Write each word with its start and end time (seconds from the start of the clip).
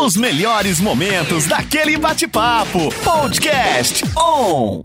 Os 0.00 0.16
melhores 0.16 0.80
momentos 0.80 1.46
daquele 1.46 1.96
bate-papo. 1.98 2.92
Podcast 3.04 4.02
On. 4.16 4.82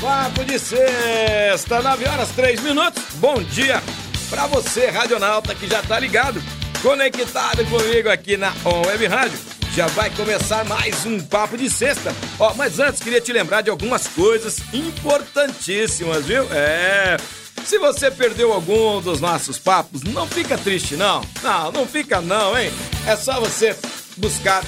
Papo 0.00 0.44
de 0.44 0.58
sexta, 0.58 1.80
9 1.80 2.08
horas 2.08 2.30
3 2.30 2.60
minutos. 2.60 3.02
Bom 3.14 3.42
dia 3.42 3.82
pra 4.28 4.46
você, 4.46 4.86
radionauta, 4.86 5.54
que 5.54 5.68
já 5.68 5.82
tá 5.82 6.00
ligado, 6.00 6.42
conectado 6.82 7.64
comigo 7.66 8.08
aqui 8.08 8.36
na 8.36 8.52
On 8.64 8.86
Web 8.86 9.06
Rádio. 9.06 9.38
Já 9.74 9.86
vai 9.88 10.10
começar 10.10 10.64
mais 10.64 11.06
um 11.06 11.20
Papo 11.20 11.56
de 11.56 11.70
Sexta. 11.70 12.12
Ó, 12.38 12.54
mas 12.54 12.80
antes 12.80 13.02
queria 13.02 13.20
te 13.20 13.32
lembrar 13.32 13.60
de 13.60 13.70
algumas 13.70 14.08
coisas 14.08 14.58
importantíssimas, 14.72 16.26
viu? 16.26 16.46
É. 16.50 17.16
Se 17.64 17.78
você 17.78 18.10
perdeu 18.10 18.52
algum 18.52 19.00
dos 19.00 19.20
nossos 19.20 19.58
papos, 19.58 20.02
não 20.02 20.26
fica 20.26 20.58
triste, 20.58 20.96
não. 20.96 21.22
Não, 21.42 21.72
não 21.72 21.86
fica 21.86 22.20
não, 22.20 22.58
hein? 22.58 22.70
É 23.06 23.16
só 23.16 23.40
você 23.40 23.74
buscar 24.16 24.62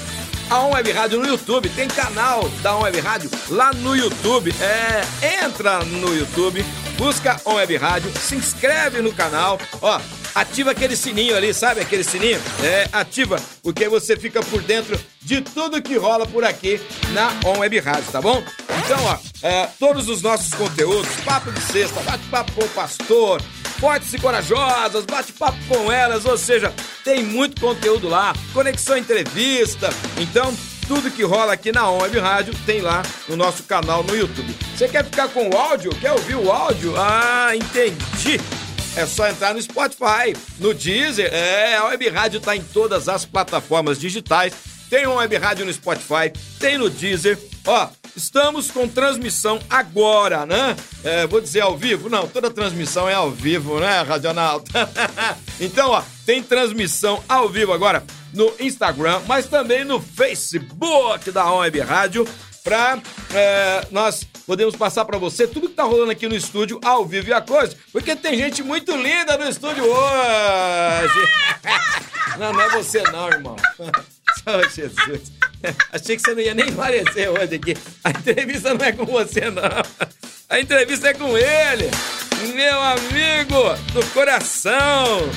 a 0.50 0.60
On 0.60 0.72
Web 0.72 0.90
Rádio 0.92 1.18
no 1.18 1.26
YouTube. 1.26 1.68
Tem 1.70 1.88
canal 1.88 2.48
da 2.62 2.76
On 2.76 2.82
Web 2.82 3.00
Rádio 3.00 3.30
lá 3.48 3.72
no 3.72 3.96
YouTube. 3.96 4.54
É, 4.60 5.44
entra 5.44 5.80
no 5.84 6.14
YouTube, 6.14 6.64
busca 6.96 7.40
On 7.44 7.54
Web 7.54 7.76
Rádio, 7.76 8.12
se 8.18 8.36
inscreve 8.36 9.00
no 9.02 9.12
canal. 9.12 9.58
Ó, 9.80 10.00
ativa 10.36 10.72
aquele 10.72 10.94
sininho 10.94 11.34
ali, 11.34 11.54
sabe 11.54 11.80
aquele 11.80 12.04
sininho? 12.04 12.38
É, 12.62 12.86
ativa, 12.92 13.40
porque 13.62 13.88
você 13.88 14.16
fica 14.16 14.42
por 14.42 14.60
dentro 14.60 15.00
de 15.22 15.40
tudo 15.40 15.80
que 15.80 15.96
rola 15.96 16.26
por 16.26 16.44
aqui 16.44 16.78
na 17.12 17.32
On 17.46 17.58
Web 17.60 17.80
Rádio, 17.80 18.12
tá 18.12 18.20
bom? 18.20 18.42
Então, 18.84 19.02
ó, 19.02 19.18
é, 19.42 19.66
todos 19.78 20.08
os 20.08 20.20
nossos 20.20 20.52
conteúdos, 20.52 21.08
papo 21.24 21.50
de 21.50 21.60
sexta, 21.62 22.00
bate-papo 22.02 22.52
com 22.52 22.64
o 22.64 22.68
pastor, 22.68 23.40
fortes 23.80 24.12
e 24.12 24.18
corajosas, 24.18 25.06
bate-papo 25.06 25.56
com 25.68 25.90
elas, 25.90 26.26
ou 26.26 26.36
seja, 26.36 26.72
tem 27.02 27.24
muito 27.24 27.58
conteúdo 27.58 28.06
lá, 28.06 28.34
conexão 28.52 28.96
entrevista. 28.98 29.88
Então, 30.18 30.54
tudo 30.86 31.10
que 31.10 31.24
rola 31.24 31.54
aqui 31.54 31.72
na 31.72 31.90
On 31.90 32.02
Web 32.02 32.18
Rádio 32.18 32.54
tem 32.66 32.82
lá 32.82 33.02
no 33.26 33.36
nosso 33.36 33.62
canal 33.62 34.04
no 34.04 34.14
YouTube. 34.14 34.54
Você 34.76 34.86
quer 34.86 35.02
ficar 35.02 35.28
com 35.28 35.48
o 35.48 35.56
áudio? 35.56 35.90
Quer 35.96 36.12
ouvir 36.12 36.36
o 36.36 36.52
áudio? 36.52 36.94
Ah, 36.96 37.56
entendi. 37.56 38.38
É 38.96 39.04
só 39.04 39.28
entrar 39.28 39.52
no 39.52 39.60
Spotify, 39.60 40.34
no 40.58 40.72
Deezer. 40.72 41.28
É, 41.30 41.76
a 41.76 41.84
Web 41.84 42.08
Rádio 42.08 42.40
tá 42.40 42.56
em 42.56 42.62
todas 42.62 43.10
as 43.10 43.26
plataformas 43.26 43.98
digitais. 43.98 44.54
Tem 44.88 45.06
uma 45.06 45.16
Web 45.16 45.36
Rádio 45.36 45.66
no 45.66 45.72
Spotify, 45.72 46.32
tem 46.58 46.78
no 46.78 46.88
Deezer. 46.88 47.38
Ó, 47.66 47.88
estamos 48.16 48.70
com 48.70 48.88
transmissão 48.88 49.60
agora, 49.68 50.46
né? 50.46 50.74
É, 51.04 51.26
vou 51.26 51.42
dizer 51.42 51.60
ao 51.60 51.76
vivo? 51.76 52.08
Não, 52.08 52.26
toda 52.26 52.50
transmissão 52.50 53.06
é 53.06 53.12
ao 53.12 53.30
vivo, 53.30 53.78
né, 53.80 54.00
Radionauta? 54.00 54.88
então, 55.60 55.90
ó, 55.90 56.02
tem 56.24 56.42
transmissão 56.42 57.22
ao 57.28 57.50
vivo 57.50 57.74
agora 57.74 58.02
no 58.32 58.50
Instagram, 58.58 59.20
mas 59.26 59.46
também 59.46 59.84
no 59.84 60.00
Facebook 60.00 61.30
da 61.30 61.52
Web 61.52 61.80
Rádio 61.80 62.26
para 62.66 62.98
é, 63.32 63.86
nós 63.92 64.26
podemos 64.44 64.74
passar 64.74 65.04
para 65.04 65.16
você 65.18 65.46
tudo 65.46 65.68
que 65.68 65.74
tá 65.76 65.84
rolando 65.84 66.10
aqui 66.10 66.26
no 66.26 66.34
estúdio 66.34 66.80
ao 66.84 67.06
vivo 67.06 67.28
e 67.28 67.32
a 67.32 67.40
coisa, 67.40 67.76
porque 67.92 68.16
tem 68.16 68.36
gente 68.36 68.60
muito 68.60 68.90
linda 68.96 69.38
no 69.38 69.48
estúdio 69.48 69.84
hoje. 69.84 71.28
Não, 72.36 72.52
não 72.52 72.60
é 72.60 72.68
você 72.68 73.02
não, 73.04 73.28
irmão. 73.30 73.56
Oh, 74.48 74.62
Jesus. 74.68 75.32
Achei 75.90 76.14
que 76.14 76.22
você 76.22 76.34
não 76.34 76.40
ia 76.40 76.54
nem 76.54 76.68
aparecer 76.68 77.28
hoje 77.30 77.56
aqui. 77.56 77.76
A 78.04 78.10
entrevista 78.10 78.74
não 78.74 78.84
é 78.84 78.92
com 78.92 79.04
você, 79.06 79.50
não. 79.50 79.62
A 80.48 80.60
entrevista 80.60 81.08
é 81.08 81.14
com 81.14 81.36
ele, 81.36 81.90
meu 82.54 82.80
amigo 82.80 83.74
do 83.92 84.06
coração. 84.12 85.28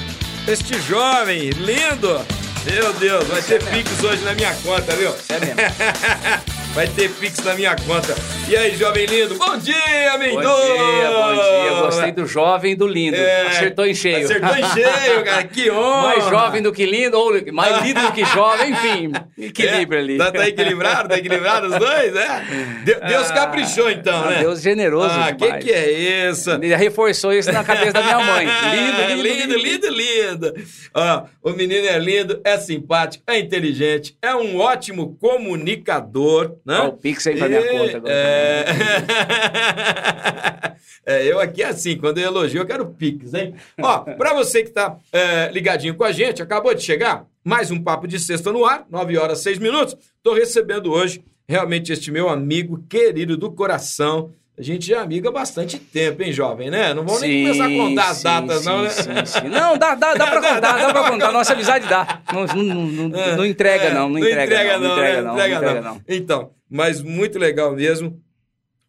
Este 0.48 0.80
jovem 0.82 1.50
lindo. 1.52 2.24
Meu 2.66 2.94
Deus, 2.94 3.24
vai 3.30 3.42
ter 3.42 3.64
Pix 3.64 4.04
hoje 4.04 4.22
na 4.24 4.36
minha 4.36 4.54
conta, 4.56 4.96
viu? 4.96 5.16
É 5.30 5.40
mesmo. 5.40 6.50
Vai 6.74 6.88
ter 6.88 7.10
Pix 7.10 7.40
na 7.40 7.54
minha 7.56 7.76
conta. 7.76 8.16
E 8.50 8.58
aí, 8.58 8.76
jovem 8.76 9.06
lindo? 9.06 9.36
Bom 9.36 9.58
dia, 9.58 9.76
Bom 10.14 10.18
Mendonça! 10.18 10.66
dia, 10.66 11.12
bom 11.12 11.34
dia. 11.36 11.82
Gostei 11.82 12.12
do 12.12 12.26
jovem 12.26 12.72
e 12.72 12.76
do 12.76 12.88
lindo. 12.88 13.16
É, 13.16 13.44
Acertou 13.48 13.86
em 13.86 13.94
cheio. 13.94 14.26
Acertou 14.26 14.50
em 14.56 14.66
cheio, 14.74 15.24
cara. 15.24 15.44
Que 15.44 15.70
honra! 15.72 16.08
Mais 16.08 16.24
jovem 16.26 16.62
do 16.64 16.72
que 16.74 16.84
lindo, 16.84 17.16
ou 17.20 17.32
mais 17.54 17.84
lindo 17.84 18.02
do 18.02 18.12
que 18.12 18.26
jovem, 18.26 18.72
enfim. 18.72 19.12
Equilíbrio 19.38 20.00
É, 20.00 20.02
ali. 20.02 20.18
Tá, 20.18 20.32
tá 20.32 20.48
equilibrado? 20.48 21.10
Tá 21.10 21.18
equilibrado 21.20 21.68
os 21.68 21.78
dois, 21.78 22.16
é? 22.16 22.42
De- 22.84 22.96
Deus 23.08 23.30
Ah, 23.30 23.34
caprichou, 23.36 23.90
então, 23.92 24.26
né? 24.26 24.40
Deus 24.40 24.62
generoso 24.64 25.14
Ah, 25.14 25.32
que 25.32 25.46
demais. 25.46 25.64
que 25.64 25.72
é 25.72 26.30
isso? 26.32 26.50
Ele 26.52 26.76
reforçou 26.76 27.32
isso 27.32 27.52
na 27.52 27.64
cabeça 27.64 27.94
da 27.94 28.02
minha 28.02 28.20
mãe. 28.20 28.48
Lindo, 28.74 29.22
lindo, 29.24 29.58
lindo, 29.58 29.58
lindo, 29.60 29.90
lindo. 29.90 30.54
Ó, 30.96 31.24
o 31.44 31.52
menino 31.52 31.86
é 31.88 32.00
lindo, 32.00 32.42
é 32.44 32.58
simpático, 32.58 33.24
é 33.28 33.38
inteligente, 33.38 34.18
é 34.24 34.34
um 34.36 34.58
ótimo 34.58 35.16
comunicador, 35.22 36.56
né? 36.66 36.80
Ó, 36.82 36.88
o 36.88 36.94
Pix 36.94 37.28
aí 37.28 37.38
pra 37.38 37.48
minha 37.48 37.62
E- 37.62 37.68
conta 37.70 37.98
agora. 37.98 38.14
É... 38.14 38.39
É, 41.06 41.26
eu 41.26 41.40
aqui 41.40 41.64
assim, 41.64 41.98
quando 41.98 42.20
eu 42.20 42.26
elogio, 42.28 42.62
eu 42.62 42.66
quero 42.68 42.86
Pix, 42.86 43.34
hein? 43.34 43.56
Ó, 43.82 44.00
pra 44.00 44.34
você 44.34 44.64
que 44.64 44.70
tá 44.70 44.96
é, 45.12 45.50
ligadinho 45.52 45.96
com 45.96 46.04
a 46.04 46.12
gente, 46.12 46.42
acabou 46.42 46.74
de 46.74 46.84
chegar, 46.84 47.26
mais 47.44 47.72
um 47.72 47.82
Papo 47.82 48.08
de 48.08 48.20
Sexta 48.20 48.52
no 48.52 48.64
ar, 48.64 48.86
9 48.92 49.18
horas 49.18 49.40
6 49.40 49.58
minutos. 49.58 49.96
Tô 50.22 50.34
recebendo 50.36 50.92
hoje 50.92 51.24
realmente 51.48 51.92
este 51.92 52.12
meu 52.12 52.30
amigo 52.30 52.84
querido 52.88 53.36
do 53.36 53.52
coração. 53.52 54.34
A 54.56 54.62
gente 54.62 54.94
é 54.94 54.98
amigo 54.98 55.28
há 55.30 55.32
bastante 55.32 55.80
tempo, 55.80 56.22
hein, 56.22 56.32
jovem, 56.32 56.70
né? 56.70 56.94
Não 56.94 57.04
vamos 57.04 57.22
nem 57.22 57.44
começar 57.44 57.66
a 57.66 57.70
contar 57.70 58.10
as 58.10 58.18
sim, 58.18 58.24
datas, 58.24 58.66
não, 58.66 58.82
né? 58.84 58.90
sim, 58.90 59.04
sim, 59.04 59.26
sim. 59.26 59.48
Não, 59.50 59.78
dá, 59.78 59.96
dá, 59.96 60.14
dá 60.14 60.28
pra 60.28 60.42
contar, 60.42 60.78
dá 60.78 60.94
pra 60.94 61.10
contar. 61.12 61.32
Nossa 61.32 61.54
amizade 61.54 61.88
dá. 61.88 62.22
Não, 62.32 62.46
não, 62.46 62.64
não, 62.86 63.10
não- 63.10 63.38
não 63.38 63.46
entrega, 63.46 63.86
É, 63.86 63.94
não. 63.94 64.10
Não 64.10 64.20
entrega, 64.20 64.78
não. 64.78 64.88
Não 64.90 64.94
entrega, 64.94 65.22
né? 65.22 65.28
não. 65.28 65.36
Não 65.36 65.48
entrega, 65.48 65.82
não. 65.82 66.02
Então, 66.08 66.52
mas 66.70 67.02
muito 67.02 67.40
legal 67.40 67.72
mesmo. 67.74 68.22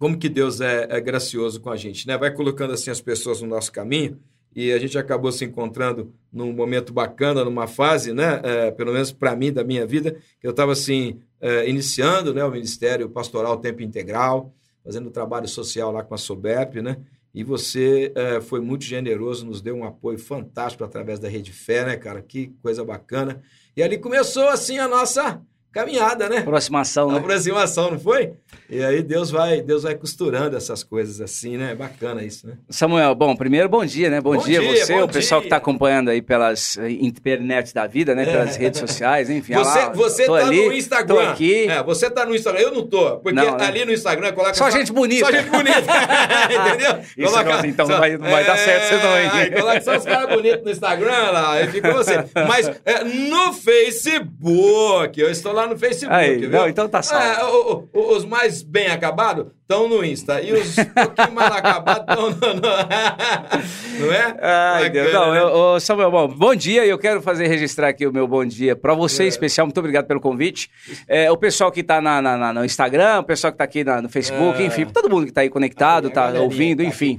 Como 0.01 0.19
que 0.19 0.31
Deus 0.31 0.63
é, 0.63 0.87
é 0.89 0.99
gracioso 0.99 1.61
com 1.61 1.69
a 1.69 1.77
gente, 1.77 2.07
né? 2.07 2.17
Vai 2.17 2.33
colocando 2.33 2.73
assim 2.73 2.91
as 2.91 3.03
pessoas 3.03 3.43
no 3.43 3.47
nosso 3.47 3.71
caminho 3.71 4.19
e 4.57 4.73
a 4.73 4.79
gente 4.79 4.97
acabou 4.97 5.31
se 5.31 5.45
encontrando 5.45 6.11
num 6.33 6.55
momento 6.55 6.91
bacana, 6.91 7.45
numa 7.45 7.67
fase, 7.67 8.15
né? 8.15 8.41
É, 8.43 8.71
pelo 8.71 8.95
menos 8.95 9.13
para 9.13 9.37
mim 9.37 9.53
da 9.53 9.63
minha 9.63 9.87
vida, 9.87 10.13
que 10.41 10.47
eu 10.47 10.53
estava 10.53 10.73
assim 10.73 11.21
é, 11.39 11.69
iniciando, 11.69 12.33
né? 12.33 12.43
O 12.43 12.51
ministério 12.51 13.11
pastoral 13.11 13.59
tempo 13.59 13.83
integral, 13.83 14.55
fazendo 14.83 15.11
trabalho 15.11 15.47
social 15.47 15.93
lá 15.93 16.03
com 16.03 16.15
a 16.15 16.19
Sobep, 16.19 16.81
né? 16.81 16.97
E 17.35 17.45
você 17.45 18.11
é, 18.15 18.41
foi 18.41 18.61
muito 18.63 18.87
generoso, 18.87 19.45
nos 19.45 19.61
deu 19.61 19.77
um 19.77 19.85
apoio 19.85 20.19
fantástico 20.19 20.83
através 20.83 21.19
da 21.19 21.29
Rede 21.29 21.53
Fé, 21.53 21.85
né, 21.85 21.99
cara? 21.99 22.23
Que 22.23 22.55
coisa 22.63 22.83
bacana. 22.83 23.43
E 23.77 23.83
ali 23.83 23.99
começou 23.99 24.49
assim 24.49 24.79
a 24.79 24.89
nossa 24.89 25.43
caminhada, 25.73 26.29
né? 26.29 26.39
Aproximação, 26.39 27.13
né? 27.13 27.19
aproximação, 27.19 27.93
não 27.93 27.99
foi? 27.99 28.33
E 28.69 28.83
aí 28.85 29.03
Deus 29.03 29.31
vai, 29.31 29.61
Deus 29.61 29.83
vai 29.83 29.95
costurando 29.95 30.57
essas 30.57 30.83
coisas 30.85 31.21
assim, 31.21 31.57
né? 31.57 31.75
Bacana 31.75 32.23
isso, 32.23 32.47
né? 32.47 32.55
Samuel, 32.69 33.15
bom, 33.15 33.35
primeiro 33.35 33.69
bom 33.69 33.85
dia, 33.85 34.09
né? 34.09 34.21
Bom, 34.21 34.37
Bom 34.37 34.43
dia, 34.45 34.61
dia, 34.61 34.85
você, 34.87 34.95
bom 34.95 35.05
o 35.05 35.09
pessoal 35.09 35.41
dia. 35.41 35.49
que 35.49 35.55
está 35.55 35.57
acompanhando 35.57 36.09
aí 36.09 36.23
pelas 36.23 36.77
eh, 36.79 36.91
internet 36.91 37.75
da 37.75 37.87
vida, 37.87 38.15
né? 38.15 38.25
Pelas 38.25 38.57
redes 38.57 38.79
sociais, 38.79 39.29
enfim. 39.29 39.55
Você, 39.55 39.79
lá, 39.79 39.89
você 39.89 40.27
tá 40.27 40.35
ali, 40.35 40.67
no 40.67 40.73
Instagram. 40.73 41.15
Tô 41.15 41.21
aqui. 41.21 41.69
É, 41.69 41.83
você 41.83 42.11
tá 42.11 42.25
no 42.25 42.35
Instagram. 42.35 42.61
Eu 42.61 42.73
não 42.73 42.87
tô. 42.87 43.17
Porque 43.19 43.33
Não, 43.35 43.57
né? 43.57 43.67
ali 43.67 43.85
no 43.85 43.93
Instagram 43.93 44.33
coloca. 44.33 44.55
Só 44.55 44.71
gente 44.71 44.93
bonita. 44.93 45.27
Só 45.27 45.33
gente 45.33 45.51
bonita. 45.51 45.81
Entendeu? 46.51 47.01
Isso 47.17 47.35
não, 47.45 47.65
então 47.65 47.89
não 47.89 47.99
vai- 47.99 48.17
não 48.17 48.31
vai 48.31 48.45
dar 48.45 48.57
certo 48.57 48.89
você 48.89 48.97
não, 48.97 49.19
hein? 49.19 49.31
Aí 49.33 49.51
coloca 49.51 49.81
só 49.81 49.97
os 49.97 50.05
caras 50.05 50.29
bonitos 50.35 50.65
no 50.65 50.71
Instagram 50.71 51.31
lá. 51.31 51.53
Aí 51.55 51.69
fica 51.69 51.93
você. 51.93 52.25
Mas 52.47 52.69
é, 52.85 53.05
no 53.05 53.53
Facebook. 53.53 55.21
Eu 55.21 55.31
estou 55.31 55.53
lá 55.53 55.60
no 55.67 55.77
Facebook. 55.79 56.15
Aí, 56.15 56.47
não, 56.49 56.69
então 56.69 56.89
tá 56.89 57.03
salvo. 57.03 57.25
É, 57.27 57.45
o- 57.45 57.89
o- 57.93 58.17
os 58.17 58.25
mais 58.25 58.63
bem 58.63 58.89
acabados 58.89 59.47
estão 59.71 59.89
no 59.89 60.05
Insta. 60.05 60.41
E 60.43 60.53
os 60.53 60.75
pouquinho 60.75 61.33
mal 61.33 61.53
acabados 61.53 62.05
estão 62.09 62.31
no, 62.31 62.55
no- 62.55 62.61
Não 64.01 64.13
é? 64.13 64.37
Ai, 64.41 64.91
Deus. 64.91 65.07
Bacana, 65.13 65.27
Não, 65.27 65.33
né? 65.33 65.41
eu, 65.41 65.47
ô, 65.75 65.81
Samuel, 65.81 66.11
bom, 66.11 66.29
bom 66.29 66.55
dia. 66.55 66.85
Eu 66.85 66.99
quero 66.99 67.21
fazer 67.23 67.47
registrar 67.47 67.89
aqui 67.89 68.07
o 68.07 68.13
meu 68.13 68.27
bom 68.27 68.45
dia 68.45 68.75
para 68.75 68.95
você, 68.95 69.23
É. 69.23 69.27
em 69.27 69.29
especial. 69.29 69.67
Muito 69.67 69.79
obrigado 69.79 70.07
pelo 70.07 70.21
convite. 70.21 70.71
É, 71.07 71.31
o 71.31 71.37
pessoal 71.37 71.71
que 71.71 71.81
está 71.81 72.01
na, 72.01 72.21
na- 72.21 72.37
na- 72.37 72.53
no 72.53 72.65
Instagram, 72.65 73.21
o 73.21 73.25
pessoal 73.25 73.53
que 73.53 73.57
está 73.57 73.65
aqui 73.65 73.85
na- 73.85 74.03
no 74.03 74.09
Facebook, 74.09 74.61
É. 74.61 74.67
enfim, 74.67 74.87
todo 74.87 75.09
mundo 75.09 75.25
que 75.25 75.31
está 75.31 75.43
aí 75.43 75.51
conectado, 75.51 76.07
A 76.07 76.09
está 76.09 76.23
galerinha 76.23 76.45
ouvindo, 76.45 76.83
tá 76.83 76.89
enfim. 76.89 77.17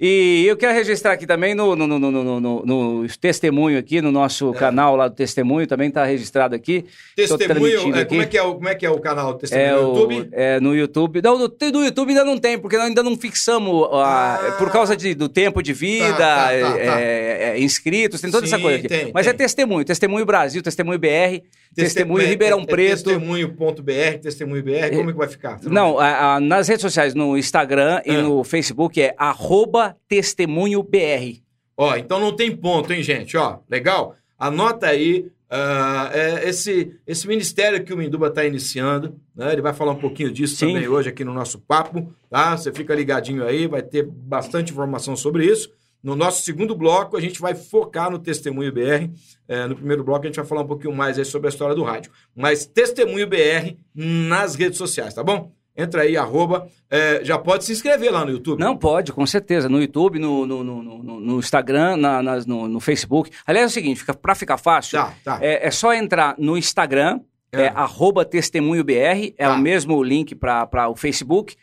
E 0.00 0.44
eu 0.46 0.56
quero 0.56 0.74
registrar 0.74 1.12
aqui 1.12 1.26
também 1.26 1.54
no, 1.54 1.74
no, 1.76 1.86
no, 1.86 1.98
no, 1.98 2.40
no- 2.40 2.62
no- 2.66 3.06
testemunho 3.20 3.78
aqui, 3.78 4.00
no 4.02 4.10
nosso 4.12 4.52
canal 4.52 4.96
lá 4.96 5.08
do 5.08 5.14
Testemunho, 5.14 5.66
também 5.66 5.88
está 5.88 6.04
registrado 6.04 6.54
aqui. 6.54 6.84
Testemunho, 7.14 7.94
é, 7.96 8.00
aqui. 8.00 8.08
como, 8.08 8.22
é 8.22 8.26
que 8.26 8.36
é 8.38 8.42
o, 8.42 8.54
como 8.54 8.68
é 8.68 8.74
que 8.74 8.84
é 8.86 8.90
o 8.90 8.98
canal 8.98 9.34
Testemunho 9.34 9.66
É, 9.68 9.72
no 9.72 9.80
YouTube? 9.88 10.28
é, 10.32 10.60
no 10.60 10.74
YouTube. 10.76 11.22
Não, 11.22 11.38
no, 11.38 11.48
no 11.72 11.85
YouTube 11.86 12.10
ainda 12.10 12.24
não 12.24 12.38
tem, 12.38 12.58
porque 12.58 12.76
nós 12.76 12.86
ainda 12.86 13.02
não 13.02 13.16
fixamos, 13.16 13.88
a- 13.92 14.34
Ah. 14.48 14.52
por 14.58 14.70
causa 14.70 14.96
de- 14.96 15.14
do 15.14 15.28
tempo 15.28 15.62
de 15.62 15.72
vida, 15.72 16.08
Tá, 16.16 16.16
tá, 16.16 16.46
tá, 16.46 16.52
é, 16.52 16.60
tá. 16.86 17.00
é, 17.00 17.42
é, 17.56 17.60
inscritos, 17.60 18.20
tem 18.20 18.30
toda 18.30 18.46
essa 18.46 18.56
Sim, 18.56 18.62
coisa 18.62 18.78
aqui. 18.78 18.88
tem, 18.88 19.10
Mas 19.14 19.26
tem. 19.26 19.30
é 19.34 19.36
testemunho, 19.36 19.84
testemunho 19.84 20.26
Brasil, 20.26 20.62
testemunho 20.62 20.98
BR, 20.98 21.42
testemunho 21.74 22.24
é- 22.24 22.28
Ribeirão 22.28 22.58
é- 22.60 22.62
é 22.62 22.66
Preto. 22.66 23.04
Testemunho.br, 23.04 24.18
testemunho 24.22 24.62
BR, 24.62 24.90
como 24.96 25.10
é 25.10 25.12
que 25.12 25.18
vai 25.18 25.28
ficar? 25.28 25.58
Não, 25.64 25.98
a- 25.98 26.34
a- 26.36 26.40
nas 26.40 26.68
redes 26.68 26.82
sociais, 26.82 27.14
no 27.14 27.36
Instagram 27.36 28.00
e 28.04 28.10
Ah. 28.16 28.22
no 28.22 28.44
Facebook 28.44 29.00
é 29.00 29.14
arroba 29.18 29.96
testemunho 30.08 30.82
BR. 30.82 31.42
Ó, 31.76 31.94
então 31.96 32.18
não 32.18 32.34
tem 32.34 32.54
ponto, 32.56 32.92
hein, 32.92 33.02
gente? 33.02 33.36
Ó, 33.36 33.58
legal? 33.70 34.14
Anota 34.38 34.86
aí 34.88 35.26
uh, 35.50 36.12
é, 36.12 36.48
esse, 36.48 36.98
esse 37.06 37.26
ministério 37.26 37.84
que 37.84 37.92
o 37.92 37.96
Minduba 37.96 38.28
está 38.28 38.44
iniciando. 38.44 39.20
Né? 39.34 39.52
Ele 39.52 39.62
vai 39.62 39.72
falar 39.72 39.92
um 39.92 39.98
pouquinho 39.98 40.30
disso 40.30 40.56
Sim. 40.56 40.68
também 40.68 40.88
hoje 40.88 41.08
aqui 41.08 41.24
no 41.24 41.32
nosso 41.32 41.58
papo. 41.58 42.12
Tá? 42.30 42.56
Você 42.56 42.72
fica 42.72 42.94
ligadinho 42.94 43.44
aí, 43.44 43.66
vai 43.66 43.82
ter 43.82 44.02
bastante 44.04 44.72
informação 44.72 45.16
sobre 45.16 45.44
isso. 45.44 45.70
No 46.02 46.14
nosso 46.14 46.44
segundo 46.44 46.76
bloco, 46.76 47.16
a 47.16 47.20
gente 47.20 47.40
vai 47.40 47.54
focar 47.54 48.10
no 48.10 48.18
Testemunho 48.18 48.72
BR. 48.72 49.10
É, 49.48 49.66
no 49.66 49.74
primeiro 49.74 50.04
bloco, 50.04 50.24
a 50.24 50.28
gente 50.28 50.36
vai 50.36 50.44
falar 50.44 50.62
um 50.62 50.66
pouquinho 50.66 50.94
mais 50.94 51.18
aí 51.18 51.24
sobre 51.24 51.48
a 51.48 51.50
história 51.50 51.74
do 51.74 51.82
rádio. 51.82 52.12
Mas 52.34 52.64
Testemunho 52.64 53.26
BR 53.26 53.76
nas 53.94 54.54
redes 54.54 54.78
sociais, 54.78 55.14
tá 55.14 55.24
bom? 55.24 55.55
Entra 55.76 56.02
aí, 56.02 56.16
arroba. 56.16 56.68
É, 56.88 57.20
já 57.22 57.38
pode 57.38 57.64
se 57.64 57.72
inscrever 57.72 58.10
lá 58.10 58.24
no 58.24 58.30
YouTube. 58.30 58.58
Não, 58.58 58.76
pode, 58.76 59.12
com 59.12 59.26
certeza. 59.26 59.68
No 59.68 59.80
YouTube, 59.80 60.18
no, 60.18 60.46
no, 60.46 60.64
no, 60.64 60.82
no, 60.82 61.20
no 61.20 61.38
Instagram, 61.38 61.96
na, 61.96 62.22
na, 62.22 62.36
no, 62.40 62.66
no, 62.66 62.80
Facebook. 62.80 63.30
Aliás, 63.46 63.64
é 63.64 63.68
o 63.68 63.74
seguinte, 63.74 64.00
fica, 64.00 64.14
pra 64.14 64.34
ficar 64.34 64.56
fácil, 64.56 64.98
tá, 64.98 65.14
tá. 65.22 65.38
É, 65.42 65.66
é 65.66 65.70
só 65.70 65.92
entrar 65.92 66.34
no 66.38 66.56
Instagram, 66.56 67.20
é, 67.52 67.62
é 67.62 67.68
arroba 67.68 68.24
testemunho 68.24 68.82
BR, 68.82 69.34
é 69.36 69.46
tá. 69.46 69.54
o 69.54 69.58
mesmo 69.58 70.02
link 70.02 70.34
para 70.34 70.88
o 70.88 70.96
Facebook. 70.96 71.56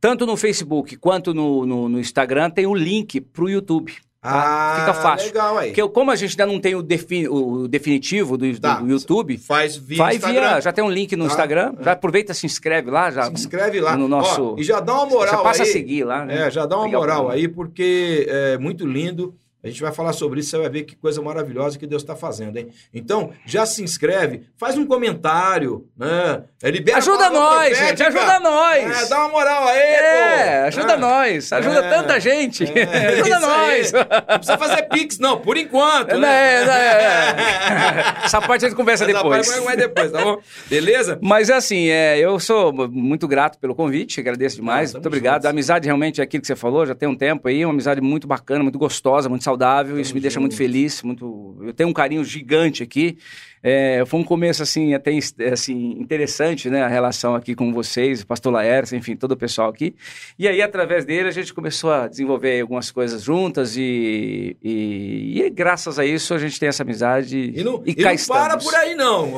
Tanto 0.00 0.26
no 0.26 0.36
Facebook 0.36 0.96
quanto 0.96 1.32
no, 1.34 1.66
no, 1.66 1.88
no 1.88 2.00
Instagram 2.00 2.50
tem 2.50 2.66
o 2.66 2.74
link 2.74 3.20
para 3.20 3.44
o 3.44 3.50
YouTube. 3.50 3.94
Tá? 4.22 4.30
Ah, 4.30 4.76
Fica 4.78 4.94
fácil. 4.94 5.26
legal 5.26 5.58
aí. 5.58 5.70
Porque 5.70 5.88
como 5.88 6.12
a 6.12 6.14
gente 6.14 6.40
ainda 6.40 6.52
não 6.52 6.60
tem 6.60 6.76
o, 6.76 6.82
defini 6.82 7.26
o 7.28 7.66
definitivo 7.66 8.38
do, 8.38 8.60
tá. 8.60 8.74
do, 8.76 8.88
YouTube, 8.88 9.36
faz 9.36 9.76
via 9.76 9.98
vai 9.98 10.14
Instagram. 10.14 10.48
via, 10.48 10.60
já 10.60 10.72
tem 10.72 10.84
um 10.84 10.90
link 10.90 11.16
no 11.16 11.24
tá. 11.24 11.32
Instagram, 11.32 11.74
já 11.80 11.90
aproveita, 11.90 12.32
se 12.32 12.46
inscreve 12.46 12.88
lá, 12.88 13.10
já. 13.10 13.24
Se 13.24 13.32
inscreve 13.32 13.80
lá. 13.80 13.96
No 13.96 14.06
nosso, 14.06 14.54
Ó, 14.54 14.56
e 14.56 14.62
já 14.62 14.78
dá 14.78 14.94
uma 14.94 15.06
moral 15.06 15.34
já 15.34 15.42
passa 15.42 15.64
aí. 15.64 15.68
a 15.68 15.72
seguir 15.72 16.04
lá. 16.04 16.24
Né? 16.24 16.46
É, 16.46 16.50
já 16.52 16.64
dá 16.66 16.78
uma 16.78 16.86
moral 16.86 17.30
aí, 17.30 17.48
porque 17.48 18.24
é 18.28 18.56
muito 18.58 18.86
lindo. 18.86 19.34
A 19.64 19.68
gente 19.68 19.80
vai 19.80 19.92
falar 19.92 20.12
sobre 20.12 20.40
isso, 20.40 20.50
você 20.50 20.58
vai 20.58 20.68
ver 20.68 20.82
que 20.82 20.96
coisa 20.96 21.22
maravilhosa 21.22 21.78
que 21.78 21.86
Deus 21.86 22.02
está 22.02 22.16
fazendo, 22.16 22.56
hein? 22.56 22.68
Então, 22.92 23.30
já 23.46 23.64
se 23.64 23.82
inscreve, 23.82 24.42
faz 24.56 24.76
um 24.76 24.84
comentário, 24.84 25.86
né? 25.96 26.42
É, 26.60 26.70
libera 26.70 26.98
ajuda 26.98 27.30
nós, 27.30 27.68
profética. 27.78 27.86
gente, 27.88 28.02
ajuda 28.02 28.40
nós. 28.40 29.02
É, 29.02 29.08
dá 29.08 29.18
uma 29.20 29.28
moral 29.28 29.68
aí, 29.68 29.78
É, 29.78 30.60
pô. 30.62 30.66
ajuda 30.68 30.92
é. 30.92 30.96
nós, 30.96 31.52
ajuda 31.52 31.78
é. 31.78 31.90
tanta 31.90 32.18
gente. 32.20 32.64
É, 32.64 33.20
ajuda 33.22 33.40
nós. 33.40 33.94
Aí. 33.94 34.00
Não 34.28 34.38
precisa 34.38 34.58
fazer 34.58 34.82
pix, 34.88 35.18
não, 35.18 35.38
por 35.38 35.56
enquanto, 35.56 36.16
né? 36.18 36.64
É, 36.64 38.22
Essa 38.24 38.40
parte 38.40 38.64
a 38.64 38.68
gente 38.68 38.76
conversa 38.76 39.04
Essa 39.04 39.12
depois. 39.12 39.48
Parte 39.48 39.64
vai 39.64 39.76
depois, 39.76 40.10
tá 40.10 40.22
bom? 40.22 40.38
Beleza? 40.68 41.18
Mas 41.22 41.50
assim, 41.50 41.88
é, 41.88 42.18
eu 42.18 42.40
sou 42.40 42.72
muito 42.88 43.28
grato 43.28 43.58
pelo 43.58 43.74
convite, 43.74 44.18
agradeço 44.20 44.56
demais, 44.56 44.92
muito 44.92 45.06
obrigado. 45.06 45.34
Juntos. 45.34 45.46
A 45.46 45.50
amizade 45.50 45.86
realmente 45.86 46.20
é 46.20 46.24
aquilo 46.24 46.40
que 46.40 46.46
você 46.46 46.56
falou, 46.56 46.84
já 46.84 46.94
tem 46.94 47.08
um 47.08 47.16
tempo 47.16 47.46
aí, 47.46 47.64
uma 47.64 47.72
amizade 47.72 48.00
muito 48.00 48.26
bacana, 48.26 48.62
muito 48.62 48.78
gostosa, 48.78 49.28
muito 49.28 49.44
saudável, 49.44 49.51
isso 50.00 50.14
me 50.14 50.20
deixa 50.20 50.40
muito 50.40 50.56
feliz, 50.56 51.02
muito... 51.02 51.58
Eu 51.62 51.72
tenho 51.72 51.88
um 51.88 51.92
carinho 51.92 52.24
gigante 52.24 52.82
aqui. 52.82 53.18
É, 53.64 54.02
foi 54.06 54.18
um 54.18 54.24
começo, 54.24 54.60
assim, 54.60 54.92
até 54.92 55.16
assim, 55.52 55.92
interessante, 55.92 56.68
né? 56.68 56.82
A 56.82 56.88
relação 56.88 57.36
aqui 57.36 57.54
com 57.54 57.72
vocês, 57.72 58.24
pastor 58.24 58.52
Laércio, 58.52 58.96
enfim, 58.96 59.14
todo 59.14 59.32
o 59.32 59.36
pessoal 59.36 59.68
aqui. 59.68 59.94
E 60.36 60.48
aí, 60.48 60.60
através 60.60 61.04
dele, 61.04 61.28
a 61.28 61.30
gente 61.30 61.54
começou 61.54 61.92
a 61.92 62.08
desenvolver 62.08 62.60
algumas 62.60 62.90
coisas 62.90 63.22
juntas 63.22 63.76
e, 63.76 64.56
e, 64.60 65.42
e 65.42 65.50
graças 65.50 65.96
a 65.96 66.04
isso 66.04 66.34
a 66.34 66.38
gente 66.38 66.58
tem 66.58 66.68
essa 66.68 66.82
amizade 66.82 67.52
e 67.54 67.62
não, 67.62 67.80
e, 67.86 67.92
e 67.92 68.02
não 68.02 68.16
para 68.26 68.56
por 68.56 68.74
aí, 68.74 68.96
não. 68.96 69.30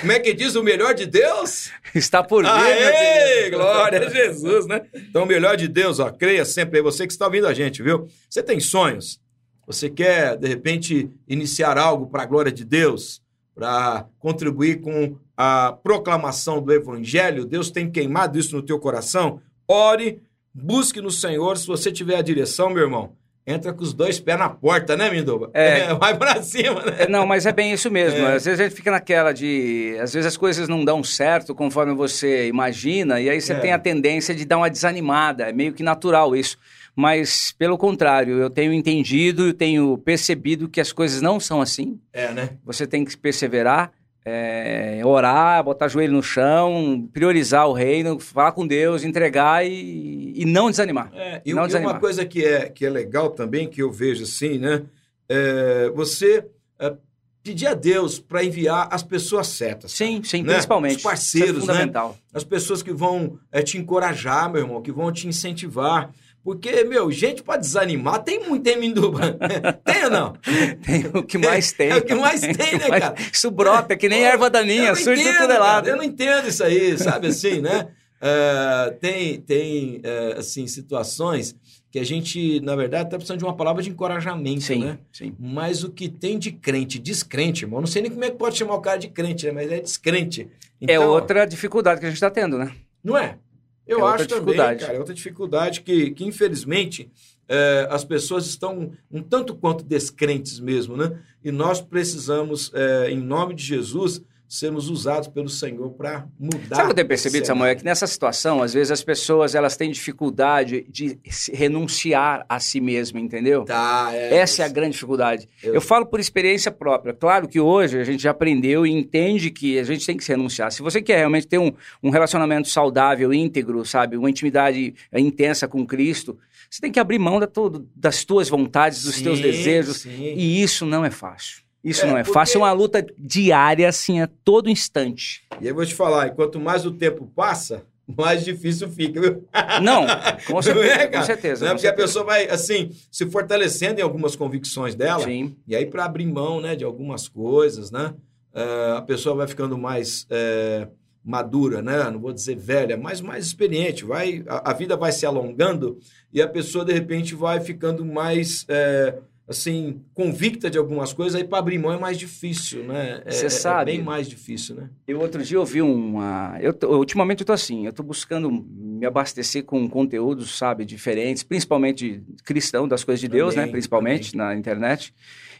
Como 0.00 0.12
é 0.12 0.20
que 0.20 0.32
diz 0.32 0.54
o 0.54 0.62
melhor 0.62 0.94
de 0.94 1.04
Deus? 1.04 1.70
Está 1.94 2.22
por 2.22 2.44
vir, 2.44 2.50
Aê, 2.50 3.50
glória 3.50 4.06
a 4.06 4.08
Jesus, 4.08 4.66
né? 4.66 4.80
Então, 4.94 5.24
o 5.24 5.26
melhor 5.26 5.54
de 5.54 5.68
Deus, 5.68 6.00
ó, 6.00 6.10
creia 6.10 6.46
sempre 6.46 6.78
aí, 6.78 6.82
você 6.82 7.06
que 7.06 7.12
está 7.12 7.26
ouvindo 7.26 7.46
a 7.46 7.52
gente, 7.52 7.82
viu? 7.82 8.08
Você 8.30 8.42
tem 8.42 8.58
sonhos? 8.58 9.20
Você 9.66 9.90
quer, 9.90 10.36
de 10.36 10.46
repente, 10.46 11.10
iniciar 11.26 11.76
algo 11.76 12.06
para 12.06 12.22
a 12.22 12.26
glória 12.26 12.52
de 12.52 12.64
Deus? 12.64 13.20
Para 13.54 14.06
contribuir 14.18 14.80
com 14.80 15.16
a 15.36 15.76
proclamação 15.82 16.62
do 16.62 16.72
Evangelho? 16.72 17.44
Deus 17.44 17.70
tem 17.70 17.90
queimado 17.90 18.38
isso 18.38 18.54
no 18.54 18.62
teu 18.62 18.78
coração? 18.78 19.40
Ore, 19.66 20.20
busque 20.54 21.00
no 21.00 21.10
Senhor. 21.10 21.58
Se 21.58 21.66
você 21.66 21.90
tiver 21.90 22.16
a 22.16 22.22
direção, 22.22 22.70
meu 22.70 22.84
irmão, 22.84 23.12
entra 23.44 23.72
com 23.72 23.82
os 23.82 23.92
dois 23.92 24.20
pés 24.20 24.38
na 24.38 24.48
porta, 24.48 24.96
né, 24.96 25.10
Mindoba? 25.10 25.50
É, 25.52 25.92
vai 25.98 26.16
para 26.16 26.40
cima, 26.42 26.84
né? 26.84 26.96
É, 27.00 27.08
não, 27.08 27.26
mas 27.26 27.44
é 27.44 27.52
bem 27.52 27.72
isso 27.72 27.90
mesmo. 27.90 28.20
É. 28.20 28.34
Às 28.34 28.44
vezes 28.44 28.60
a 28.60 28.64
gente 28.64 28.76
fica 28.76 28.92
naquela 28.92 29.32
de. 29.32 29.96
Às 30.00 30.12
vezes 30.12 30.26
as 30.26 30.36
coisas 30.36 30.68
não 30.68 30.84
dão 30.84 31.02
certo 31.02 31.54
conforme 31.54 31.92
você 31.92 32.46
imagina, 32.46 33.20
e 33.20 33.28
aí 33.28 33.40
você 33.40 33.52
é. 33.52 33.58
tem 33.58 33.72
a 33.72 33.78
tendência 33.78 34.34
de 34.34 34.44
dar 34.44 34.58
uma 34.58 34.70
desanimada. 34.70 35.48
É 35.48 35.52
meio 35.52 35.72
que 35.72 35.82
natural 35.82 36.36
isso 36.36 36.56
mas 36.96 37.52
pelo 37.58 37.76
contrário, 37.76 38.38
eu 38.38 38.48
tenho 38.48 38.72
entendido, 38.72 39.48
eu 39.48 39.54
tenho 39.54 39.98
percebido 39.98 40.66
que 40.66 40.80
as 40.80 40.92
coisas 40.92 41.20
não 41.20 41.38
são 41.38 41.60
assim. 41.60 42.00
É, 42.10 42.32
né? 42.32 42.50
Você 42.64 42.86
tem 42.86 43.04
que 43.04 43.14
perseverar, 43.14 43.92
é, 44.24 45.02
orar, 45.04 45.62
botar 45.62 45.88
joelho 45.88 46.14
no 46.14 46.22
chão, 46.22 47.06
priorizar 47.12 47.68
o 47.68 47.74
reino, 47.74 48.18
falar 48.18 48.52
com 48.52 48.66
Deus, 48.66 49.04
entregar 49.04 49.64
e, 49.66 50.32
e 50.34 50.46
não 50.46 50.70
desanimar. 50.70 51.10
É, 51.14 51.42
e, 51.44 51.52
não 51.52 51.64
e 51.64 51.66
desanimar. 51.66 51.94
uma 51.94 52.00
coisa 52.00 52.24
que 52.24 52.42
é, 52.42 52.70
que 52.70 52.86
é 52.86 52.90
legal 52.90 53.28
também, 53.28 53.68
que 53.68 53.82
eu 53.82 53.92
vejo 53.92 54.24
assim, 54.24 54.56
né? 54.56 54.82
É, 55.28 55.90
você 55.94 56.46
é, 56.78 56.94
pedir 57.42 57.66
a 57.66 57.74
Deus 57.74 58.18
para 58.18 58.42
enviar 58.42 58.88
as 58.90 59.02
pessoas 59.02 59.48
certas. 59.48 59.92
Sim, 59.92 60.22
sim, 60.24 60.42
né? 60.42 60.54
principalmente. 60.54 60.96
Os 60.96 61.02
parceiros, 61.02 61.62
Isso 61.62 61.70
é 61.70 61.74
fundamental. 61.74 62.08
Né? 62.08 62.16
As 62.32 62.42
pessoas 62.42 62.82
que 62.82 62.92
vão 62.92 63.38
é, 63.52 63.62
te 63.62 63.76
encorajar, 63.76 64.50
meu 64.50 64.62
irmão, 64.62 64.80
que 64.80 64.90
vão 64.90 65.12
te 65.12 65.28
incentivar. 65.28 66.10
Porque, 66.46 66.84
meu, 66.84 67.10
gente 67.10 67.42
para 67.42 67.58
desanimar 67.58 68.22
tem 68.22 68.38
muito 68.38 68.64
em 68.68 68.78
Minduba. 68.78 69.36
tem 69.84 70.04
ou 70.04 70.10
não? 70.10 70.32
Tem 70.86 71.04
o 71.12 71.20
que 71.24 71.38
mais 71.38 71.72
tem. 71.72 71.90
É 71.90 71.96
o 71.96 72.04
que 72.04 72.14
mais 72.14 72.40
tem, 72.40 72.78
né, 72.78 72.88
cara? 73.00 73.16
Isso 73.32 73.50
brota, 73.50 73.96
que 73.96 74.08
nem 74.08 74.22
erva 74.22 74.48
daninha, 74.48 74.94
surge 74.94 75.24
de 75.24 75.38
tudo 75.38 75.52
é 75.52 75.58
lado. 75.58 75.88
Eu 75.88 75.96
não 75.96 76.04
entendo 76.04 76.46
isso 76.46 76.62
aí, 76.62 76.96
sabe 76.96 77.26
assim, 77.26 77.60
né? 77.60 77.88
Uh, 78.22 78.94
tem, 79.02 79.40
tem 79.40 79.96
uh, 79.96 80.38
assim, 80.38 80.68
situações 80.68 81.56
que 81.90 81.98
a 81.98 82.04
gente, 82.04 82.60
na 82.60 82.76
verdade, 82.76 83.06
está 83.06 83.16
precisando 83.16 83.40
de 83.40 83.44
uma 83.44 83.56
palavra 83.56 83.82
de 83.82 83.90
encorajamento, 83.90 84.60
sim, 84.60 84.84
né? 84.84 84.98
Sim. 85.12 85.34
Mas 85.40 85.82
o 85.82 85.90
que 85.90 86.08
tem 86.08 86.38
de 86.38 86.52
crente, 86.52 87.00
descrente, 87.00 87.64
irmão, 87.64 87.80
não 87.80 87.88
sei 87.88 88.02
nem 88.02 88.10
como 88.12 88.24
é 88.24 88.30
que 88.30 88.36
pode 88.36 88.56
chamar 88.56 88.76
o 88.76 88.80
cara 88.80 88.98
de 88.98 89.08
crente, 89.08 89.46
né? 89.46 89.50
Mas 89.50 89.72
é 89.72 89.80
descrente. 89.80 90.42
É 90.42 90.46
então, 90.82 90.94
é 90.94 91.06
outra 91.06 91.44
dificuldade 91.44 91.98
que 91.98 92.06
a 92.06 92.08
gente 92.08 92.18
está 92.18 92.30
tendo, 92.30 92.56
né? 92.56 92.70
Não 93.02 93.18
é? 93.18 93.36
Eu 93.86 94.06
é 94.06 94.12
acho 94.12 94.26
também, 94.26 94.56
cara, 94.56 94.94
é 94.94 94.98
outra 94.98 95.14
dificuldade 95.14 95.80
que, 95.82 96.10
que 96.10 96.24
infelizmente, 96.24 97.10
é, 97.48 97.86
as 97.90 98.04
pessoas 98.04 98.46
estão 98.46 98.92
um 99.10 99.22
tanto 99.22 99.54
quanto 99.54 99.84
descrentes 99.84 100.58
mesmo, 100.58 100.96
né? 100.96 101.20
E 101.44 101.52
nós 101.52 101.80
precisamos, 101.80 102.72
é, 102.74 103.10
em 103.10 103.18
nome 103.18 103.54
de 103.54 103.62
Jesus, 103.62 104.20
sermos 104.48 104.88
usados 104.88 105.28
pelo 105.28 105.48
Senhor 105.48 105.90
para 105.90 106.26
mudar. 106.38 106.76
Sabe 106.76 106.82
o 106.82 106.84
que 106.86 106.90
eu 106.92 106.94
tenho 106.94 107.08
percebido, 107.08 107.46
Samuel? 107.46 107.70
É 107.70 107.74
que 107.74 107.84
nessa 107.84 108.06
situação, 108.06 108.62
às 108.62 108.74
vezes 108.74 108.90
as 108.90 109.02
pessoas 109.02 109.54
elas 109.54 109.76
têm 109.76 109.90
dificuldade 109.90 110.86
de 110.88 111.18
renunciar 111.52 112.44
a 112.48 112.60
si 112.60 112.80
mesmo, 112.80 113.18
entendeu? 113.18 113.64
Tá, 113.64 114.10
é 114.12 114.36
Essa 114.36 114.62
é 114.62 114.66
a 114.66 114.68
grande 114.68 114.92
dificuldade. 114.92 115.48
Eu... 115.62 115.74
eu... 115.74 115.80
falo 115.80 116.06
por 116.06 116.20
experiência 116.20 116.70
própria. 116.70 117.12
Claro 117.12 117.48
que 117.48 117.58
hoje 117.58 117.98
a 117.98 118.04
gente 118.04 118.22
já 118.22 118.30
aprendeu 118.30 118.86
e 118.86 118.90
entende 118.90 119.50
que 119.50 119.78
a 119.78 119.84
gente 119.84 120.06
tem 120.06 120.16
que 120.16 120.24
se 120.24 120.30
renunciar. 120.30 120.70
Se 120.70 120.82
você 120.82 121.02
quer 121.02 121.18
realmente 121.18 121.46
ter 121.46 121.58
um, 121.58 121.72
um 122.02 122.10
relacionamento 122.10 122.68
saudável, 122.68 123.32
íntegro, 123.32 123.84
sabe? 123.84 124.16
Uma 124.16 124.30
intimidade 124.30 124.94
intensa 125.12 125.66
com 125.66 125.84
Cristo, 125.84 126.38
você 126.70 126.80
tem 126.80 126.92
que 126.92 127.00
abrir 127.00 127.18
mão 127.18 127.38
da 127.40 127.46
tu, 127.46 127.86
das 127.94 128.24
tuas 128.24 128.48
vontades, 128.48 129.02
dos 129.02 129.16
sim, 129.16 129.24
teus 129.24 129.40
desejos. 129.40 129.98
Sim. 129.98 130.34
E 130.36 130.62
isso 130.62 130.84
não 130.84 131.04
é 131.04 131.10
fácil. 131.10 131.65
Isso 131.86 132.04
é, 132.04 132.08
não 132.08 132.18
é 132.18 132.24
porque... 132.24 132.34
fácil, 132.34 132.58
é 132.58 132.62
uma 132.62 132.72
luta 132.72 133.06
diária, 133.16 133.88
assim, 133.88 134.20
a 134.20 134.26
todo 134.26 134.68
instante. 134.68 135.44
E 135.60 135.64
aí 135.64 135.68
eu 135.68 135.74
vou 135.76 135.86
te 135.86 135.94
falar, 135.94 136.30
quanto 136.30 136.58
mais 136.58 136.84
o 136.84 136.90
tempo 136.90 137.30
passa, 137.32 137.84
mais 138.04 138.44
difícil 138.44 138.88
fica, 138.88 139.20
viu? 139.20 139.44
Não, 139.80 140.04
com 140.48 140.60
certeza. 140.62 140.92
É, 140.92 141.06
com 141.06 141.22
certeza 141.22 141.64
não 141.64 141.70
é 141.70 141.74
porque 141.74 141.86
certeza. 141.86 141.90
a 141.90 142.06
pessoa 142.06 142.24
vai, 142.24 142.48
assim, 142.48 142.90
se 143.08 143.24
fortalecendo 143.26 144.00
em 144.00 144.02
algumas 144.02 144.34
convicções 144.34 144.96
dela. 144.96 145.22
Sim. 145.22 145.54
E 145.64 145.76
aí, 145.76 145.86
para 145.86 146.04
abrir 146.04 146.26
mão, 146.26 146.60
né, 146.60 146.74
de 146.74 146.82
algumas 146.82 147.28
coisas, 147.28 147.92
né? 147.92 148.12
Uh, 148.52 148.96
a 148.96 149.02
pessoa 149.02 149.36
vai 149.36 149.46
ficando 149.46 149.78
mais 149.78 150.22
uh, 150.24 150.90
madura, 151.24 151.82
né? 151.82 152.10
Não 152.10 152.18
vou 152.18 152.32
dizer 152.32 152.56
velha, 152.56 152.96
mas 152.96 153.20
mais 153.20 153.46
experiente. 153.46 154.04
Vai, 154.04 154.42
a, 154.48 154.70
a, 154.70 154.74
vida 154.74 154.96
vai 154.96 155.12
se 155.12 155.24
alongando 155.24 156.00
e 156.32 156.42
a 156.42 156.48
pessoa, 156.48 156.84
de 156.84 156.92
repente, 156.92 157.32
vai 157.36 157.60
ficando 157.60 158.04
mais... 158.04 158.64
Uh, 158.64 159.35
assim, 159.48 160.02
convicta 160.12 160.68
de 160.68 160.76
algumas 160.76 161.12
coisas, 161.12 161.40
aí 161.40 161.46
para 161.46 161.58
abrir 161.58 161.78
mão 161.78 161.92
é 161.92 161.98
mais 161.98 162.18
difícil, 162.18 162.82
né? 162.82 163.22
É, 163.24 163.30
Você 163.30 163.46
é, 163.46 163.48
sabe. 163.48 163.92
É 163.92 163.96
bem 163.96 164.04
mais 164.04 164.28
difícil, 164.28 164.74
né? 164.74 164.90
Eu 165.06 165.20
outro 165.20 165.42
dia 165.42 165.60
ouvi 165.60 165.80
uma. 165.80 166.58
Eu, 166.60 166.74
ultimamente 166.98 167.40
eu 167.40 167.46
tô 167.46 167.52
assim, 167.52 167.86
eu 167.86 167.92
tô 167.92 168.02
buscando 168.02 168.50
me 168.50 169.06
abastecer 169.06 169.64
com 169.64 169.88
conteúdos, 169.88 170.58
sabe, 170.58 170.84
diferentes, 170.84 171.44
principalmente 171.44 172.22
cristão, 172.44 172.88
das 172.88 173.04
coisas 173.04 173.20
de 173.20 173.28
também, 173.28 173.40
Deus, 173.40 173.54
né? 173.54 173.66
Principalmente 173.68 174.32
também. 174.32 174.46
na 174.46 174.54
internet. 174.56 175.14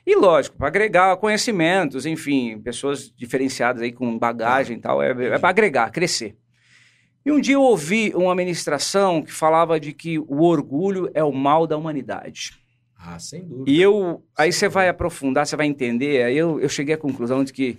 E 0.04 0.16
lógico, 0.16 0.56
para 0.56 0.66
agregar 0.66 1.16
conhecimentos, 1.16 2.06
enfim, 2.06 2.58
pessoas 2.58 3.12
diferenciadas 3.16 3.82
aí 3.82 3.92
com 3.92 4.18
bagagem 4.18 4.78
e 4.78 4.80
tal, 4.80 5.02
é, 5.02 5.10
é 5.10 5.38
para 5.38 5.48
agregar, 5.48 5.90
crescer. 5.90 6.36
E 7.24 7.30
um 7.30 7.40
dia 7.40 7.54
eu 7.54 7.62
ouvi 7.62 8.12
uma 8.14 8.34
ministração 8.34 9.22
que 9.22 9.32
falava 9.32 9.78
de 9.80 9.92
que 9.92 10.18
o 10.18 10.42
orgulho 10.42 11.10
é 11.12 11.24
o 11.24 11.32
mal 11.32 11.66
da 11.66 11.76
humanidade. 11.76 12.65
Ah, 13.06 13.18
sem 13.20 13.44
dúvida. 13.44 13.70
E 13.70 13.80
eu, 13.80 14.24
aí 14.36 14.52
você 14.52 14.68
vai 14.68 14.88
aprofundar, 14.88 15.46
você 15.46 15.56
vai 15.56 15.66
entender. 15.66 16.24
Aí 16.24 16.36
eu, 16.36 16.58
eu 16.60 16.68
cheguei 16.68 16.94
à 16.94 16.98
conclusão 16.98 17.44
de 17.44 17.52
que 17.52 17.78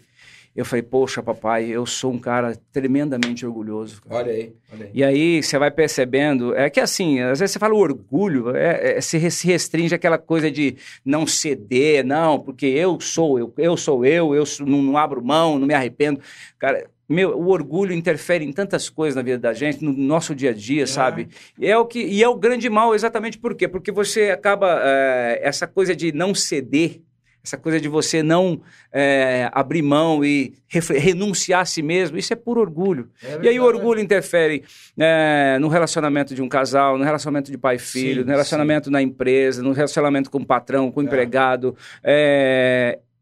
eu 0.55 0.65
falei, 0.65 0.81
poxa, 0.81 1.21
papai, 1.21 1.65
eu 1.65 1.85
sou 1.85 2.11
um 2.11 2.17
cara 2.17 2.57
tremendamente 2.71 3.45
orgulhoso. 3.45 4.01
Cara. 4.01 4.15
Olha 4.15 4.31
aí, 4.31 4.53
olha 4.73 4.85
aí. 4.85 4.91
E 4.91 5.03
aí 5.03 5.43
você 5.43 5.59
vai 5.59 5.69
percebendo, 5.69 6.55
é 6.55 6.67
que 6.67 6.79
assim, 6.79 7.19
às 7.19 7.39
vezes 7.39 7.53
você 7.53 7.59
fala 7.59 7.75
o 7.75 7.77
orgulho, 7.77 8.55
é, 8.55 8.97
é, 8.97 9.01
se, 9.01 9.29
se 9.29 9.45
restringe 9.45 9.93
aquela 9.93 10.17
coisa 10.17 10.49
de 10.49 10.75
não 11.05 11.27
ceder, 11.27 12.03
não, 12.03 12.39
porque 12.39 12.65
eu 12.65 12.99
sou 12.99 13.37
eu, 13.37 13.53
eu 13.55 13.77
sou 13.77 14.03
eu, 14.03 14.33
eu 14.33 14.47
sou, 14.47 14.65
não, 14.65 14.81
não 14.81 14.97
abro 14.97 15.23
mão, 15.23 15.59
não 15.59 15.67
me 15.67 15.75
arrependo. 15.75 16.19
Cara, 16.57 16.89
meu, 17.07 17.37
o 17.37 17.47
orgulho 17.47 17.93
interfere 17.93 18.43
em 18.43 18.51
tantas 18.51 18.89
coisas 18.89 19.15
na 19.15 19.21
vida 19.21 19.37
da 19.37 19.53
gente, 19.53 19.83
no 19.83 19.93
nosso 19.93 20.35
dia 20.35 20.49
a 20.49 20.53
dia, 20.53 20.83
é. 20.83 20.85
sabe? 20.85 21.29
E 21.57 21.67
é 21.67 21.77
o 21.77 21.85
que 21.85 21.99
e 21.99 22.21
é 22.21 22.27
o 22.27 22.35
grande 22.35 22.69
mal, 22.69 22.93
exatamente 22.93 23.37
por 23.37 23.55
quê? 23.55 23.67
Porque 23.67 23.91
você 23.91 24.29
acaba 24.29 24.81
é, 24.83 25.39
essa 25.41 25.65
coisa 25.65 25.95
de 25.95 26.11
não 26.11 26.35
ceder 26.35 27.01
essa 27.47 27.57
coisa 27.57 27.79
de 27.79 27.87
você 27.87 28.21
não 28.21 28.59
é, 28.91 29.49
abrir 29.53 29.81
mão 29.81 30.23
e 30.23 30.53
renunciar 30.67 31.61
a 31.61 31.65
si 31.65 31.81
mesmo, 31.81 32.17
isso 32.17 32.33
é 32.33 32.35
por 32.35 32.57
orgulho. 32.57 33.09
É 33.23 33.39
e 33.41 33.47
aí 33.47 33.57
o 33.57 33.63
orgulho 33.63 34.01
interfere 34.01 34.65
é, 34.97 35.57
no 35.59 35.69
relacionamento 35.69 36.35
de 36.35 36.41
um 36.41 36.49
casal, 36.49 36.97
no 36.97 37.05
relacionamento 37.05 37.49
de 37.49 37.57
pai 37.57 37.77
e 37.77 37.79
filho, 37.79 38.21
sim, 38.21 38.25
no 38.25 38.31
relacionamento 38.31 38.85
sim. 38.87 38.91
na 38.91 39.01
empresa, 39.01 39.63
no 39.63 39.71
relacionamento 39.71 40.29
com 40.29 40.39
o 40.39 40.45
patrão, 40.45 40.91
com 40.91 40.99
o 40.99 41.03
é. 41.03 41.05
empregado, 41.05 41.73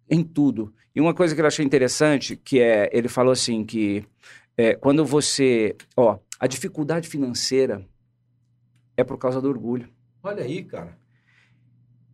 em 0.09 0.23
tudo. 0.23 0.73
E 0.95 1.01
uma 1.01 1.13
coisa 1.13 1.35
que 1.35 1.41
eu 1.41 1.45
achei 1.45 1.65
interessante, 1.65 2.37
que 2.37 2.61
é, 2.61 2.89
ele 2.93 3.09
falou 3.09 3.33
assim, 3.33 3.65
que 3.65 4.05
é, 4.57 4.75
quando 4.75 5.03
você, 5.03 5.75
ó, 5.97 6.17
a 6.39 6.47
dificuldade 6.47 7.09
financeira 7.09 7.85
é 8.95 9.03
por 9.03 9.17
causa 9.17 9.41
do 9.41 9.49
orgulho. 9.49 9.89
Olha 10.23 10.43
aí, 10.43 10.63
cara. 10.63 10.97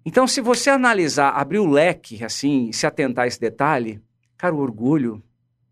Então, 0.03 0.25
se 0.25 0.41
você 0.41 0.71
analisar, 0.71 1.29
abrir 1.29 1.59
o 1.59 1.69
leque, 1.69 2.23
assim, 2.23 2.71
se 2.71 2.87
atentar 2.87 3.25
a 3.25 3.27
esse 3.27 3.39
detalhe, 3.39 4.01
cara, 4.35 4.55
o 4.55 4.59
orgulho 4.59 5.21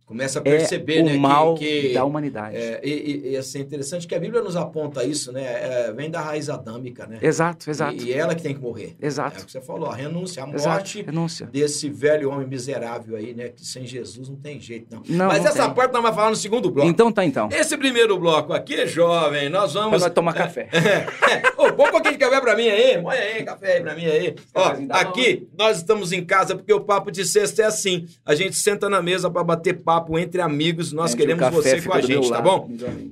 Começa 0.09 0.39
a 0.39 0.41
perceber, 0.41 0.97
é 0.97 1.03
né? 1.03 1.15
O 1.17 1.19
mal 1.19 1.53
que, 1.53 1.81
que, 1.81 1.93
da 1.93 2.03
humanidade. 2.03 2.57
É, 2.57 2.81
e, 2.83 3.29
e, 3.29 3.37
assim, 3.37 3.59
interessante 3.59 4.07
que 4.07 4.15
a 4.15 4.19
Bíblia 4.19 4.41
nos 4.41 4.55
aponta 4.55 5.03
isso, 5.03 5.31
né? 5.31 5.43
É, 5.43 5.93
vem 5.93 6.09
da 6.09 6.19
raiz 6.19 6.49
adâmica, 6.49 7.05
né? 7.05 7.19
Exato, 7.21 7.69
exato. 7.69 7.93
E, 7.93 8.07
e, 8.07 8.13
ela 8.13 8.33
que 8.33 8.41
tem 8.41 8.55
que 8.55 8.59
morrer. 8.59 8.97
Exato. 8.99 9.37
É 9.37 9.41
o 9.43 9.45
que 9.45 9.51
você 9.51 9.61
falou, 9.61 9.87
a 9.87 9.95
renúncia, 9.95 10.41
a 10.41 10.47
morte 10.47 11.03
renúncia. 11.03 11.45
desse 11.45 11.87
velho 11.91 12.31
homem 12.31 12.47
miserável 12.47 13.17
aí, 13.17 13.35
né? 13.35 13.49
Que 13.49 13.63
sem 13.63 13.85
Jesus 13.85 14.29
não 14.29 14.35
tem 14.35 14.59
jeito, 14.59 14.87
não. 14.89 15.03
não 15.07 15.27
Mas 15.27 15.43
não 15.43 15.49
essa 15.51 15.65
tem. 15.65 15.73
parte 15.75 15.93
nós 15.93 16.01
vamos 16.01 16.15
falar 16.15 16.29
no 16.31 16.35
segundo 16.35 16.71
bloco. 16.71 16.89
Então 16.89 17.11
tá, 17.11 17.23
então. 17.23 17.47
Esse 17.51 17.77
primeiro 17.77 18.17
bloco 18.17 18.51
aqui, 18.51 18.87
jovem, 18.87 19.47
nós 19.47 19.75
vamos... 19.75 20.01
Nós 20.01 20.11
tomar 20.11 20.33
café. 20.33 20.69
Ô, 21.55 21.71
põe 21.71 21.87
um 21.87 21.91
pouquinho 21.91 22.13
de 22.13 22.19
café 22.19 22.41
pra 22.41 22.55
mim 22.55 22.67
aí. 22.67 22.99
Põe 22.99 23.15
aí, 23.15 23.43
café 23.43 23.73
aí 23.75 23.81
pra 23.83 23.93
mim 23.93 24.05
aí. 24.05 24.35
Ó, 24.55 24.73
aqui, 24.89 25.47
nós 25.55 25.77
estamos 25.77 26.11
em 26.11 26.25
casa 26.25 26.55
porque 26.55 26.73
o 26.73 26.81
papo 26.81 27.11
de 27.11 27.23
sexta 27.23 27.61
é 27.61 27.65
assim. 27.65 28.07
A 28.25 28.33
gente 28.33 28.55
senta 28.55 28.89
na 28.89 29.03
mesa 29.03 29.29
pra 29.29 29.43
bater 29.43 29.83
papo 29.83 29.98
entre 30.17 30.41
amigos 30.41 30.93
nós 30.93 31.13
queremos 31.13 31.47
você 31.49 31.81
com 31.81 31.93
a 31.93 32.01
gente, 32.01 32.29
tá 32.29 32.41
bom? 32.41 32.69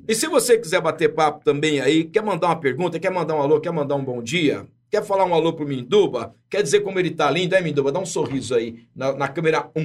E 0.08 0.15
se 0.15 0.27
você 0.27 0.58
quiser 0.58 0.82
bater 0.82 1.13
papo 1.13 1.44
também 1.44 1.82
aí, 1.82 2.03
quer 2.03 2.24
mandar 2.24 2.48
uma 2.48 2.60
pergunta, 2.60 3.00
quer 3.00 3.12
mandar 3.12 3.36
um 3.36 3.41
alô, 3.41 3.60
quer 3.60 3.72
mandar 3.72 3.96
um 3.96 4.03
bom 4.03 4.22
dia, 4.22 4.65
quer 4.89 5.03
falar 5.03 5.25
um 5.25 5.34
alô 5.34 5.53
pro 5.53 5.67
Minduba, 5.67 6.34
quer 6.50 6.63
dizer 6.63 6.82
como 6.82 7.00
ele 7.00 7.12
tá 7.12 7.29
lindo, 7.29 7.56
é 7.56 7.62
Minduba? 7.62 7.91
Dá 7.91 8.00
um 8.00 8.06
sorriso 8.06 8.56
aí 8.56 8.88
na, 8.96 9.13
na 9.13 9.27
câmera 9.27 9.70
1. 9.75 9.84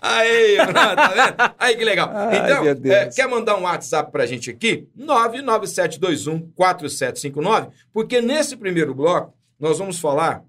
aí, 0.00 0.56
tá 0.56 1.08
vendo? 1.08 1.54
Aí 1.58 1.76
que 1.76 1.84
legal. 1.84 2.10
Ai, 2.14 2.38
então, 2.38 2.92
é, 2.92 3.06
quer 3.06 3.28
mandar 3.28 3.56
um 3.56 3.62
WhatsApp 3.62 4.10
pra 4.10 4.26
gente 4.26 4.50
aqui? 4.50 4.88
997214759, 4.98 7.68
porque 7.92 8.20
nesse 8.20 8.56
primeiro 8.56 8.94
bloco 8.94 9.34
nós 9.58 9.78
vamos 9.78 9.98
falar 9.98 10.42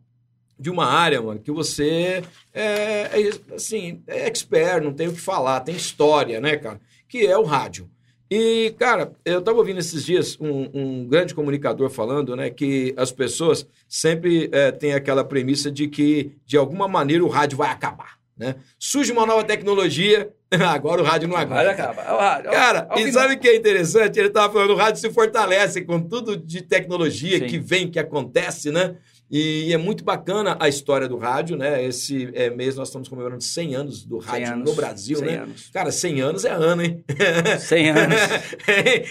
de 0.60 0.70
uma 0.70 0.86
área, 0.86 1.22
mano, 1.22 1.40
que 1.40 1.52
você 1.52 2.24
é, 2.54 2.62
é, 2.62 3.30
assim, 3.56 4.02
é 4.08 4.28
expert, 4.28 4.84
não 4.84 4.94
tem 4.94 5.08
o 5.08 5.14
que 5.14 5.22
falar, 5.22 5.60
tem 5.62 5.76
história, 5.76 6.42
né, 6.42 6.58
cara? 6.58 6.80
Que 7.08 7.26
é 7.26 7.38
o 7.38 7.44
rádio. 7.44 7.90
E, 8.30 8.76
cara, 8.78 9.14
eu 9.24 9.42
tava 9.42 9.58
ouvindo 9.58 9.80
esses 9.80 10.04
dias 10.04 10.38
um, 10.40 10.70
um 10.74 11.08
grande 11.08 11.34
comunicador 11.34 11.90
falando, 11.90 12.36
né, 12.36 12.50
que 12.50 12.94
as 12.98 13.12
pessoas 13.12 13.66
sempre 13.88 14.50
é, 14.52 14.72
têm 14.72 14.94
aquela 14.94 15.24
premissa 15.24 15.72
de 15.72 15.88
que, 15.88 16.34
de 16.46 16.58
alguma 16.58 16.88
maneira, 16.88 17.24
o 17.24 17.30
rádio 17.30 17.58
vai 17.58 17.70
acabar, 17.70 18.18
né? 18.38 18.56
Surge 18.78 19.14
uma 19.14 19.26
nova 19.26 19.46
tecnologia, 19.46 20.30
agora 20.52 21.02
o 21.02 21.06
rádio 21.06 21.30
não 21.30 21.38
aguenta. 21.38 21.72
acaba. 21.72 22.02
É 22.02 22.12
o 22.12 22.18
rádio. 22.18 22.52
Cara, 22.52 22.90
e 22.98 23.12
sabe 23.14 23.36
o 23.36 23.40
que 23.40 23.48
é 23.48 23.56
interessante? 23.56 24.20
Ele 24.20 24.30
tava 24.30 24.52
falando, 24.52 24.72
o 24.72 24.76
rádio 24.76 25.00
se 25.00 25.10
fortalece 25.10 25.82
com 25.82 26.02
tudo 26.02 26.36
de 26.36 26.62
tecnologia 26.62 27.40
Sim. 27.40 27.46
que 27.48 27.58
vem, 27.58 27.90
que 27.90 28.00
acontece, 28.00 28.72
né? 28.72 28.98
E 29.30 29.74
é 29.74 29.78
muito 29.78 30.06
bacana 30.06 30.56
a 30.58 30.70
história 30.70 31.06
do 31.08 31.18
rádio, 31.18 31.58
né? 31.58 31.84
Esse 31.84 32.30
é, 32.34 32.50
mês 32.50 32.78
nós 32.78 32.88
estamos 32.88 33.10
comemorando 33.10 33.44
100 33.44 33.76
anos 33.76 34.06
do 34.06 34.20
rádio 34.20 34.54
anos, 34.54 34.70
no 34.70 34.74
Brasil, 34.76 35.18
100 35.18 35.28
né? 35.28 35.38
anos. 35.40 35.70
Cara, 35.74 35.92
100 35.92 36.22
anos 36.22 36.46
é 36.46 36.52
ano, 36.52 36.82
hein? 36.82 37.04
100 37.60 37.90
anos. 37.92 38.16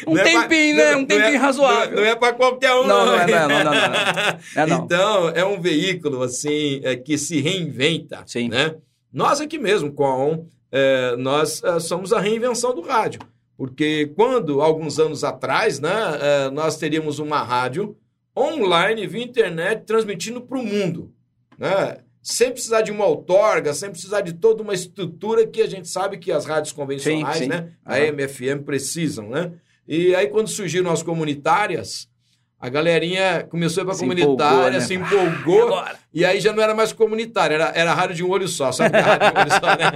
Um 0.06 0.14
Não 0.14 0.23
é 0.23 0.32
pra- 0.32 0.42
tempinho, 0.49 0.76
né? 0.76 0.96
Um 0.96 0.99
não 1.00 1.06
tempinho 1.06 1.35
é- 1.35 1.37
razoável. 1.37 1.96
Não 1.96 2.04
é 2.04 2.14
para 2.16 2.32
qualquer 2.32 2.73
um, 2.75 2.87
Não, 2.87 3.04
não 3.06 3.14
é, 3.14 3.26
não, 3.26 3.49
não, 3.49 3.49
não, 3.49 3.64
não, 3.64 3.73
não. 3.73 4.62
É 4.62 4.66
não. 4.66 4.85
Então, 4.85 5.28
é 5.30 5.44
um 5.44 5.61
veículo, 5.61 6.23
assim, 6.23 6.80
é, 6.82 6.96
que 6.96 7.18
se 7.18 7.40
reinventa, 7.42 8.23
Sim. 8.26 8.49
né? 8.49 8.75
Nós 9.12 9.40
aqui 9.42 9.58
mesmo, 9.58 9.92
com 9.92 10.06
a 10.06 10.16
ON, 10.16 10.46
é, 10.73 11.14
nós 11.16 11.62
é, 11.62 11.78
somos 11.78 12.14
a 12.14 12.20
reinvenção 12.20 12.75
do 12.75 12.80
rádio. 12.80 13.20
Porque 13.54 14.12
quando, 14.16 14.61
alguns 14.62 14.99
anos 14.99 15.25
atrás, 15.25 15.78
né, 15.78 15.90
é, 16.20 16.50
nós 16.50 16.76
teríamos 16.78 17.18
uma 17.18 17.42
rádio 17.42 17.96
online, 18.37 19.07
via 19.07 19.25
internet, 19.25 19.85
transmitindo 19.85 20.40
para 20.43 20.59
o 20.59 20.64
mundo, 20.64 21.12
né? 21.59 21.99
Sem 22.23 22.50
precisar 22.50 22.83
de 22.83 22.90
uma 22.90 23.07
outorga, 23.07 23.73
sem 23.73 23.88
precisar 23.90 24.21
de 24.21 24.33
toda 24.33 24.62
uma 24.62 24.75
estrutura 24.75 25.47
que 25.47 25.62
a 25.62 25.66
gente 25.69 25.88
sabe 25.88 26.19
que 26.19 26.33
as 26.33 26.45
rádios 26.45 26.73
convencionais, 26.73 27.37
Sim, 27.37 27.45
sim. 27.45 27.49
né? 27.49 27.73
A. 27.85 27.99
MFM 28.00 28.64
precisam, 28.64 29.28
né? 29.31 29.52
E 29.87 30.14
aí, 30.14 30.26
quando 30.26 30.49
surgiram 30.49 30.90
as 30.90 31.02
comunitárias, 31.02 32.09
a 32.58 32.68
galerinha 32.70 33.46
começou 33.50 33.80
a 33.80 33.82
ir 33.82 33.86
para 33.86 33.94
Se 33.94 34.00
comunitária, 34.00 34.34
empolgou, 34.34 34.70
né? 34.70 34.80
se 34.80 34.94
E 34.94 34.96
empolgou, 34.96 35.62
agora? 35.78 35.98
e 36.12 36.25
aí 36.25 36.40
já 36.40 36.52
não 36.52 36.62
era 36.62 36.75
mais 36.75 36.92
comunitária, 36.92 37.54
era, 37.54 37.72
era 37.75 37.92
rádio 37.94 38.16
de 38.16 38.25
um 38.25 38.30
olho 38.30 38.48
só. 38.48 38.72
Sabe 38.72 38.90
que 38.90 38.96
é 38.96 39.00
rádio 39.00 39.30
de 39.30 39.36
um 39.36 39.40
olho 39.40 39.50
só, 39.50 39.66
né? 39.76 39.90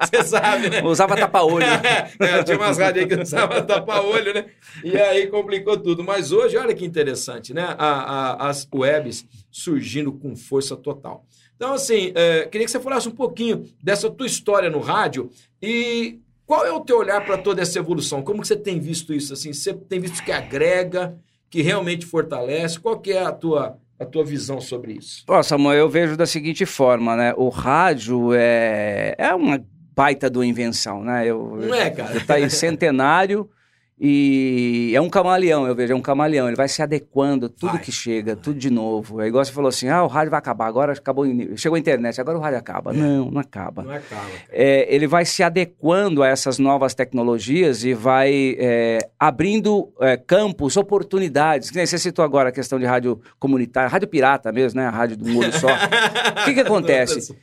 Você 0.10 0.22
sabe, 0.24 0.70
né? 0.70 0.82
Usava 0.82 1.16
tapa-olho. 1.16 1.66
É, 2.20 2.42
tinha 2.42 2.56
umas 2.56 2.78
rádios 2.78 3.04
aí 3.04 3.08
que 3.16 3.22
usava 3.22 3.62
tapa-olho, 3.62 4.32
né? 4.34 4.46
E 4.82 4.96
aí 4.96 5.26
complicou 5.28 5.76
tudo. 5.76 6.02
Mas 6.02 6.32
hoje, 6.32 6.56
olha 6.56 6.74
que 6.74 6.84
interessante, 6.84 7.52
né? 7.52 7.74
A- 7.78 8.36
a- 8.36 8.48
as 8.48 8.66
webs 8.74 9.26
surgindo 9.50 10.12
com 10.12 10.34
força 10.34 10.76
total. 10.76 11.24
Então, 11.56 11.72
assim, 11.74 12.12
é, 12.14 12.46
queria 12.46 12.64
que 12.64 12.70
você 12.70 12.80
falasse 12.80 13.08
um 13.08 13.12
pouquinho 13.14 13.64
dessa 13.82 14.08
tua 14.10 14.26
história 14.26 14.70
no 14.70 14.78
rádio 14.80 15.30
e 15.60 16.18
qual 16.46 16.64
é 16.64 16.72
o 16.72 16.80
teu 16.80 16.98
olhar 16.98 17.22
para 17.24 17.36
toda 17.36 17.60
essa 17.60 17.78
evolução? 17.78 18.22
Como 18.22 18.40
que 18.40 18.48
você 18.48 18.56
tem 18.56 18.78
visto 18.80 19.12
isso? 19.12 19.32
Assim, 19.34 19.52
você 19.52 19.74
tem 19.74 20.00
visto 20.00 20.22
que 20.24 20.32
agrega, 20.32 21.14
que 21.50 21.62
realmente 21.62 22.06
fortalece? 22.06 22.78
Qual 22.78 22.98
que 22.98 23.12
é 23.12 23.22
a 23.22 23.32
tua, 23.32 23.78
a 23.98 24.04
tua 24.04 24.24
visão 24.24 24.60
sobre 24.60 24.92
isso? 24.92 25.24
Ó, 25.28 25.42
Samuel, 25.42 25.78
eu 25.78 25.88
vejo 25.88 26.16
da 26.16 26.26
seguinte 26.26 26.64
forma, 26.66 27.16
né? 27.16 27.34
O 27.36 27.48
rádio 27.48 28.32
é, 28.34 29.14
é 29.18 29.34
uma 29.34 29.64
baita 29.94 30.30
uma 30.30 30.44
invenção, 30.44 31.02
né? 31.02 31.26
Eu, 31.26 31.56
Não 31.60 31.74
é, 31.74 31.90
cara? 31.90 32.24
Tá 32.24 32.34
aí 32.34 32.48
centenário 32.48 33.48
e 34.00 34.92
é 34.94 35.00
um 35.00 35.10
camaleão, 35.10 35.66
eu 35.66 35.74
vejo, 35.74 35.92
é 35.92 35.96
um 35.96 36.00
camaleão. 36.00 36.46
Ele 36.46 36.56
vai 36.56 36.68
se 36.68 36.80
adequando 36.80 37.46
a 37.46 37.48
tudo 37.48 37.72
Vai, 37.72 37.80
que 37.80 37.90
chega, 37.90 38.36
tudo 38.36 38.58
de 38.58 38.70
novo. 38.70 39.20
É 39.20 39.26
igual 39.26 39.44
você 39.44 39.50
falou 39.50 39.68
assim, 39.68 39.88
ah, 39.88 40.04
o 40.04 40.06
rádio 40.06 40.30
vai 40.30 40.38
acabar, 40.38 40.66
agora 40.66 40.92
acabou, 40.92 41.26
chegou 41.56 41.74
a 41.74 41.78
internet, 41.78 42.20
agora 42.20 42.38
o 42.38 42.40
rádio 42.40 42.58
acaba. 42.58 42.92
Não, 42.92 43.30
não 43.30 43.40
acaba. 43.40 43.82
Não 43.82 43.92
acaba. 43.92 44.22
É, 44.50 44.94
ele 44.94 45.08
vai 45.08 45.24
se 45.24 45.42
adequando 45.42 46.22
a 46.22 46.28
essas 46.28 46.60
novas 46.60 46.94
tecnologias 46.94 47.84
e 47.84 47.92
vai 47.92 48.56
é, 48.58 48.98
abrindo 49.18 49.92
é, 50.00 50.16
campos, 50.16 50.76
oportunidades. 50.76 51.70
Que 51.70 51.84
você 51.84 51.98
citou 51.98 52.24
agora 52.24 52.50
a 52.50 52.52
questão 52.52 52.78
de 52.78 52.84
rádio 52.84 53.20
comunitária, 53.38 53.88
rádio 53.88 54.06
pirata 54.06 54.52
mesmo, 54.52 54.80
né? 54.80 54.86
A 54.86 54.90
rádio 54.90 55.18
um 55.20 55.38
olho 55.38 55.52
só. 55.52 55.66
O 55.66 56.44
que, 56.44 56.54
que 56.54 56.60
acontece? 56.62 57.36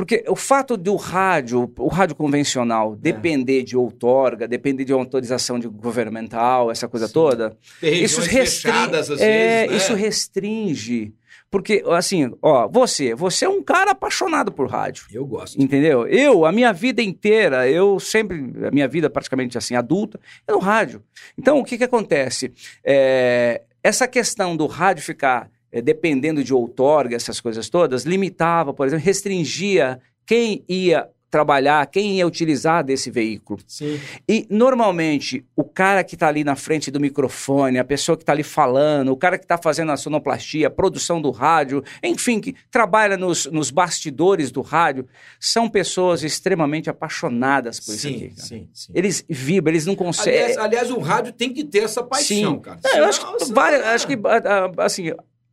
Porque 0.00 0.24
o 0.26 0.34
fato 0.34 0.78
do 0.78 0.96
rádio, 0.96 1.70
o 1.78 1.88
rádio 1.88 2.16
convencional, 2.16 2.96
depender 2.96 3.62
de 3.62 3.76
outorga, 3.76 4.48
depender 4.48 4.82
de 4.84 4.94
autorização 4.94 5.58
de 5.58 5.68
governamental, 6.00 6.70
essa 6.70 6.88
coisa 6.88 7.06
Sim. 7.06 7.12
toda, 7.12 7.56
Tem 7.80 8.02
isso 8.02 8.20
restringe. 8.20 8.50
fechadas, 8.50 9.10
às 9.10 9.20
é, 9.20 9.66
vezes, 9.66 9.70
né? 9.70 9.76
isso 9.76 9.94
restringe. 9.94 11.14
Porque, 11.50 11.82
assim, 11.88 12.32
ó, 12.40 12.68
você, 12.68 13.12
você 13.12 13.44
é 13.44 13.48
um 13.48 13.62
cara 13.62 13.90
apaixonado 13.90 14.52
por 14.52 14.68
rádio. 14.68 15.06
Eu 15.12 15.26
gosto. 15.26 15.60
Entendeu? 15.60 16.06
Eu, 16.06 16.44
a 16.44 16.52
minha 16.52 16.72
vida 16.72 17.02
inteira, 17.02 17.68
eu 17.68 17.98
sempre, 17.98 18.38
a 18.64 18.70
minha 18.70 18.86
vida 18.86 19.10
praticamente 19.10 19.58
assim, 19.58 19.74
adulta, 19.74 20.20
é 20.46 20.52
no 20.52 20.60
rádio. 20.60 21.02
Então, 21.36 21.58
o 21.58 21.64
que 21.64 21.76
que 21.76 21.84
acontece? 21.84 22.52
É, 22.84 23.62
essa 23.82 24.06
questão 24.06 24.56
do 24.56 24.66
rádio 24.66 25.02
ficar 25.02 25.50
é, 25.72 25.82
dependendo 25.82 26.44
de 26.44 26.54
outorga, 26.54 27.16
essas 27.16 27.40
coisas 27.40 27.68
todas, 27.68 28.04
limitava, 28.04 28.72
por 28.72 28.86
exemplo, 28.86 29.04
restringia 29.04 30.00
quem 30.24 30.64
ia 30.68 31.08
trabalhar, 31.30 31.86
quem 31.86 32.16
ia 32.16 32.26
utilizar 32.26 32.82
desse 32.84 33.10
veículo. 33.10 33.60
Sim. 33.66 34.00
E 34.28 34.46
normalmente 34.50 35.44
o 35.54 35.62
cara 35.64 36.02
que 36.02 36.14
está 36.16 36.28
ali 36.28 36.42
na 36.42 36.56
frente 36.56 36.90
do 36.90 36.98
microfone, 36.98 37.78
a 37.78 37.84
pessoa 37.84 38.16
que 38.16 38.22
está 38.22 38.32
ali 38.32 38.42
falando, 38.42 39.12
o 39.12 39.16
cara 39.16 39.38
que 39.38 39.44
está 39.44 39.56
fazendo 39.56 39.92
a 39.92 39.96
sonoplastia, 39.96 40.66
a 40.66 40.70
produção 40.70 41.20
do 41.22 41.30
rádio, 41.30 41.82
enfim, 42.02 42.40
que 42.40 42.54
trabalha 42.70 43.16
nos, 43.16 43.46
nos 43.46 43.70
bastidores 43.70 44.50
do 44.50 44.60
rádio, 44.60 45.06
são 45.38 45.68
pessoas 45.68 46.22
extremamente 46.22 46.90
apaixonadas 46.90 47.78
por 47.78 47.92
isso 47.94 48.08
Sim, 48.08 48.16
aqui. 48.16 48.28
cara. 48.30 48.46
sim, 48.48 48.68
sim. 48.72 48.92
Eles 48.94 49.24
vibram, 49.28 49.72
eles 49.72 49.86
não 49.86 49.94
conseguem. 49.94 50.40
Aliás, 50.40 50.58
aliás, 50.58 50.90
o 50.90 50.98
rádio 50.98 51.32
tem 51.32 51.52
que 51.52 51.64
ter 51.64 51.84
essa 51.84 52.02
paixão, 52.02 52.58
cara. 52.58 52.80
É, 52.84 52.98
eu 53.00 53.04
acho 53.04 53.20
que, 53.20 53.52
várias, 53.52 53.82
acho 53.84 54.06
que 54.06 54.14
a- 54.14 54.64
a- 54.80 54.84
assim, 54.84 55.12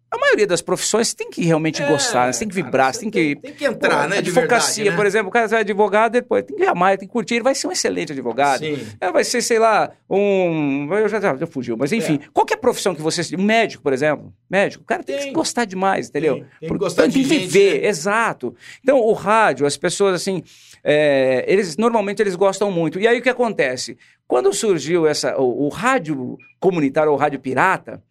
a 0.10 0.18
maioria 0.18 0.48
das 0.48 0.62
profissões 0.62 1.14
tem 1.14 1.30
que 1.30 1.44
realmente 1.44 1.82
É, 1.82 1.88
gostar, 1.88 2.28
né? 2.28 2.34
você 2.34 2.40
tem 2.40 2.48
que 2.48 2.56
vibrar, 2.56 2.96
tem 2.96 3.10
que. 3.10 3.36
tem 3.36 3.54
que 3.54 3.66
entrar, 3.66 4.04
Pô, 4.04 4.10
né, 4.10 4.22
de 4.22 4.30
Advocacia, 4.30 4.84
verdade, 4.84 4.90
né? 4.90 4.96
por 4.96 5.06
exemplo, 5.06 5.28
o 5.30 5.32
cara 5.32 5.48
vai 5.48 5.60
advogado, 5.62 6.12
depois 6.14 6.44
tem 6.44 6.56
que 6.56 6.64
amar, 6.64 6.98
tem 6.98 7.08
que 7.08 7.12
curtir, 7.12 7.36
ele 7.36 7.44
vai 7.44 7.54
ser 7.54 7.68
um 7.68 7.72
excelente 7.72 8.12
advogado. 8.14 8.60
Sim. 8.60 8.88
É, 9.02 9.12
vai 9.12 9.24
ser, 9.24 9.42
sei 9.42 9.60
lá, 9.60 9.92
um. 10.10 10.88
Eu 10.94 11.10
já, 11.10 11.20
já 11.20 11.48
fugiu, 11.48 11.76
mas 11.78 11.92
enfim, 11.92 12.20
qualquer 12.34 12.58
profissão 12.58 12.96
que 12.96 13.02
você. 13.02 13.22
Um 13.38 13.44
médico, 13.44 13.84
por 13.84 13.94
exemplo. 13.94 14.34
Médico, 14.50 14.84
o 14.84 14.88
cara 14.88 15.04
tem, 15.04 15.18
Tem. 15.18 15.28
que 15.28 15.34
gostar 15.34 15.66
demais, 15.66 16.08
entendeu? 16.08 16.36
Tem, 16.36 16.46
tem 16.62 16.70
que 16.70 16.78
gostar 16.78 17.02
tem 17.04 17.12
de 17.12 17.20
que 17.20 17.26
gente, 17.26 17.48
viver, 17.48 17.82
né? 17.82 17.88
exato. 17.88 18.56
Então, 18.82 18.98
o 19.00 19.12
rádio, 19.12 19.66
as 19.66 19.76
pessoas, 19.76 20.16
assim, 20.16 20.42
é, 20.84 21.44
eles 21.48 21.76
normalmente 21.76 22.22
eles 22.22 22.36
gostam 22.36 22.72
muito. 22.72 22.98
E 23.00 23.06
aí 23.08 23.20
o 23.20 23.22
que 23.22 23.30
acontece? 23.30 23.98
Quando 24.26 24.54
surgiu 24.54 25.06
essa, 25.06 25.38
o, 25.38 25.66
o 25.66 25.70
rádio 25.70 26.38
comunitário 26.60 27.12
ou 27.12 27.18
rádio 27.18 27.40
pirata, 27.40 28.02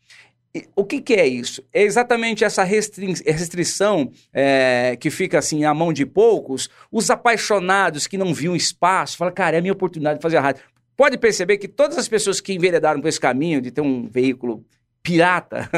o 0.75 0.85
que, 0.85 1.01
que 1.01 1.15
é 1.15 1.27
isso? 1.27 1.63
É 1.73 1.83
exatamente 1.83 2.45
essa 2.45 2.63
restri- 2.63 3.15
restrição 3.25 4.11
é, 4.33 4.97
que 5.01 5.11
fica 5.11 5.39
assim 5.39 5.65
à 5.65 5.75
mão 5.75 5.93
de 5.93 6.07
poucos, 6.07 6.69
os 6.91 7.11
apaixonados 7.11 8.07
que 8.07 8.17
não 8.19 8.33
viam 8.33 8.55
espaço, 8.57 9.17
falam, 9.17 9.35
cara, 9.35 9.57
é 9.57 9.59
a 9.59 9.63
minha 9.63 9.73
oportunidade 9.73 10.19
de 10.19 10.23
fazer 10.23 10.39
rádio. 10.39 10.63
Pode 10.97 11.19
perceber 11.19 11.59
que 11.59 11.69
todas 11.69 11.99
as 11.99 12.09
pessoas 12.09 12.41
que 12.41 12.55
enveredaram 12.55 13.01
por 13.01 13.09
esse 13.09 13.21
caminho 13.21 13.61
de 13.61 13.71
ter 13.71 13.83
um 13.83 14.09
veículo 14.09 14.65
pirata, 15.07 15.71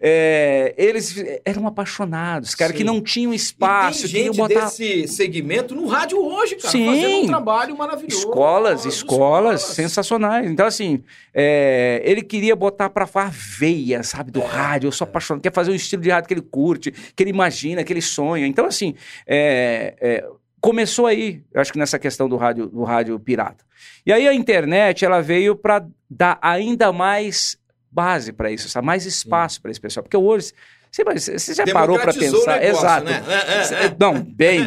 é, 0.00 0.72
eles 0.78 1.12
eram 1.44 1.66
apaixonados, 1.66 2.54
cara, 2.54 2.70
Sim. 2.70 2.78
que 2.78 2.84
não 2.84 3.00
tinham 3.00 3.32
E 3.32 3.36
espaço, 3.36 4.02
tem 4.02 4.10
queriam 4.10 4.32
gente 4.32 4.36
botar 4.36 4.66
desse 4.66 5.08
segmento 5.08 5.74
no 5.74 5.88
rádio 5.88 6.24
hoje, 6.24 6.54
cara, 6.54 6.70
Sim. 6.70 6.86
fazendo 6.86 7.16
um 7.16 7.26
trabalho 7.26 7.76
maravilhoso. 7.76 8.16
Escolas, 8.16 8.84
Nossa, 8.84 8.88
escolas 8.88 9.62
sensacionais. 9.62 10.48
Então, 10.48 10.64
assim, 10.64 11.02
é, 11.34 12.00
ele 12.04 12.22
queria 12.22 12.54
botar 12.54 12.88
pra 12.90 13.08
fora 13.08 13.28
veia, 13.32 14.04
sabe, 14.04 14.30
do 14.30 14.40
É, 14.40 14.46
rádio. 14.46 14.86
Eu 14.86 14.92
sou 14.92 15.04
apaixonado, 15.04 15.42
quer 15.42 15.52
fazer 15.52 15.72
um 15.72 15.74
estilo 15.74 16.00
de 16.00 16.10
rádio 16.10 16.28
que 16.28 16.34
ele 16.34 16.42
curte, 16.42 16.92
que 16.92 17.22
ele 17.24 17.30
imagina, 17.30 17.82
que 17.82 17.92
ele 17.92 18.02
sonha. 18.02 18.46
Então, 18.46 18.66
assim, 18.66 18.94
é, 19.26 19.96
é, 20.00 20.28
começou 20.60 21.06
aí, 21.06 21.42
eu 21.52 21.60
acho 21.60 21.72
que 21.72 21.78
nessa 21.78 21.98
questão 21.98 22.28
do 22.28 22.36
rádio, 22.36 22.68
do 22.68 22.84
rádio 22.84 23.18
pirata. 23.18 23.64
E 24.06 24.12
aí 24.12 24.28
a 24.28 24.34
internet, 24.34 25.04
ela 25.04 25.20
veio 25.20 25.56
pra 25.56 25.84
dar 26.08 26.38
ainda 26.40 26.92
mais 26.92 27.56
base 27.92 28.32
pra 28.32 28.50
isso, 28.50 28.68
sabe? 28.68 28.86
mais 28.86 29.04
espaço 29.06 29.60
pra 29.60 29.70
esse 29.70 29.80
pessoal. 29.80 30.02
Porque 30.02 30.16
hoje, 30.16 30.52
você, 30.90 31.38
você 31.38 31.54
já 31.54 31.64
parou 31.72 31.96
o 31.96 32.00
pensar? 32.00 32.20
negócio, 32.58 32.62
Exato. 32.62 33.04
né? 33.04 33.22
É, 33.28 33.58
é, 33.58 33.64
Cê- 33.64 33.74
é. 33.74 33.96
Não, 33.98 34.22
bem. 34.22 34.60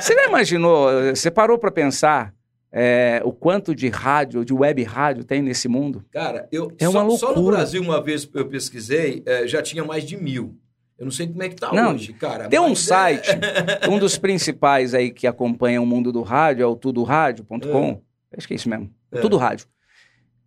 Você 0.00 0.14
já 0.14 0.26
imaginou, 0.26 0.88
você 1.14 1.30
parou 1.30 1.58
pra 1.58 1.70
pensar 1.70 2.32
é, 2.72 3.20
o 3.24 3.32
quanto 3.32 3.74
de 3.74 3.88
rádio, 3.88 4.44
de 4.44 4.52
web 4.54 4.82
rádio 4.82 5.24
tem 5.24 5.42
nesse 5.42 5.68
mundo? 5.68 6.04
Cara, 6.10 6.48
eu 6.50 6.72
É 6.78 6.84
só, 6.86 6.90
uma 7.06 7.16
só 7.16 7.28
no 7.28 7.34
loucura. 7.34 7.56
Brasil, 7.58 7.82
uma 7.82 8.00
vez 8.02 8.28
eu 8.32 8.46
pesquisei, 8.48 9.22
eh, 9.26 9.46
já 9.46 9.60
tinha 9.60 9.84
mais 9.84 10.04
de 10.04 10.16
mil. 10.16 10.56
Eu 10.98 11.04
não 11.06 11.12
sei 11.12 11.26
como 11.26 11.42
é 11.42 11.48
que 11.48 11.56
tá 11.56 11.72
Não, 11.72 11.94
hoje, 11.94 12.12
cara. 12.12 12.48
Tem 12.48 12.58
um 12.60 12.72
é- 12.72 12.74
site, 12.76 13.28
um 13.90 13.98
dos 13.98 14.16
principais 14.16 14.94
aí 14.94 15.10
que 15.10 15.26
acompanha 15.26 15.82
o 15.82 15.86
mundo 15.86 16.10
do 16.12 16.22
rádio, 16.22 16.62
é 16.62 16.66
o 16.66 16.76
tudorádio.com. 16.76 18.00
Acho 18.36 18.46
que 18.48 18.54
é 18.54 18.56
isso 18.56 18.68
mesmo. 18.68 18.90
É. 19.10 19.20
Tudo 19.20 19.36
rádio. 19.36 19.66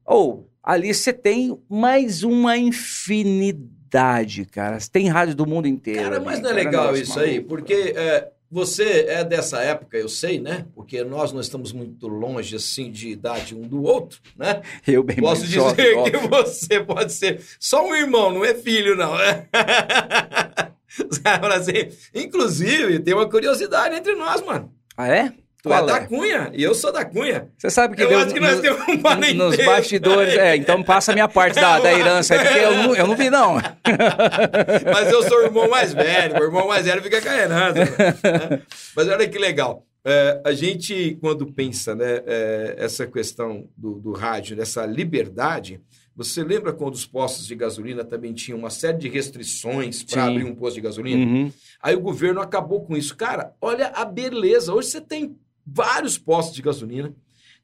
Ou 0.06 0.50
ali 0.66 0.92
você 0.94 1.14
tem 1.14 1.56
mais 1.70 2.24
uma 2.24 2.58
infinidade, 2.58 4.46
cara. 4.46 4.80
Você 4.80 4.90
tem 4.90 5.08
rádio 5.08 5.36
do 5.36 5.46
mundo 5.46 5.68
inteiro. 5.68 6.02
Cara, 6.02 6.20
mas 6.20 6.40
não 6.40 6.50
é 6.50 6.54
cara, 6.54 6.64
legal 6.66 6.84
negócio 6.86 7.04
isso 7.04 7.20
aí, 7.20 7.34
maluco. 7.34 7.50
porque 7.50 7.94
eh, 7.96 8.32
você 8.50 9.06
é 9.08 9.24
dessa 9.24 9.62
época, 9.62 9.96
eu 9.96 10.10
sei, 10.10 10.40
né? 10.40 10.66
Porque 10.74 11.04
nós 11.04 11.32
não 11.32 11.40
estamos 11.40 11.72
muito 11.72 12.08
longe, 12.08 12.56
assim, 12.56 12.92
de 12.92 13.10
idade 13.10 13.54
um 13.56 13.68
do 13.68 13.84
outro, 13.84 14.20
né? 14.36 14.62
Eu 14.88 15.04
bem 15.04 15.18
Posso 15.18 15.44
dizer 15.44 15.56
jovem, 15.56 15.76
que 15.86 16.18
óbvio. 16.18 16.30
você 16.30 16.80
pode 16.84 17.14
ser 17.14 17.42
só 17.60 17.86
um 17.88 17.94
irmão, 17.94 18.34
não 18.34 18.44
é 18.44 18.56
filho, 18.56 18.96
não. 18.96 19.14
Assim, 21.54 21.90
inclusive, 22.14 23.00
tem 23.00 23.14
uma 23.14 23.30
curiosidade 23.30 23.96
entre 23.96 24.16
nós, 24.16 24.42
mano. 24.42 24.74
Ah, 24.96 25.10
é? 25.10 25.34
Tu 25.66 25.70
Qual 25.70 25.84
é 25.84 25.92
da 25.92 25.98
é? 25.98 26.06
Cunha 26.06 26.52
e 26.54 26.62
eu 26.64 26.76
sou 26.76 26.92
da 26.92 27.04
Cunha. 27.04 27.50
Você 27.58 27.72
sabe 27.72 27.96
que 27.96 28.04
eu 28.04 28.08
Deus- 28.10 28.26
acho 28.26 28.34
que 28.36 28.40
nós 28.40 28.58
no- 28.58 28.62
temos 28.62 28.88
um 28.88 28.98
parentesco. 29.00 29.36
Nos 29.38 29.58
bastidores, 29.66 30.36
é, 30.38 30.56
então 30.56 30.84
passa 30.84 31.12
a 31.12 31.16
minha 31.16 31.28
parte 31.28 31.56
da, 31.60 31.80
da 31.80 31.92
herança 31.92 32.36
aí, 32.36 32.40
porque 32.46 32.60
eu 32.60 32.74
não, 32.76 32.96
eu 32.96 33.08
não 33.08 33.16
vi, 33.16 33.32
não. 33.32 33.56
Mas 34.94 35.12
eu 35.12 35.24
sou 35.24 35.40
o 35.40 35.42
irmão 35.42 35.68
mais 35.68 35.92
velho, 35.92 36.36
meu 36.36 36.44
irmão 36.44 36.68
mais 36.68 36.86
velho 36.86 37.02
fica 37.02 37.20
com 37.20 37.30
a 37.30 37.36
herança. 37.36 37.74
né? 37.74 38.62
Mas 38.96 39.08
olha 39.08 39.28
que 39.28 39.40
legal. 39.40 39.84
É, 40.08 40.40
a 40.46 40.54
gente, 40.54 41.18
quando 41.20 41.52
pensa 41.52 41.96
né, 41.96 42.22
é, 42.28 42.76
essa 42.78 43.08
questão 43.08 43.68
do, 43.76 43.96
do 43.96 44.12
rádio, 44.12 44.56
dessa 44.56 44.86
liberdade, 44.86 45.82
você 46.16 46.44
lembra 46.44 46.72
quando 46.72 46.94
os 46.94 47.08
postos 47.08 47.48
de 47.48 47.56
gasolina 47.56 48.04
também 48.06 48.32
tinham 48.32 48.60
uma 48.60 48.70
série 48.70 49.00
de 49.00 49.10
restrições 49.10 50.04
para 50.04 50.26
abrir 50.26 50.44
um 50.46 50.54
posto 50.54 50.76
de 50.76 50.82
gasolina? 50.82 51.26
Uhum. 51.26 51.52
Aí 51.82 51.96
o 51.96 52.00
governo 52.00 52.40
acabou 52.40 52.86
com 52.86 52.96
isso. 52.96 53.18
Cara, 53.18 53.52
olha 53.60 53.88
a 53.88 54.06
beleza. 54.06 54.72
Hoje 54.74 54.90
você 54.90 55.02
tem 55.02 55.36
vários 55.66 56.18
postos 56.18 56.56
de 56.56 56.62
gasolina 56.62 57.14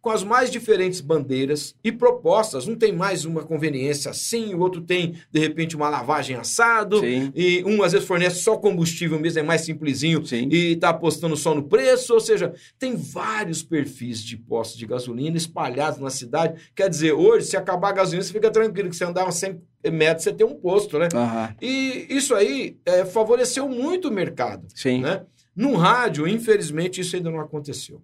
com 0.01 0.09
as 0.09 0.23
mais 0.23 0.49
diferentes 0.49 0.99
bandeiras 0.99 1.75
e 1.83 1.91
propostas. 1.91 2.67
Um 2.67 2.75
tem 2.75 2.91
mais 2.91 3.23
uma 3.23 3.43
conveniência 3.43 4.09
assim, 4.09 4.53
o 4.53 4.59
outro 4.59 4.81
tem, 4.81 5.15
de 5.31 5.39
repente, 5.39 5.75
uma 5.75 5.89
lavagem 5.89 6.35
assado. 6.35 6.99
Sim. 6.99 7.31
E 7.35 7.63
um, 7.65 7.83
às 7.83 7.91
vezes, 7.91 8.07
fornece 8.07 8.41
só 8.41 8.57
combustível 8.57 9.19
mesmo, 9.19 9.39
é 9.39 9.43
mais 9.43 9.61
simplesinho 9.61 10.25
Sim. 10.25 10.49
e 10.51 10.73
está 10.73 10.89
apostando 10.89 11.37
só 11.37 11.53
no 11.53 11.63
preço. 11.63 12.13
Ou 12.13 12.19
seja, 12.19 12.53
tem 12.79 12.95
vários 12.95 13.61
perfis 13.61 14.23
de 14.23 14.35
postos 14.35 14.77
de 14.77 14.87
gasolina 14.87 15.37
espalhados 15.37 15.99
na 15.99 16.09
cidade. 16.09 16.59
Quer 16.75 16.89
dizer, 16.89 17.13
hoje, 17.13 17.45
se 17.45 17.55
acabar 17.55 17.89
a 17.89 17.93
gasolina, 17.93 18.23
você 18.23 18.33
fica 18.33 18.49
tranquilo 18.49 18.89
que 18.89 18.95
você 18.95 19.05
andar 19.05 19.31
100 19.31 19.61
metros, 19.91 20.23
você 20.23 20.33
tem 20.33 20.45
um 20.45 20.55
posto, 20.55 20.97
né? 20.97 21.09
Aham. 21.13 21.55
E 21.61 22.07
isso 22.09 22.33
aí 22.33 22.77
é, 22.85 23.05
favoreceu 23.05 23.69
muito 23.69 24.09
o 24.09 24.11
mercado. 24.11 24.67
Sim. 24.73 25.01
Né? 25.01 25.23
No 25.55 25.75
rádio, 25.75 26.27
infelizmente, 26.27 27.01
isso 27.01 27.15
ainda 27.15 27.29
não 27.29 27.39
aconteceu. 27.39 28.01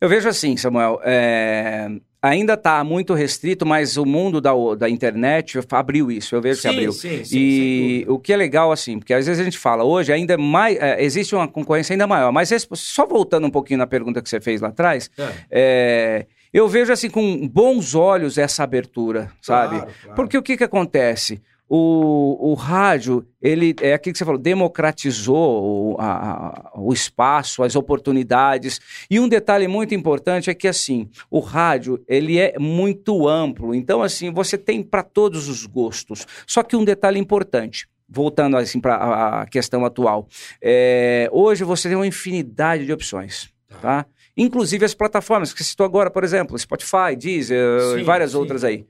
Eu 0.00 0.08
vejo 0.08 0.28
assim, 0.28 0.56
Samuel, 0.56 1.00
é, 1.04 1.88
ainda 2.22 2.54
está 2.54 2.84
muito 2.84 3.14
restrito, 3.14 3.66
mas 3.66 3.96
o 3.96 4.04
mundo 4.06 4.40
da, 4.40 4.52
da 4.78 4.88
internet 4.88 5.58
abriu 5.72 6.08
isso, 6.10 6.36
eu 6.36 6.40
vejo 6.40 6.60
que 6.60 6.68
abriu. 6.68 6.92
sim, 6.92 7.24
sim. 7.24 7.36
E 7.36 8.04
o 8.08 8.16
que 8.18 8.32
é 8.32 8.36
legal, 8.36 8.70
assim, 8.70 8.98
porque 8.98 9.12
às 9.12 9.26
vezes 9.26 9.40
a 9.40 9.44
gente 9.44 9.58
fala, 9.58 9.82
hoje 9.82 10.12
ainda 10.12 10.34
é 10.34 10.36
mais, 10.36 10.76
é, 10.78 11.02
existe 11.02 11.34
uma 11.34 11.48
concorrência 11.48 11.94
ainda 11.94 12.06
maior, 12.06 12.30
mas 12.30 12.52
esse- 12.52 12.68
só 12.74 13.06
voltando 13.06 13.46
um 13.48 13.50
pouquinho 13.50 13.78
na 13.78 13.88
pergunta 13.88 14.22
que 14.22 14.28
você 14.28 14.40
fez 14.40 14.60
lá 14.60 14.68
atrás, 14.68 15.10
É, 15.18 15.32
é, 15.50 16.26
eu 16.52 16.68
vejo 16.68 16.92
assim 16.92 17.10
com 17.10 17.48
bons 17.48 17.96
olhos 17.96 18.38
essa 18.38 18.62
abertura, 18.62 19.32
sabe? 19.42 19.76
claro, 19.78 19.92
claro. 20.00 20.14
Porque 20.14 20.38
o 20.38 20.42
que 20.42 20.56
que 20.56 20.64
acontece? 20.64 21.42
O, 21.68 22.50
o 22.50 22.54
rádio, 22.54 23.26
ele 23.42 23.74
é 23.82 23.92
aquilo 23.92 24.12
que 24.12 24.18
você 24.18 24.24
falou, 24.24 24.40
democratizou 24.40 25.94
o, 25.94 25.96
a- 26.00 26.72
o 26.74 26.92
espaço, 26.92 27.62
as 27.62 27.76
oportunidades. 27.76 28.80
E 29.10 29.20
um 29.20 29.28
detalhe 29.28 29.68
muito 29.68 29.94
importante 29.94 30.48
é 30.48 30.54
que, 30.54 30.66
assim, 30.66 31.08
o 31.30 31.40
rádio, 31.40 32.02
ele 32.08 32.38
é 32.38 32.58
muito 32.58 33.28
amplo. 33.28 33.74
Então, 33.74 34.02
assim, 34.02 34.30
você 34.32 34.56
tem 34.56 34.82
para 34.82 35.02
todos 35.02 35.48
os 35.48 35.66
gostos. 35.66 36.26
Só 36.46 36.62
que 36.62 36.74
um 36.74 36.84
detalhe 36.84 37.18
importante, 37.18 37.86
voltando 38.08 38.56
assim 38.56 38.80
para 38.80 39.40
a 39.42 39.46
questão 39.46 39.84
atual, 39.84 40.26
é, 40.62 41.28
hoje 41.30 41.64
você 41.64 41.88
tem 41.88 41.96
uma 41.96 42.06
infinidade 42.06 42.86
de 42.86 42.92
opções, 42.92 43.50
tá? 43.82 44.06
Inclusive 44.34 44.84
as 44.84 44.94
plataformas 44.94 45.52
que 45.52 45.58
você 45.62 45.70
citou 45.70 45.84
agora, 45.84 46.10
por 46.10 46.24
exemplo, 46.24 46.56
Spotify, 46.58 47.14
Deezer 47.18 47.80
Sim, 47.92 47.98
e 47.98 48.02
várias 48.04 48.30
sim. 48.30 48.36
outras 48.38 48.64
aí. 48.64 48.86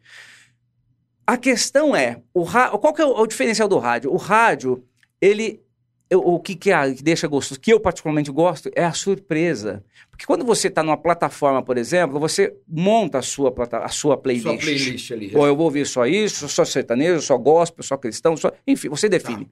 A 1.28 1.36
questão 1.36 1.94
é, 1.94 2.22
o 2.32 2.42
ra- 2.42 2.70
qual 2.78 2.94
que 2.94 3.02
é 3.02 3.04
o, 3.04 3.10
o 3.10 3.26
diferencial 3.26 3.68
do 3.68 3.76
rádio? 3.78 4.10
O 4.10 4.16
rádio, 4.16 4.82
ele, 5.20 5.62
eu- 6.11 6.21
o 6.21 6.40
que, 6.40 6.55
que, 6.55 6.71
é, 6.71 6.92
que 6.94 7.03
deixa 7.03 7.27
gostoso, 7.29 7.61
que 7.61 7.73
eu 7.73 7.79
particularmente 7.81 8.31
gosto, 8.31 8.71
é 8.75 8.85
a 8.85 8.92
surpresa. 8.92 9.83
Porque 10.11 10.27
quando 10.27 10.44
você 10.44 10.68
está 10.68 10.83
numa 10.83 10.97
plataforma, 10.97 11.62
por 11.62 11.77
exemplo, 11.79 12.18
você 12.18 12.55
monta 12.66 13.18
a 13.18 13.23
sua, 13.23 13.55
a 13.85 13.88
sua 13.88 14.16
playlist. 14.16 14.44
Sua 14.47 14.57
playlist 14.59 15.11
ali. 15.12 15.31
Ou 15.35 15.47
eu 15.47 15.55
vou 15.55 15.66
ouvir 15.66 15.87
só 15.87 16.07
isso, 16.07 16.49
só 16.49 16.64
sertanejo, 16.64 17.21
só 17.21 17.37
gospel, 17.37 17.83
só 17.85 17.97
cristão, 17.97 18.37
só... 18.37 18.51
enfim, 18.66 18.88
você 18.88 19.09
define. 19.09 19.49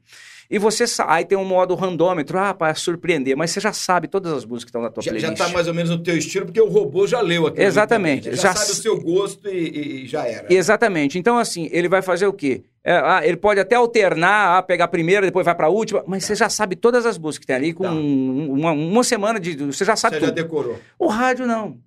E 0.48 0.58
você 0.60 0.86
sa- 0.86 1.12
aí 1.12 1.24
tem 1.24 1.36
um 1.36 1.44
modo 1.44 1.74
randômetro, 1.74 2.38
ah, 2.38 2.54
para 2.54 2.72
surpreender, 2.76 3.36
mas 3.36 3.50
você 3.50 3.58
já 3.60 3.72
sabe 3.72 4.06
todas 4.06 4.32
as 4.32 4.44
músicas 4.44 4.64
que 4.64 4.68
estão 4.70 4.80
na 4.82 4.90
tua 4.90 5.02
Já, 5.02 5.12
já 5.12 5.18
playlist. 5.18 5.38
tá 5.42 5.48
mais 5.48 5.66
ou 5.66 5.74
menos 5.74 5.90
no 5.90 5.98
teu 5.98 6.16
estilo, 6.16 6.46
porque 6.46 6.60
o 6.60 6.68
robô 6.68 7.04
já 7.04 7.20
leu 7.20 7.48
aquilo. 7.48 7.66
Exatamente. 7.66 8.30
Já 8.30 8.42
Já, 8.42 8.54
sabe 8.54 8.70
s- 8.70 8.72
o 8.78 8.82
seu 8.82 9.00
gosto 9.00 9.48
e, 9.48 10.04
e 10.04 10.06
já 10.06 10.24
era. 10.24 10.46
Exatamente. 10.52 11.18
Então, 11.18 11.36
assim, 11.36 11.68
ele 11.72 11.88
vai 11.88 12.00
fazer 12.00 12.28
o 12.28 12.32
quê? 12.32 12.62
É, 12.88 12.92
ah, 12.98 13.20
ele 13.24 13.36
pode 13.36 13.58
até 13.58 13.74
alternar, 13.74 14.58
ah, 14.58 14.62
pegar 14.62 14.84
a 14.84 14.88
primeira, 14.88 15.26
depois 15.26 15.44
vai 15.44 15.56
para 15.56 15.66
a 15.66 15.68
última, 15.70 16.04
mas 16.06 16.24
você 16.24 16.36
já 16.36 16.48
sabe 16.48 16.76
todas 16.76 17.04
as 17.04 17.18
músicas 17.18 17.40
que 17.40 17.46
tem 17.48 17.56
ali 17.56 17.72
com 17.72 17.82
Tá. 17.82 17.90
um- 17.90 18.52
uma, 18.52 18.70
uma 18.70 19.02
semana 19.02 19.40
de. 19.40 19.56
Você 19.56 19.84
já 19.84 19.96
sabe 19.96 20.14
Você 20.16 20.20
já 20.20 20.26
tudo. 20.28 20.36
decorou. 20.36 20.78
O 20.96 21.08
rádio 21.08 21.46
não. 21.46 21.78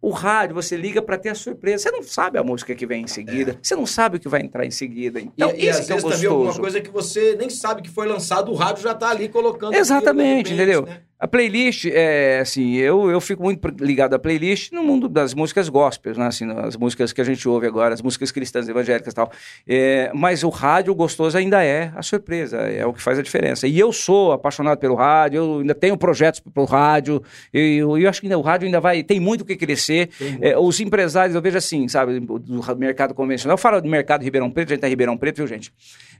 O 0.00 0.10
rádio, 0.10 0.54
você 0.54 0.76
liga 0.76 1.00
para 1.02 1.16
ter 1.16 1.30
a 1.30 1.34
surpresa. 1.34 1.84
Você 1.84 1.90
não 1.90 2.02
sabe 2.02 2.38
a 2.38 2.42
música 2.44 2.74
que 2.74 2.86
vem 2.86 3.02
em 3.04 3.06
seguida. 3.06 3.58
Você 3.62 3.74
não 3.74 3.86
sabe 3.86 4.18
o 4.18 4.20
que 4.20 4.28
vai 4.28 4.42
entrar 4.42 4.64
em 4.66 4.70
seguida. 4.70 5.18
Então, 5.18 5.48
É. 5.48 5.56
e, 5.56 5.64
e 5.64 5.68
isso 5.70 5.80
às 5.80 5.86
que 5.86 5.92
é 5.92 5.96
vezes 5.96 6.10
também 6.10 6.26
alguma 6.28 6.44
gostoso. 6.46 6.60
coisa 6.60 6.80
que 6.82 6.90
você 6.90 7.34
nem 7.36 7.48
sabe 7.50 7.80
que 7.82 7.88
foi 7.90 8.06
lançado, 8.06 8.52
o 8.52 8.54
rádio 8.54 8.82
já 8.82 8.94
tá 8.94 9.08
ali 9.08 9.28
colocando. 9.30 9.74
Exatamente, 9.74 10.52
aquilo, 10.52 10.56
de 10.58 10.72
repente, 10.72 10.84
entendeu? 10.84 10.94
né? 10.94 11.00
A 11.24 11.26
playlist, 11.26 11.86
é, 11.86 12.40
assim, 12.40 12.74
eu, 12.74 13.10
eu 13.10 13.18
fico 13.18 13.42
muito 13.42 13.66
ligado 13.80 14.12
à 14.12 14.18
playlist 14.18 14.70
no 14.72 14.82
mundo 14.82 15.08
das 15.08 15.32
músicas 15.32 15.70
gospels, 15.70 16.18
né? 16.18 16.26
Assim, 16.26 16.44
as 16.50 16.76
músicas 16.76 17.14
que 17.14 17.20
a 17.22 17.24
gente 17.24 17.48
ouve 17.48 17.66
agora, 17.66 17.94
as 17.94 18.02
músicas 18.02 18.30
cristãs, 18.30 18.68
evangélicas 18.68 19.10
e 19.10 19.16
tal. 19.16 19.32
É, 19.66 20.10
mas 20.12 20.44
o 20.44 20.50
rádio 20.50 20.94
gostoso 20.94 21.38
ainda 21.38 21.64
é 21.64 21.90
a 21.96 22.02
surpresa, 22.02 22.58
é 22.58 22.84
o 22.84 22.92
que 22.92 23.00
faz 23.00 23.18
a 23.18 23.22
diferença. 23.22 23.66
E 23.66 23.78
eu 23.78 23.90
sou 23.90 24.32
apaixonado 24.32 24.76
pelo 24.78 24.96
rádio, 24.96 25.38
eu 25.38 25.58
ainda 25.60 25.74
tenho 25.74 25.96
projetos 25.96 26.40
para 26.40 26.62
o 26.62 26.66
rádio, 26.66 27.22
e 27.54 27.78
eu, 27.78 27.96
eu 27.96 28.06
acho 28.06 28.20
que 28.20 28.26
ainda, 28.26 28.36
o 28.36 28.42
rádio 28.42 28.66
ainda 28.66 28.78
vai, 28.78 29.02
tem 29.02 29.18
muito 29.18 29.40
o 29.40 29.44
que 29.46 29.56
crescer. 29.56 30.10
É, 30.42 30.58
os 30.58 30.78
empresários, 30.78 31.34
eu 31.34 31.40
vejo 31.40 31.56
assim, 31.56 31.88
sabe, 31.88 32.20
do 32.20 32.76
mercado 32.76 33.14
convencional, 33.14 33.54
eu 33.54 33.58
falo 33.58 33.80
do 33.80 33.88
mercado 33.88 34.22
Ribeirão 34.22 34.50
Preto, 34.50 34.68
a 34.68 34.74
gente 34.74 34.80
tá 34.82 34.88
em 34.88 34.90
Ribeirão 34.90 35.16
Preto, 35.16 35.38
viu, 35.38 35.46
gente? 35.46 35.72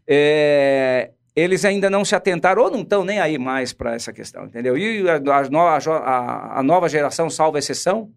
É, 0.08 1.10
eles 1.36 1.64
ainda 1.64 1.90
não 1.90 2.04
se 2.04 2.14
atentaram 2.14 2.62
ou 2.62 2.70
não 2.70 2.82
estão 2.82 3.04
nem 3.04 3.18
aí 3.18 3.38
mais 3.38 3.72
para 3.72 3.94
essa 3.94 4.12
questão, 4.12 4.44
entendeu? 4.44 4.76
E 4.78 5.04
a, 5.08 5.16
a 5.16 6.58
a 6.58 6.62
nova 6.62 6.88
geração, 6.88 7.28
salvo 7.28 7.58
exceção, 7.58 8.10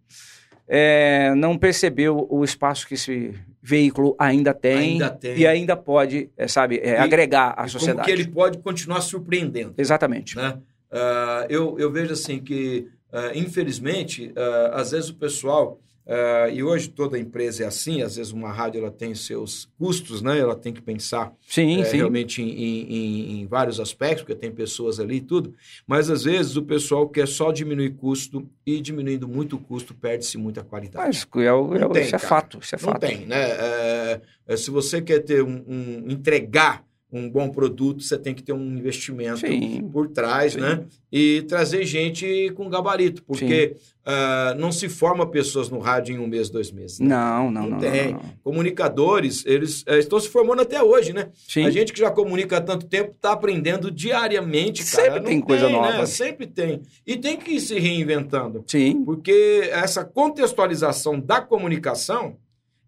é, 0.67 1.33
não 1.35 1.57
percebeu 1.57 2.27
o 2.29 2.43
espaço 2.43 2.87
que 2.87 2.93
esse 2.95 3.33
veículo 3.61 4.15
ainda 4.19 4.53
tem, 4.53 4.77
Ainda 4.93 5.09
tem. 5.09 5.37
e 5.37 5.47
ainda 5.47 5.75
pode, 5.77 6.29
é, 6.37 6.47
sabe, 6.47 6.77
é, 6.83 6.91
E- 6.91 6.97
agregar 6.97 7.53
à 7.57 7.67
sociedade. 7.67 8.05
Como 8.05 8.05
que 8.17 8.23
ele 8.23 8.31
pode 8.31 8.57
continuar 8.59 9.01
surpreendendo. 9.01 9.73
Exatamente. 9.77 10.35
né? 10.35 10.57
Ah, 10.91 11.45
eu, 11.49 11.77
eu 11.79 11.91
vejo 11.91 12.13
assim 12.13 12.39
que, 12.39 12.87
ah, 13.11 13.31
infelizmente, 13.33 14.31
ah, 14.35 14.71
às 14.81 14.91
vezes 14.91 15.09
o 15.09 15.15
pessoal, 15.15 15.79
ah, 16.07 16.49
e 16.49 16.63
hoje 16.63 16.87
toda 16.89 17.19
empresa 17.19 17.63
é 17.63 17.67
assim, 17.67 18.01
às 18.01 18.15
vezes 18.15 18.31
uma 18.31 18.51
rádio 18.51 18.79
ela 18.79 18.89
tem 18.91 19.13
seus 19.13 19.69
custos, 19.77 20.21
né? 20.21 20.37
ela 20.39 20.55
tem 20.55 20.71
que 20.71 20.81
pensar 20.81 21.33
Sim, 21.47 21.81
é, 21.81 21.85
sim. 21.85 21.97
realmente 21.97 22.41
em, 22.41 22.47
em- 22.49 23.41
em- 23.41 23.47
vários 23.47 23.79
aspectos, 23.79 24.21
porque 24.23 24.35
tem 24.35 24.51
pessoas 24.51 24.99
ali 24.99 25.17
e 25.17 25.21
tudo, 25.21 25.53
mas 25.85 26.09
às 26.09 26.23
vezes 26.23 26.55
o 26.55 26.63
pessoal 26.63 27.09
quer 27.09 27.27
só 27.27 27.51
diminuir 27.51 27.91
custo 27.95 28.47
e 28.65 28.79
diminuindo 28.79 29.27
muito 29.27 29.57
o 29.57 29.59
custo 29.59 29.93
perde-se 29.93 30.37
muita 30.37 30.63
qualidade. 30.63 31.05
Mas 31.05 31.43
é, 31.45 31.51
o- 31.53 31.75
é 31.75 31.79
Não 31.79 31.89
tem, 31.89 32.03
isso 32.03 32.15
é 32.15 32.19
fato, 32.19 32.59
isso 32.61 32.75
é 32.75 32.79
Não 32.81 32.85
fato. 32.89 33.01
tem, 33.01 33.25
né? 33.25 33.41
É, 33.51 34.21
é, 34.47 34.57
se 34.57 34.71
você 34.71 35.01
quer 35.01 35.19
ter 35.19 35.43
um, 35.43 35.63
um- 35.67 36.05
entregar 36.09 36.86
um 37.11 37.29
bom 37.29 37.49
produto, 37.49 38.03
você 38.03 38.17
tem 38.17 38.33
que 38.33 38.43
ter 38.43 38.51
um 38.53 38.77
investimento 38.77 39.39
Sim. 39.39 39.89
por 39.91 40.09
trás, 40.09 40.53
Sim. 40.53 40.59
né? 40.59 40.83
E 41.11 41.41
trazer 41.47 41.85
gente 41.85 42.51
com 42.53 42.69
gabarito, 42.69 43.23
porque 43.23 43.77
ah, 44.09 44.55
não 44.57 44.71
se 44.71 44.89
forma 44.89 45.25
pessoas 45.25 45.69
no 45.69 45.79
rádio 45.79 46.15
em 46.15 46.19
um 46.19 46.27
mês, 46.27 46.49
dois 46.49 46.71
meses. 46.71 46.99
né? 46.99 47.07
Não, 47.07 47.51
não, 47.51 47.61
Não 47.63 47.69
não. 47.71 47.77
tem. 47.79 48.13
não, 48.13 48.19
não. 48.19 48.33
Comunicadores, 48.43 49.45
eles 49.45 49.83
eh, 49.85 49.99
estão 49.99 50.19
se 50.19 50.29
formando 50.29 50.61
até 50.61 50.83
hoje, 50.83 51.13
né? 51.13 51.29
Sim. 51.47 51.65
A 51.65 51.69
gente 51.69 51.93
que 51.93 51.99
já 51.99 52.11
comunica 52.11 52.57
há 52.57 52.61
tanto 52.61 52.85
tempo 52.87 53.11
está 53.11 53.31
aprendendo 53.31 53.89
diariamente, 53.89 54.83
cara. 54.85 55.03
Sempre 55.13 55.21
tem 55.21 55.41
coisa 55.41 55.67
né? 55.67 55.71
nova. 55.73 56.05
Sempre 56.05 56.47
tem. 56.47 56.81
E 57.05 57.15
tem 57.15 57.37
que 57.37 57.51
ir 57.51 57.61
se 57.61 57.79
reinventando. 57.79 58.63
Sim. 58.67 59.03
Porque 59.05 59.69
essa 59.71 60.03
contextualização 60.03 61.19
da 61.19 61.39
comunicação 61.41 62.35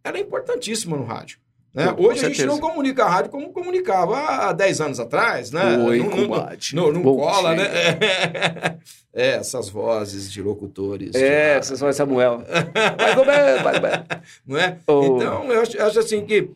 ela 0.04 0.18
é 0.18 0.22
importantíssima 0.22 0.96
no 0.96 1.04
rádio. 1.04 1.38
Né? 1.74 1.94
Com 1.94 2.04
Hoje 2.04 2.26
a 2.26 2.30
gente 2.30 2.46
não 2.46 2.60
comunica 2.60 3.04
a 3.06 3.10
rádio 3.10 3.32
como 3.32 3.52
comunicava 3.52 4.18
há 4.18 4.54
10 4.54 4.82
anos 4.82 5.00
atrás, 5.00 5.52
né? 5.52 5.78
Oi, 5.78 6.00
não, 6.00 6.10
não, 6.10 6.18
combate. 6.28 6.76
não, 6.76 6.92
não 6.92 7.02
Bom 7.02 7.18
cola, 7.18 7.56
dia. 7.56 7.64
né? 7.66 8.80
É, 9.12 9.32
essas 9.32 9.70
vozes 9.70 10.32
de 10.32 10.40
locutores. 10.40 11.12
de 11.12 11.18
É, 11.18 11.54
rádio, 11.54 11.68
vocês 11.68 11.80
vão 11.80 11.92
Samuel. 11.92 12.44
Vai, 12.46 13.64
vai, 13.64 13.80
vai. 13.80 14.06
Não 14.46 14.56
é? 14.56 14.78
Oh. 14.86 15.18
Então, 15.18 15.52
eu 15.52 15.62
acho, 15.62 15.82
acho 15.82 16.00
assim 16.00 16.24
que 16.26 16.52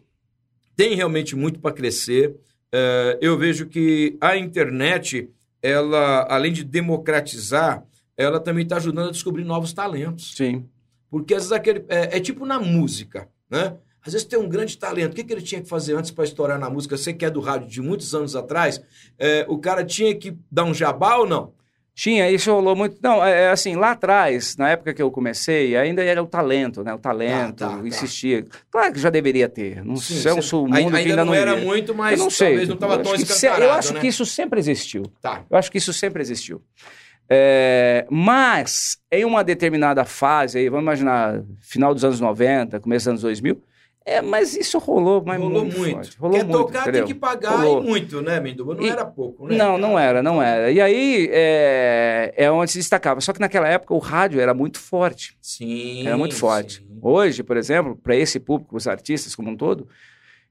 tem 0.76 0.94
realmente 0.96 1.36
muito 1.36 1.60
para 1.60 1.74
crescer. 1.74 2.36
É, 2.72 3.18
eu 3.20 3.38
vejo 3.40 3.66
que 3.66 4.16
a 4.22 4.38
internet, 4.38 5.30
ela, 5.64 6.28
além 6.30 6.54
de 6.54 6.64
democratizar, 6.64 7.84
ela 8.16 8.40
também 8.40 8.64
está 8.64 8.78
ajudando 8.78 9.10
a 9.10 9.12
descobrir 9.12 9.44
novos 9.44 9.74
talentos. 9.74 10.36
Sim. 10.36 10.70
Porque 11.10 11.34
às 11.34 11.42
vezes 11.44 11.52
aquele. 11.52 11.84
É, 11.90 12.18
é 12.18 12.20
tipo 12.20 12.46
na 12.46 12.60
música, 12.60 13.28
né? 13.50 13.76
Às 14.06 14.14
vezes 14.14 14.28
tem 14.28 14.38
um 14.38 14.50
grande 14.50 14.78
talento. 14.78 15.14
O 15.14 15.16
que, 15.16 15.24
que 15.24 15.32
ele 15.34 15.42
tinha 15.42 15.62
que 15.62 15.68
fazer 15.70 15.96
antes 15.96 16.12
para 16.12 16.24
estourar 16.24 16.60
na 16.60 16.70
música? 16.70 16.98
Você 16.98 17.14
que 17.14 17.24
é 17.26 17.30
do 17.30 17.40
rádio 17.40 17.68
de 17.70 17.82
muitos 17.82 18.14
anos 18.14 18.36
atrás, 18.36 18.82
é, 19.18 19.46
o 19.48 19.58
cara 19.58 19.84
tinha 19.84 20.14
que 20.14 20.38
dar 20.52 20.66
um 20.66 20.74
jabá 20.74 21.16
ou 21.18 21.26
não? 21.26 21.54
Tinha, 21.96 22.30
isso 22.32 22.52
rolou 22.52 22.76
muito. 22.76 22.98
Não, 23.04 23.24
é 23.24 23.44
é 23.44 23.50
assim, 23.52 23.76
lá 23.76 23.92
atrás, 23.92 24.58
na 24.58 24.68
época 24.70 24.96
que 24.96 25.02
eu 25.02 25.12
comecei, 25.12 25.78
ainda 25.78 26.04
era 26.04 26.24
o 26.24 26.26
talento, 26.26 26.84
né? 26.84 26.92
O 26.92 26.98
talento, 26.98 27.58
Tá, 27.60 27.70
tá, 27.70 27.78
tá. 27.78 27.88
insistia. 27.88 28.46
Claro 28.72 28.92
que 28.94 29.00
já 29.00 29.12
deveria 29.12 29.48
ter. 29.48 29.86
Não 29.86 29.96
Sim, 29.98 30.16
sei, 30.16 30.32
é 30.32 30.34
um 30.34 30.38
mundo 30.68 30.92
que 30.92 30.98
ainda 30.98 31.24
não, 31.24 31.34
era 31.36 31.56
ia. 31.56 31.64
muito, 31.64 31.94
mas 31.94 32.18
eu 32.20 32.24
não 32.26 32.32
sei. 32.32 32.48
talvez 32.48 32.68
não 32.68 32.76
estava 32.76 32.98
tão 32.98 33.16
se- 33.16 33.22
escancarado, 33.24 33.64
Eu 33.64 33.72
acho 33.74 33.94
né? 33.94 34.00
que 34.00 34.08
isso 34.08 34.26
sempre 34.26 34.60
existiu. 34.60 35.04
Tá. 35.22 35.44
Eu 35.48 35.56
acho 35.56 35.72
que 35.72 35.78
isso 35.78 35.94
sempre 35.94 36.20
existiu. 36.24 36.64
É, 37.30 38.06
mas, 38.10 38.98
em 39.12 39.24
uma 39.24 39.44
determinada 39.44 40.04
fase, 40.04 40.58
aí, 40.60 40.70
vamos 40.70 40.84
imaginar, 40.84 41.44
final 41.62 41.94
dos 41.94 42.04
anos 42.04 42.20
90, 42.20 42.80
começo 42.80 43.04
dos 43.06 43.10
anos 43.10 43.22
2000, 43.22 43.62
é, 44.06 44.22
mas 44.22 44.56
isso 44.56 44.78
rolou, 44.80 45.24
mas 45.26 45.40
Rolou 45.40 45.64
muito. 45.66 45.80
muito. 45.80 46.10
Rolou 46.20 46.38
Quer 46.38 46.44
muito, 46.46 46.58
tocar 46.58 46.82
entendeu? 46.82 47.06
tem 47.06 47.14
que 47.14 47.20
pagar 47.20 47.52
Rolou. 47.62 47.84
e 47.84 47.88
muito, 47.88 48.22
né, 48.22 48.40
Menduba? 48.40 48.76
Não 48.76 48.84
E- 48.84 48.90
era 48.90 49.06
pouco, 49.06 49.48
né? 49.48 49.56
Não, 49.56 49.78
não 49.78 49.98
era, 49.98 50.22
não 50.22 50.42
era. 50.42 50.72
E 50.72 50.80
aí 50.82 51.30
é, 51.32 52.34
é 52.36 52.52
onde 52.52 52.72
se 52.72 52.78
destacava. 52.78 53.22
Só 53.22 53.32
que 53.34 53.40
naquela 53.40 53.68
época 53.68 53.94
o 53.94 54.00
rádio 54.00 54.40
era 54.42 54.54
muito 54.54 54.80
forte. 54.80 55.38
Sim. 55.42 56.06
Era 56.06 56.18
muito 56.18 56.36
forte. 56.36 56.78
sim. 56.78 57.00
Hoje, 57.02 57.44
por 57.44 57.58
exemplo, 57.58 57.96
para 57.96 58.16
esse 58.16 58.40
público, 58.40 58.76
os 58.78 58.88
artistas 58.88 59.36
como 59.36 59.50
um 59.50 59.56
todo, 59.58 59.88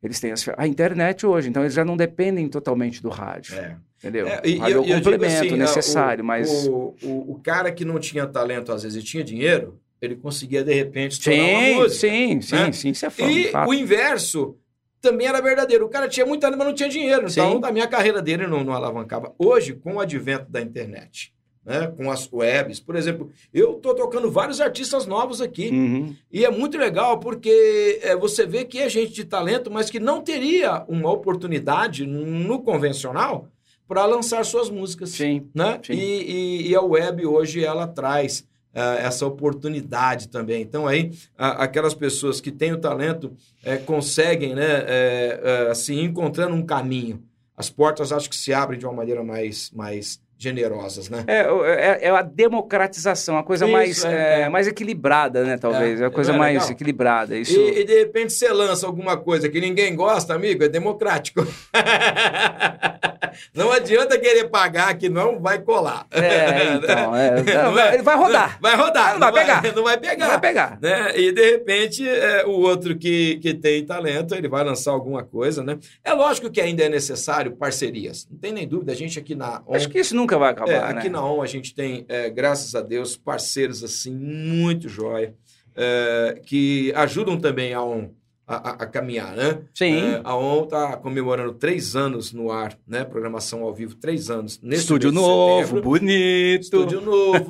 eles 0.03 0.19
têm 0.19 0.33
as 0.33 0.47
a 0.57 0.67
internet 0.67 1.25
hoje, 1.27 1.49
então 1.49 1.63
eles 1.63 1.75
já 1.75 1.85
não 1.85 1.97
dependem 1.97 2.49
totalmente 2.49 3.03
do 3.03 3.09
rádio. 3.09 3.55
É. 3.57 3.77
Entendeu? 3.99 4.27
É, 4.27 4.41
e- 4.45 4.59
é 4.59 4.77
o 4.77 4.85
complemento 4.85 5.47
assim, 5.47 5.57
necessário, 5.57 6.25
o- 6.25 6.27
mas. 6.27 6.67
O, 6.67 6.95
o, 7.03 7.33
o 7.35 7.41
cara 7.43 7.71
que 7.71 7.85
não 7.85 7.99
tinha 8.01 8.27
talento, 8.27 8.73
às 8.73 8.83
vezes, 8.83 9.01
e 9.01 9.07
tinha 9.07 9.23
dinheiro, 9.23 9.79
ele 10.03 10.17
conseguia, 10.17 10.65
de 10.65 10.75
repente, 10.75 11.13
estourar 11.13 11.41
uma 11.41 11.61
Sim, 11.61 11.75
música. 11.77 12.01
sim, 12.01 12.41
sim, 12.43 12.55
né? 12.57 12.73
sim, 12.73 12.91
isso 12.91 13.07
é 13.07 13.11
fato. 13.11 13.31
E 13.31 13.45
fato. 13.51 13.69
o 13.71 13.75
inverso 13.75 14.57
também 15.01 15.27
era 15.27 15.41
verdadeiro. 15.41 15.85
O 15.87 15.89
cara 15.89 16.09
tinha 16.09 16.27
muito 16.27 16.41
talento, 16.41 16.59
mas 16.59 16.67
não 16.67 16.75
tinha 16.75 16.89
dinheiro. 16.89 17.27
Então, 17.31 17.53
Sim. 17.55 17.61
da 17.61 17.71
minha 17.73 17.87
carreira 17.87 18.21
dele 18.21 18.47
não, 18.47 18.63
não 18.65 18.73
alavancava. 18.73 19.33
Hoje, 19.39 19.75
com 19.75 19.95
o 19.95 20.01
advento 20.01 20.51
da 20.51 20.61
internet, 20.61 21.33
né, 21.65 21.93
com 21.97 22.11
as 22.11 22.29
webs, 22.33 22.81
por 22.81 22.97
exemplo, 22.97 23.31
eu 23.55 23.77
estou 23.77 23.95
tocando 23.95 24.31
vários 24.31 24.61
artistas 24.61 25.07
novos 25.07 25.41
aqui. 25.41 25.69
Uhum. 25.71 26.15
E 26.33 26.45
é 26.45 26.51
muito 26.51 26.77
legal 26.77 27.19
porque 27.21 28.01
é, 28.03 28.17
você 28.17 28.45
vê 28.45 28.65
que 28.65 28.79
é 28.79 28.89
gente 28.89 29.13
de 29.13 29.25
talento, 29.25 29.71
mas 29.71 29.89
que 29.91 30.01
não 30.01 30.21
teria 30.21 30.85
uma 30.89 31.11
oportunidade 31.13 32.07
no 32.07 32.61
convencional 32.63 33.49
para 33.87 34.05
lançar 34.07 34.45
suas 34.45 34.71
músicas. 34.71 35.11
Sim. 35.11 35.49
Né? 35.55 35.79
Sim. 35.85 35.93
E, 35.95 36.23
e- 36.23 36.69
e 36.71 36.75
a 36.75 36.81
web 36.83 37.27
hoje 37.27 37.65
ela 37.65 37.87
traz 37.87 38.45
essa 38.75 39.27
oportunidade 39.27 40.29
também. 40.29 40.63
Então 40.63 40.87
aí 40.87 41.13
a- 41.37 41.65
aquelas 41.65 41.95
pessoas 41.95 42.41
que 42.41 42.51
têm 42.51 42.73
o 42.73 42.79
talento 42.81 43.33
eh, 43.65 43.77
conseguem, 43.77 44.55
né, 44.55 44.85
eh, 44.87 45.41
eh, 45.43 45.71
assim, 45.71 46.03
encontrando 46.03 46.55
um 46.55 46.65
caminho. 46.65 47.23
As 47.57 47.69
portas 47.69 48.13
acho 48.13 48.31
que 48.31 48.37
se 48.37 48.53
abrem 48.53 48.79
de 48.79 48.87
uma 48.87 48.95
maneira 48.95 49.23
mais, 49.23 49.71
mais 49.73 50.21
generosas, 50.39 51.09
né? 51.09 51.23
É, 51.29 51.43
é, 51.43 52.09
é 52.09 52.11
a 52.11 52.23
democratização, 52.23 53.39
a 53.39 53.45
coisa 53.45 53.65
Isso, 53.65 53.73
mais, 53.73 54.05
é, 54.05 54.09
é, 54.09 54.41
é. 54.43 54.49
mais 54.49 54.67
equilibrada, 54.67 55.45
né? 55.45 55.57
Talvez. 55.57 56.01
É, 56.01 56.07
a 56.07 56.11
coisa 56.11 56.33
é 56.33 56.37
mais 56.37 56.55
legal? 56.55 56.71
equilibrada. 56.73 57.37
Isso. 57.37 57.53
E, 57.59 57.81
e, 57.81 57.85
de 57.85 57.99
repente 58.01 58.33
você 58.33 58.49
lança 58.49 58.85
alguma 58.87 59.17
coisa 59.17 59.49
que 59.49 59.61
ninguém 59.61 59.95
gosta, 59.95 60.35
amigo, 60.35 60.65
é 60.65 60.69
democrático. 60.69 61.47
não 63.55 63.73
adianta 63.73 64.19
querer 64.19 64.49
pagar 64.49 64.97
que 64.97 65.09
não 65.09 65.41
vai 65.41 65.61
colar. 65.61 66.07
É, 66.11 66.75
então. 66.75 67.17
é. 67.17 67.43
Não, 67.53 67.73
Não 67.73 67.79
é? 67.79 67.95
Ele 67.95 68.03
vai 68.03 68.17
rodar. 68.17 68.59
Vai 68.61 68.77
rodar. 68.77 69.13
Não 69.19 69.21
vai 69.21 69.33
pegar. 69.33 69.75
Não 69.75 69.83
vai 69.83 69.99
pegar. 69.99 70.17
Não 70.19 70.29
vai 70.29 70.41
pegar. 70.41 70.79
né? 70.81 71.19
E 71.19 71.33
de 71.33 71.51
repente 71.51 72.09
é, 72.09 72.45
o 72.47 72.51
outro 72.51 72.97
que, 72.97 73.37
que 73.37 73.55
tem 73.55 73.85
talento, 73.85 74.35
ele 74.35 74.49
vai 74.49 74.65
lançar 74.65 74.93
alguma 74.93 75.23
coisa, 75.23 75.63
né? 75.63 75.79
É 76.05 76.13
lógico 76.13 76.51
que 76.51 76.61
ainda 76.61 76.83
é 76.85 76.89
necessário 76.89 77.57
parcerias. 77.57 78.27
Não 78.31 78.39
tem 78.39 78.53
nem 78.53 78.67
dúvida. 78.67 78.93
A 78.93 78.97
gente 78.97 79.19
aqui 79.19 79.35
na 79.35 79.63
ON, 79.67 79.75
Acho 79.75 79.89
que 79.89 79.99
isso 79.99 80.15
nunca 80.15 80.39
vai 80.39 80.49
é, 80.49 80.53
acabar, 80.53 80.91
aqui 80.91 81.09
né? 81.09 81.11
na 81.11 81.25
ON 81.25 81.43
a 81.43 81.47
gente 81.47 81.75
tem, 81.75 82.05
é, 82.09 82.31
graças 82.31 82.75
a 82.75 82.81
Deus, 82.81 83.17
parceiros 83.17 83.83
assim 83.83 84.13
muito 84.13 84.89
jóia, 84.89 85.35
é, 85.75 86.41
que 86.45 86.93
ajudam 86.95 87.39
também 87.39 87.75
a 87.75 87.83
ON 87.83 88.11
a, 88.57 88.71
a, 88.83 88.87
caminhar, 88.87 89.33
né? 89.35 89.59
Sim. 89.75 90.15
É, 90.15 90.21
a 90.25 90.35
ON 90.37 90.65
está 90.65 90.97
comemorando 90.97 91.53
três 91.55 91.95
anos 91.97 92.33
no 92.33 92.51
ar, 92.51 92.73
né? 92.87 93.05
Programação 93.05 93.63
ao 93.63 93.73
vivo, 93.75 93.95
três 93.95 94.31
anos. 94.31 94.59
Nesse 94.63 94.83
Estúdio 94.83 95.11
novo, 95.13 95.81
bonito. 95.81 96.63
Estúdio 96.63 97.01
novo, 97.01 97.47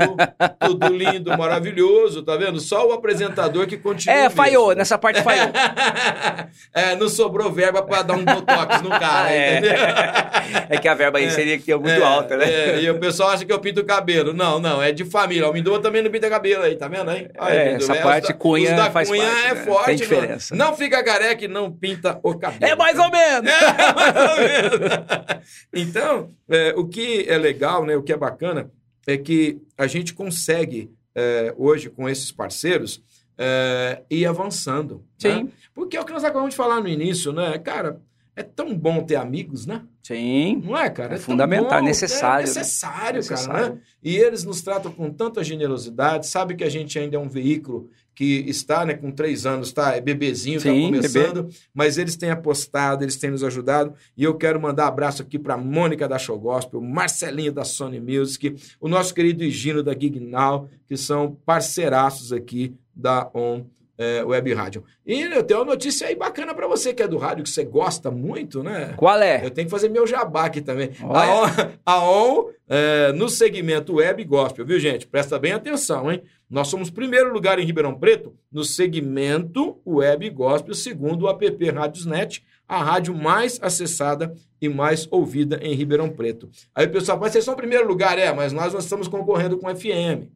tudo 0.61 0.88
lindo, 0.88 1.37
maravilhoso, 1.37 2.23
tá 2.23 2.37
vendo? 2.37 2.61
Só 2.61 2.88
o 2.88 2.93
apresentador 2.93 3.67
que 3.67 3.77
continua. 3.77 4.17
É, 4.17 4.31
falhou, 4.31 4.69
mesmo. 4.69 4.79
nessa 4.79 4.97
parte 4.99 5.23
falhou. 5.23 5.49
é, 6.75 6.95
não 6.97 7.09
sobrou 7.09 7.51
verba 7.51 7.83
pra 7.83 8.03
dar 8.03 8.15
um 8.15 8.25
botox 8.25 8.81
no 8.83 8.91
cara, 8.91 9.31
É. 9.33 9.59
entendeu? 9.59 9.73
É 10.69 10.79
que 10.79 10.88
a 10.88 10.95
verba 10.95 11.19
aí 11.19 11.31
seria 11.31 11.59
que 11.59 11.71
é 11.71 11.77
muito 11.77 11.91
É, 11.91 12.03
alta, 12.03 12.37
né? 12.37 12.45
é, 12.51 12.81
e 12.83 12.91
o 12.91 12.99
pessoal 12.99 13.31
acha 13.31 13.45
que 13.45 13.53
eu 13.53 13.59
pinto 13.59 13.81
o 13.81 13.85
cabelo. 13.85 14.33
Não, 14.33 14.59
não, 14.59 14.83
é 14.83 14.91
de 14.93 15.05
família. 15.05 15.49
O 15.49 15.53
Mindoa 15.53 15.81
também 15.81 16.03
não 16.03 16.11
pinta 16.11 16.29
cabelo 16.29 16.62
aí, 16.65 16.75
tá 16.77 16.88
vendo 16.88 17.11
aí? 17.11 17.29
É, 17.49 17.73
essa 17.75 17.95
parte 17.97 18.29
da- 18.29 18.35
cunha 18.35 18.91
faz 18.91 19.09
cunha 19.09 19.23
parte, 19.25 19.47
é 19.47 19.55
né? 19.55 19.65
forte. 19.65 19.85
Tem 19.87 19.95
não- 19.95 20.01
diferença. 20.01 20.55
Não, 20.57 20.77
fica 20.77 20.92
careca 21.01 21.45
e 21.45 21.49
não 21.49 21.71
pinta 21.71 22.19
o 22.25 22.35
cabelo. 22.37 22.65
É 22.73 22.75
mais 22.75 22.99
ou 22.99 23.09
menos. 23.09 23.49
É, 23.49 23.93
mais 23.95 24.17
ou 24.17 24.37
menos. 24.37 25.43
Então, 25.73 26.31
é, 26.49 26.75
o 26.77 26.87
que 26.89 27.25
é 27.29 27.39
legal, 27.39 27.85
né, 27.87 27.97
o 27.97 28.03
que 28.03 28.13
é 28.13 28.17
bacana, 28.17 28.69
é 29.07 29.17
que 29.17 29.61
a 29.79 29.87
gente 29.87 30.13
consegue, 30.15 30.91
é, 31.15 31.55
hoje, 31.57 31.89
com 31.89 32.09
esses 32.09 32.33
parceiros, 32.33 33.03
é, 33.39 34.03
ir 34.11 34.27
avançando. 34.27 35.05
Sim. 35.19 35.45
né? 35.45 35.49
Porque 35.75 35.97
é 35.97 36.01
o 36.01 36.05
que 36.05 36.13
nós 36.13 36.25
acabamos 36.25 36.51
de 36.51 36.57
falar 36.57 36.81
no 36.81 36.89
início, 36.89 37.33
né? 37.33 37.59
Cara, 37.59 38.01
é 38.37 38.43
tão 38.43 38.75
bom 38.77 39.03
ter 39.03 39.17
amigos, 39.17 39.67
né? 39.67 39.83
Sim. 40.03 40.63
Não 40.65 40.77
é, 40.77 40.91
cara? 40.91 41.15
É 41.15 41.17
tão 41.17 41.25
fundamental, 41.27 41.81
bom, 41.81 41.87
necessário, 41.87 42.45
É 42.45 42.49
né? 42.49 42.55
necessário, 42.59 43.01
cara, 43.01 43.17
Necessário. 43.17 43.75
né? 43.75 43.81
E 44.03 44.17
eles 44.17 44.45
nos 44.45 44.63
tratam 44.63 44.91
com 44.93 45.11
tanta 45.11 45.43
generosidade, 45.45 46.27
sabe 46.27 46.55
que 46.55 46.65
a 46.65 46.69
gente 46.69 46.99
ainda 46.99 47.17
é 47.17 47.19
um 47.19 47.29
veículo 47.29 47.89
que 48.14 48.44
está, 48.46 48.85
né, 48.85 48.94
com 48.94 49.11
três 49.11 49.46
anos, 49.46 49.72
tá? 49.72 49.96
É 49.96 50.01
bebezinho, 50.01 50.59
tá 50.59 50.70
Sim, 50.70 50.87
começando, 50.87 51.48
mas 51.75 51.98
eles 51.98 52.16
têm 52.16 52.31
apostado, 52.31 53.05
eles 53.05 53.16
têm 53.16 53.31
nos 53.31 53.42
ajudado, 53.42 53.94
e 54.16 54.25
eu 54.25 54.35
quero 54.35 54.61
mandar 54.61 54.87
abraço 54.87 55.22
aqui 55.22 55.38
para 55.38 55.57
Mônica 55.57 56.07
da 56.07 56.18
Show 56.18 56.38
Gospel, 56.38 56.81
Marcelinho 56.81 57.53
da 57.53 57.64
Sony 57.64 58.01
Music, 58.01 58.55
o 58.81 58.88
nosso 58.88 59.14
querido 59.14 59.42
Higino 59.42 59.83
da 59.83 59.92
Gig 59.92 60.20
Now, 60.20 60.68
que 60.87 60.96
são 60.96 61.37
parceiraços 61.46 62.33
aqui 62.33 62.75
da 62.94 63.31
On 63.35 63.64
é, 63.99 64.23
Web 64.25 64.53
Rádio. 64.55 64.85
E 65.07 65.23
eu 65.23 65.43
tenho 65.43 65.61
uma 65.61 65.67
notícia 65.67 66.07
aí 66.07 66.15
bacana 66.15 66.55
para 66.55 66.67
você 66.67 66.95
que 66.95 67.03
é 67.03 67.09
do 67.09 67.19
rádio, 67.19 67.45
que 67.45 67.51
você 67.51 67.65
gosta 67.65 68.11
muito, 68.11 68.63
né? 68.63 68.95
Qual 68.97 69.21
é? 69.21 69.45
Eu 69.45 69.51
tenho 69.51 69.67
que 69.67 69.71
fazer 69.71 69.89
meu 69.89 70.07
jabá 70.07 70.47
aqui 70.47 70.61
também. 70.61 70.91
Olha. 71.03 71.23
A 71.23 71.35
ON, 71.35 71.49
a 71.85 72.11
ON, 72.11 72.51
é, 72.69 73.13
no 73.13 73.29
segmento 73.29 73.95
web 73.97 74.25
gospel, 74.25 74.65
viu, 74.65 74.79
gente? 74.79 75.07
Presta 75.07 75.39
bem 75.39 75.53
atenção, 75.53 76.11
hein? 76.11 76.23
Nós 76.49 76.69
somos 76.69 76.91
primeiro 76.91 77.33
lugar 77.33 77.59
em 77.59 77.65
Ribeirão 77.65 77.95
Preto 77.95 78.35
no 78.51 78.65
segmento 78.65 79.81
web 79.87 80.29
gospel, 80.31 80.75
segundo 80.75 81.23
o 81.23 81.29
app 81.29 81.71
Rádiosnet, 81.71 82.45
a 82.69 82.83
rádio 82.83 83.15
mais 83.15 83.59
acessada 83.63 84.35
e 84.61 84.69
mais 84.69 85.09
ouvida 85.11 85.59
em 85.63 85.75
Ribeirão 85.75 86.09
Preto. 86.09 86.49
Aí 86.75 86.87
o 86.87 86.91
pessoal 86.91 87.19
fala, 87.19 87.31
vocês 87.31 87.45
são 87.45 87.55
primeiro 87.55 87.87
lugar, 87.87 88.19
é, 88.19 88.33
mas 88.33 88.53
nós, 88.53 88.73
nós 88.73 88.85
estamos 88.85 89.09
concorrendo 89.09 89.59
com 89.59 89.75
FM. 89.75 90.31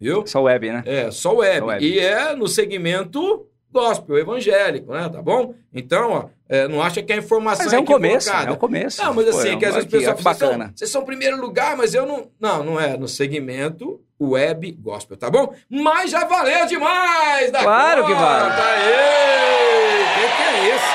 Viu? 0.00 0.26
Só 0.26 0.42
web, 0.42 0.70
né? 0.70 0.82
É, 0.86 1.10
só 1.10 1.34
web. 1.34 1.58
Só 1.60 1.66
web. 1.66 1.86
E 1.86 1.98
é 1.98 2.34
no 2.34 2.46
segmento 2.46 3.46
gospel, 3.72 4.18
evangélico, 4.18 4.92
né? 4.92 5.08
Tá 5.08 5.20
bom? 5.20 5.54
Então, 5.72 6.10
ó, 6.10 6.24
é, 6.48 6.66
não 6.66 6.82
acha 6.82 7.02
que 7.02 7.12
a 7.12 7.16
informação 7.16 7.64
Mas 7.66 7.74
é 7.74 7.78
um 7.78 7.84
começo, 7.84 8.30
é 8.30 8.50
um 8.50 8.56
começo. 8.56 9.02
Não, 9.02 9.12
mas 9.12 9.28
assim, 9.28 9.52
Pô, 9.52 9.58
que 9.58 9.64
às 9.66 9.74
vezes 9.74 9.88
o 9.88 9.90
pessoal 9.90 10.14
ó, 10.14 10.16
que 10.16 10.22
fala, 10.22 10.34
vocês 10.34 10.38
são, 10.38 10.58
bacana. 10.58 10.72
vocês 10.74 10.90
são 10.90 11.04
primeiro 11.04 11.40
lugar, 11.40 11.76
mas 11.76 11.94
eu 11.94 12.06
não... 12.06 12.30
Não, 12.40 12.64
não 12.64 12.80
é. 12.80 12.96
No 12.96 13.06
segmento 13.08 14.00
web 14.20 14.72
gospel, 14.80 15.16
tá 15.16 15.28
bom? 15.30 15.52
Mas 15.68 16.10
já 16.10 16.24
valeu 16.24 16.66
demais 16.66 17.50
da 17.50 17.62
Claro 17.62 18.06
que 18.06 18.14
vale. 18.14 18.52
Aê! 18.62 20.04
Que 20.14 20.36
que 20.36 20.42
é 20.42 20.74
isso? 20.74 20.86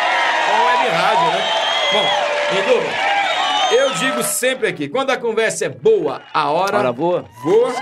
É 0.49 0.65
web 0.65 0.89
rádio, 0.89 1.27
né? 1.37 1.61
Bom, 1.93 2.31
Induba, 2.51 3.00
eu 3.73 3.93
digo 3.95 4.23
sempre 4.23 4.67
aqui, 4.67 4.88
quando 4.88 5.10
a 5.12 5.17
conversa 5.17 5.65
é 5.65 5.69
boa, 5.69 6.21
a 6.34 6.49
hora, 6.51 6.77
Hora 6.77 6.93
boa? 6.93 7.25
voa. 7.43 7.73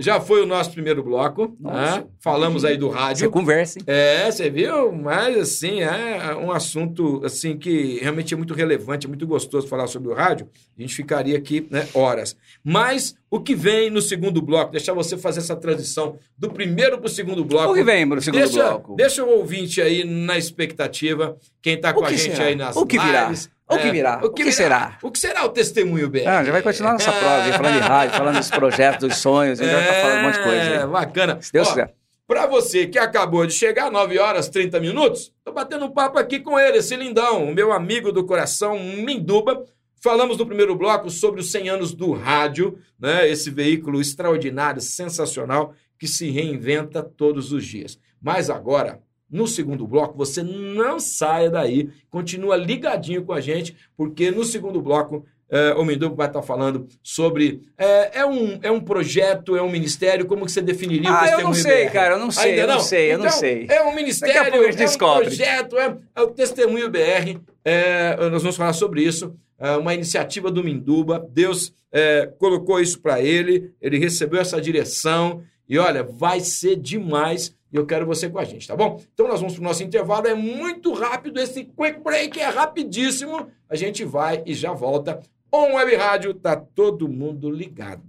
Já 0.00 0.20
foi 0.20 0.40
o 0.42 0.46
nosso 0.46 0.70
primeiro 0.70 1.02
bloco, 1.02 1.56
Nossa. 1.58 1.98
né? 1.98 2.04
Falamos 2.20 2.64
aí 2.64 2.76
do 2.76 2.88
Você 2.88 2.96
rádio. 2.96 3.30
conversa, 3.32 3.80
hein? 3.80 3.84
É, 3.88 4.30
você 4.30 4.48
viu? 4.48 4.92
Mas, 4.92 5.36
assim, 5.36 5.80
é 5.82 6.36
um 6.36 6.52
assunto, 6.52 7.20
assim, 7.24 7.56
que 7.58 7.98
realmente 8.00 8.32
é 8.32 8.36
muito 8.36 8.54
relevante, 8.54 9.06
é 9.06 9.08
muito 9.08 9.26
gostoso 9.26 9.66
falar 9.66 9.88
sobre 9.88 10.08
o 10.08 10.14
rádio. 10.14 10.48
A 10.78 10.80
gente 10.80 10.94
ficaria 10.94 11.36
aqui, 11.36 11.66
né, 11.68 11.88
horas. 11.92 12.36
Mas 12.62 13.16
o 13.28 13.40
que 13.40 13.56
vem 13.56 13.90
no 13.90 14.00
segundo 14.00 14.40
bloco, 14.40 14.70
deixar 14.70 14.92
você 14.92 15.16
fazer 15.18 15.40
essa 15.40 15.56
transição 15.56 16.16
do 16.38 16.48
primeiro 16.48 16.98
para 16.98 17.06
o 17.06 17.10
segundo 17.10 17.44
bloco. 17.44 17.72
O 17.72 17.74
que 17.74 17.82
vem 17.82 18.08
pro 18.08 18.22
segundo 18.22 18.40
deixa, 18.40 18.68
bloco? 18.68 18.94
Deixa 18.94 19.24
o 19.24 19.28
ouvinte 19.30 19.82
aí 19.82 20.04
na 20.04 20.38
expectativa, 20.38 21.36
quem 21.60 21.76
tá 21.76 21.92
com 21.92 22.02
O 22.02 22.04
a 22.04 22.10
gente 22.10 22.20
será? 22.36 22.44
aí 22.44 22.54
nas 22.54 22.76
O 22.76 22.86
que 22.86 22.96
virá? 22.98 23.24
lives. 23.24 23.50
O 23.68 23.78
que 23.78 23.90
virá? 23.90 24.20
O 24.22 24.30
que 24.30 24.50
será? 24.50 24.98
O 25.02 25.10
que 25.10 25.18
será 25.18 25.44
o 25.44 25.50
testemunho, 25.50 26.08
BR? 26.08 26.26
Ah, 26.26 26.42
já 26.42 26.52
vai 26.52 26.62
continuar 26.62 26.92
nossa 26.94 27.12
prova, 27.12 27.52
falando 27.52 27.74
de 27.74 27.80
rádio, 27.80 28.16
falando 28.16 28.36
dos 28.38 28.50
projetos, 28.50 29.08
dos 29.08 29.18
sonhos, 29.18 29.60
a 29.60 29.64
gente 29.64 29.72
já 29.72 29.86
tá 29.86 29.92
falando 30.00 30.18
um 30.18 30.22
monte 30.22 30.34
de 30.38 30.42
coisa 30.42 30.60
É, 30.62 30.86
bacana. 30.86 31.38
Se 31.42 31.52
Deus 31.52 31.68
Ó, 31.68 31.70
quiser. 31.70 31.94
Pra 32.26 32.46
você 32.46 32.86
que 32.86 32.98
acabou 32.98 33.46
de 33.46 33.52
chegar, 33.52 33.90
9 33.90 34.18
horas 34.18 34.48
30 34.48 34.80
minutos, 34.80 35.32
tô 35.44 35.52
batendo 35.52 35.84
um 35.86 35.90
papo 35.90 36.18
aqui 36.18 36.40
com 36.40 36.58
ele, 36.58 36.78
esse 36.78 36.94
lindão, 36.96 37.44
o 37.44 37.54
meu 37.54 37.72
amigo 37.72 38.10
do 38.12 38.24
coração, 38.24 38.78
Minduba. 38.78 39.64
Falamos 40.00 40.38
no 40.38 40.46
primeiro 40.46 40.76
bloco 40.76 41.10
sobre 41.10 41.40
os 41.40 41.50
100 41.50 41.68
anos 41.70 41.92
do 41.92 42.12
rádio, 42.12 42.78
né? 42.98 43.28
Esse 43.28 43.50
veículo 43.50 44.00
extraordinário, 44.00 44.80
sensacional, 44.80 45.74
que 45.98 46.06
se 46.06 46.30
reinventa 46.30 47.02
todos 47.02 47.52
os 47.52 47.64
dias. 47.66 47.98
Mas 48.20 48.48
agora, 48.48 49.00
no 49.30 49.46
segundo 49.46 49.86
bloco, 49.86 50.16
você 50.16 50.42
não 50.42 50.98
saia 50.98 51.50
daí, 51.50 51.88
continua 52.10 52.56
ligadinho 52.56 53.24
com 53.24 53.32
a 53.32 53.40
gente, 53.40 53.76
porque 53.96 54.30
no 54.30 54.44
segundo 54.44 54.80
bloco 54.80 55.24
é, 55.50 55.72
o 55.74 55.84
Minduba 55.84 56.14
vai 56.14 56.26
estar 56.26 56.42
falando 56.42 56.86
sobre. 57.02 57.62
É, 57.78 58.20
é, 58.20 58.26
um, 58.26 58.58
é 58.62 58.70
um 58.70 58.80
projeto, 58.80 59.56
é 59.56 59.62
um 59.62 59.70
ministério, 59.70 60.26
como 60.26 60.44
que 60.44 60.52
você 60.52 60.60
definiria 60.60 61.10
o 61.10 61.14
Ah, 61.14 61.16
eu 61.20 61.22
testemunho 61.22 61.46
não 61.46 61.54
sei, 61.54 61.84
BR? 61.86 61.92
cara, 61.92 62.14
eu 62.14 62.18
não 62.18 62.30
sei, 62.30 62.50
Ainda 62.50 62.62
eu 62.62 62.68
não 62.68 62.80
sei, 62.80 63.12
eu 63.14 63.18
não 63.18 63.26
Então, 63.26 63.38
sei. 63.38 63.66
É 63.70 63.82
um 63.82 63.94
ministério, 63.94 64.64
é 64.64 64.70
descobre. 64.72 65.24
um 65.24 65.28
projeto, 65.28 65.78
é, 65.78 65.96
é 66.16 66.20
o 66.22 66.26
Testemunho 66.28 66.90
BR. 66.90 67.38
é, 67.64 68.16
nós 68.30 68.42
vamos 68.42 68.56
falar 68.56 68.74
sobre 68.74 69.02
isso. 69.02 69.34
É 69.58 69.72
uma 69.76 69.94
iniciativa 69.94 70.50
do 70.50 70.62
Minduba. 70.62 71.26
Deus 71.30 71.72
é, 71.90 72.26
colocou 72.38 72.78
isso 72.78 73.00
para 73.00 73.20
ele, 73.20 73.72
ele 73.80 73.98
recebeu 73.98 74.40
essa 74.40 74.60
direção. 74.60 75.42
E 75.68 75.78
olha, 75.78 76.02
vai 76.02 76.40
ser 76.40 76.76
demais. 76.76 77.54
E 77.72 77.76
eu 77.76 77.84
quero 77.84 78.06
você 78.06 78.30
com 78.30 78.38
a 78.38 78.44
gente, 78.44 78.66
tá 78.66 78.74
bom? 78.74 79.00
Então 79.12 79.28
nós 79.28 79.40
vamos 79.40 79.54
pro 79.54 79.62
nosso 79.62 79.82
intervalo. 79.82 80.26
É 80.26 80.34
muito 80.34 80.92
rápido, 80.92 81.38
esse 81.38 81.64
quick 81.64 82.00
break 82.02 82.40
é 82.40 82.48
rapidíssimo. 82.48 83.48
A 83.68 83.76
gente 83.76 84.04
vai 84.04 84.42
e 84.46 84.54
já 84.54 84.72
volta. 84.72 85.20
On 85.52 85.74
Web 85.74 85.96
Rádio, 85.96 86.34
tá 86.34 86.56
todo 86.56 87.08
mundo 87.08 87.50
ligado. 87.50 88.02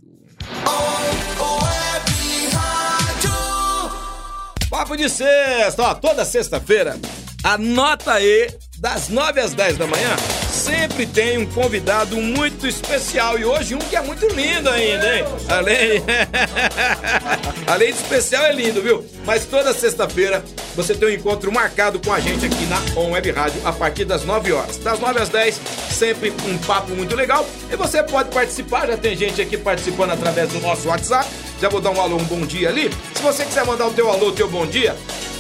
Papo 4.70 4.96
de 4.96 5.10
sexta, 5.10 5.84
ó, 5.84 5.96
toda 5.96 6.24
sexta-feira, 6.24 6.96
anota 7.44 8.14
aí, 8.14 8.48
das 8.80 9.10
9 9.10 9.42
às 9.42 9.54
10 9.54 9.78
da 9.78 9.88
manhã, 9.88 10.16
sempre 10.70 11.08
tem 11.08 11.40
um 11.40 11.48
convidado 11.48 12.16
muito 12.18 12.68
especial. 12.68 13.40
E 13.40 13.44
hoje 13.44 13.74
um 13.74 13.80
que 13.80 13.96
é 13.96 14.02
muito 14.02 14.28
lindo 14.28 14.70
ainda, 14.70 15.18
hein? 15.18 15.26
Além, 15.48 16.04
Além 17.66 17.92
de 17.92 18.00
especial, 18.00 18.44
é 18.44 18.54
lindo, 18.54 18.80
viu? 18.80 19.04
Mas 19.26 19.46
toda 19.46 19.74
sexta-feira 19.74 20.44
você 20.76 20.94
tem 20.94 21.10
um 21.10 21.12
encontro 21.12 21.52
marcado 21.52 22.00
com 22.00 22.14
a 22.14 22.20
gente 22.20 22.46
aqui 22.46 22.66
na 22.68 23.02
On 23.02 23.12
Web 23.12 23.32
Rádio 23.32 23.60
a 23.66 23.74
partir 23.74 24.06
das 24.06 24.24
9 24.24 24.52
horas. 24.52 24.78
Das 24.78 25.00
9 25.00 25.20
às 25.20 25.30
10, 25.30 25.60
sempre 25.90 26.32
um 26.48 26.58
papo 26.60 26.92
muito 26.92 27.16
legal. 27.16 27.48
E 27.72 27.76
você 27.76 28.04
pode 28.04 28.30
participar, 28.30 28.86
já 28.86 28.96
tem 28.98 29.18
gente 29.18 29.42
aqui 29.42 29.58
participando 29.58 30.12
através 30.12 30.50
do 30.50 30.60
nosso 30.60 30.88
WhatsApp. 30.88 31.28
Já 31.60 31.68
vou 31.68 31.82
dar 31.82 31.90
um 31.90 32.00
alô, 32.00 32.18
um 32.18 32.26
bom 32.26 32.42
dia 32.42 32.70
ali. 32.70 32.92
Se 33.16 33.24
você 33.24 33.44
quiser 33.44 33.66
mandar 33.66 33.88
o 33.88 33.94
teu 33.94 34.08
alô, 34.10 34.28
o 34.28 34.32
teu 34.32 34.48
bom 34.48 34.68
dia, 34.68 34.96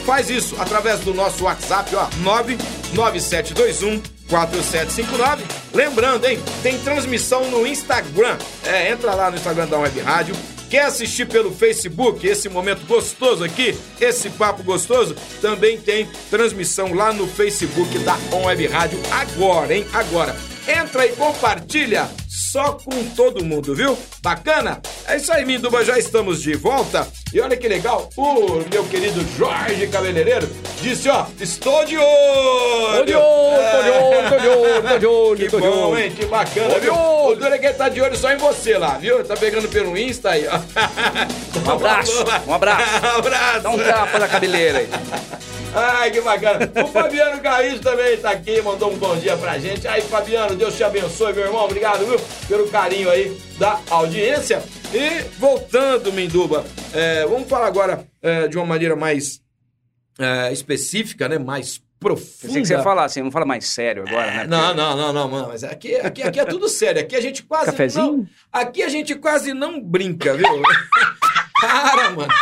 faz 0.08 0.28
isso 0.30 0.56
através 0.60 1.02
do 1.02 1.14
nosso 1.14 1.44
WhatsApp, 1.44 1.96
ó, 1.96 2.08
99721 2.24 4.19
4759. 4.30 5.44
Lembrando, 5.74 6.26
hein, 6.26 6.40
tem 6.62 6.78
transmissão 6.80 7.50
no 7.50 7.66
Instagram. 7.66 8.38
É, 8.64 8.92
entra 8.92 9.14
lá 9.14 9.30
no 9.30 9.38
Instagram 9.38 9.68
da 9.68 9.80
Web 9.80 10.00
Rádio. 10.00 10.36
Quer 10.70 10.84
assistir 10.86 11.28
pelo 11.28 11.52
Facebook 11.52 12.28
esse 12.28 12.48
momento 12.48 12.86
gostoso 12.86 13.44
aqui, 13.44 13.76
esse 14.00 14.30
papo 14.30 14.62
gostoso? 14.62 15.16
Também 15.42 15.80
tem 15.80 16.08
transmissão 16.30 16.94
lá 16.94 17.12
no 17.12 17.28
Facebook 17.28 17.98
da 18.00 18.16
On 18.32 18.46
Web 18.46 18.68
Rádio 18.68 19.00
agora, 19.12 19.76
hein? 19.76 19.86
Agora. 19.92 20.36
Entra 20.70 21.06
e 21.06 21.10
compartilha 21.14 22.08
só 22.28 22.74
com 22.74 23.04
todo 23.16 23.44
mundo, 23.44 23.74
viu? 23.76 23.98
Bacana? 24.22 24.82
É 25.08 25.18
isso 25.18 25.32
aí, 25.32 25.46
Minduba, 25.46 25.84
já 25.84 25.98
estamos 25.98 26.42
de 26.42 26.56
volta. 26.56 27.08
E 27.34 27.40
olha 27.40 27.56
que 27.58 27.68
legal, 27.68 28.10
o 28.18 28.64
meu 28.72 28.84
querido 28.86 29.24
Jorge 29.38 29.88
Cabeleireiro 29.88 30.50
disse, 30.82 31.10
ó, 31.10 31.26
estou 31.40 31.86
de 31.86 31.98
olho! 31.98 32.98
Tô 32.98 33.04
de 33.06 33.16
olho, 33.16 33.72
tô 33.72 33.82
de 33.82 33.90
olho, 33.90 34.30
tô 34.30 34.38
de 34.40 34.48
olho, 34.48 34.82
tô 34.90 34.98
de 35.00 35.06
olho, 35.06 35.50
Que 35.50 35.58
bom, 35.58 35.90
olho. 35.90 36.00
hein? 36.00 36.12
Que 36.12 36.26
bacana, 36.26 36.74
Tô 36.76 36.80
viu? 36.80 36.94
O 36.94 37.32
ele 37.46 37.74
tá 37.74 37.90
de 37.90 38.02
olho 38.02 38.18
só 38.18 38.32
em 38.32 38.38
você 38.38 38.78
lá, 38.78 38.98
viu? 38.98 39.24
Tá 39.24 39.36
pegando 39.36 39.68
pelo 39.68 39.98
Insta 39.98 40.32
aí, 40.32 40.48
ó. 40.48 40.60
Um 41.68 41.72
abraço, 41.72 42.24
um 42.48 42.54
abraço. 42.54 43.06
um 43.06 43.20
abraço. 43.20 43.62
Dá 43.62 43.70
um 43.70 43.78
tapa 43.78 44.20
na 44.20 44.28
cabeleira 44.28 44.80
aí. 44.80 44.90
Ai, 45.74 46.12
que 46.12 46.22
bacana. 46.22 46.72
O 46.84 46.88
Fabiano 46.88 47.40
Caís 47.42 47.80
também 47.80 48.18
tá 48.18 48.32
aqui, 48.32 48.62
mandou 48.62 48.92
um 48.92 48.98
bom 48.98 49.16
dia 49.18 49.38
pra 49.38 49.60
gente. 49.60 49.88
Aí, 49.88 50.02
Fabiano, 50.02 50.56
Deus 50.56 50.76
te 50.76 50.84
abençoe, 50.84 51.34
meu 51.34 51.46
irmão. 51.46 51.66
Obrigado, 51.66 52.06
viu, 52.06 52.20
pelo 52.48 52.68
carinho 52.70 53.10
aí 53.10 53.40
da 53.58 53.80
audiência. 53.90 54.64
E 54.94 55.22
voltando, 55.38 56.12
Minduba, 56.12 56.66
é, 56.94 57.26
vamos 57.26 57.48
falar 57.48 57.68
agora 57.68 58.06
é, 58.22 58.48
de 58.48 58.58
uma 58.58 58.66
maneira 58.66 58.96
mais 58.96 59.42
é, 60.18 60.52
específica, 60.52 61.30
né? 61.30 61.38
Mais 61.38 61.80
profunda. 62.00 62.30
Pensei 62.42 62.62
que 62.62 62.68
você 62.68 62.74
ia 62.74 62.84
falar 62.84 63.06
assim, 63.06 63.22
não 63.22 63.32
fala 63.32 63.46
mais 63.46 63.68
sério 63.68 64.04
agora, 64.08 64.32
né? 64.32 64.48
Não, 64.48 64.74
não, 64.74 64.98
não, 64.98 65.14
não, 65.14 65.28
mano. 65.28 65.48
Mas 65.50 65.64
aqui, 65.64 65.96
aqui, 65.96 66.24
aqui 66.24 66.40
é 66.40 66.46
tudo 66.46 66.68
sério. 66.68 67.02
Aqui 67.02 67.16
a 67.16 67.22
gente 67.22 67.44
quase. 67.44 67.66
Cafezinho? 67.68 68.18
Não, 68.18 68.28
aqui 68.52 68.82
a 68.82 68.90
gente 68.90 69.14
quase 69.16 69.54
não 69.54 69.80
brinca, 69.80 70.34
viu? 70.34 70.48
Para, 71.62 72.10
mano. 72.12 72.34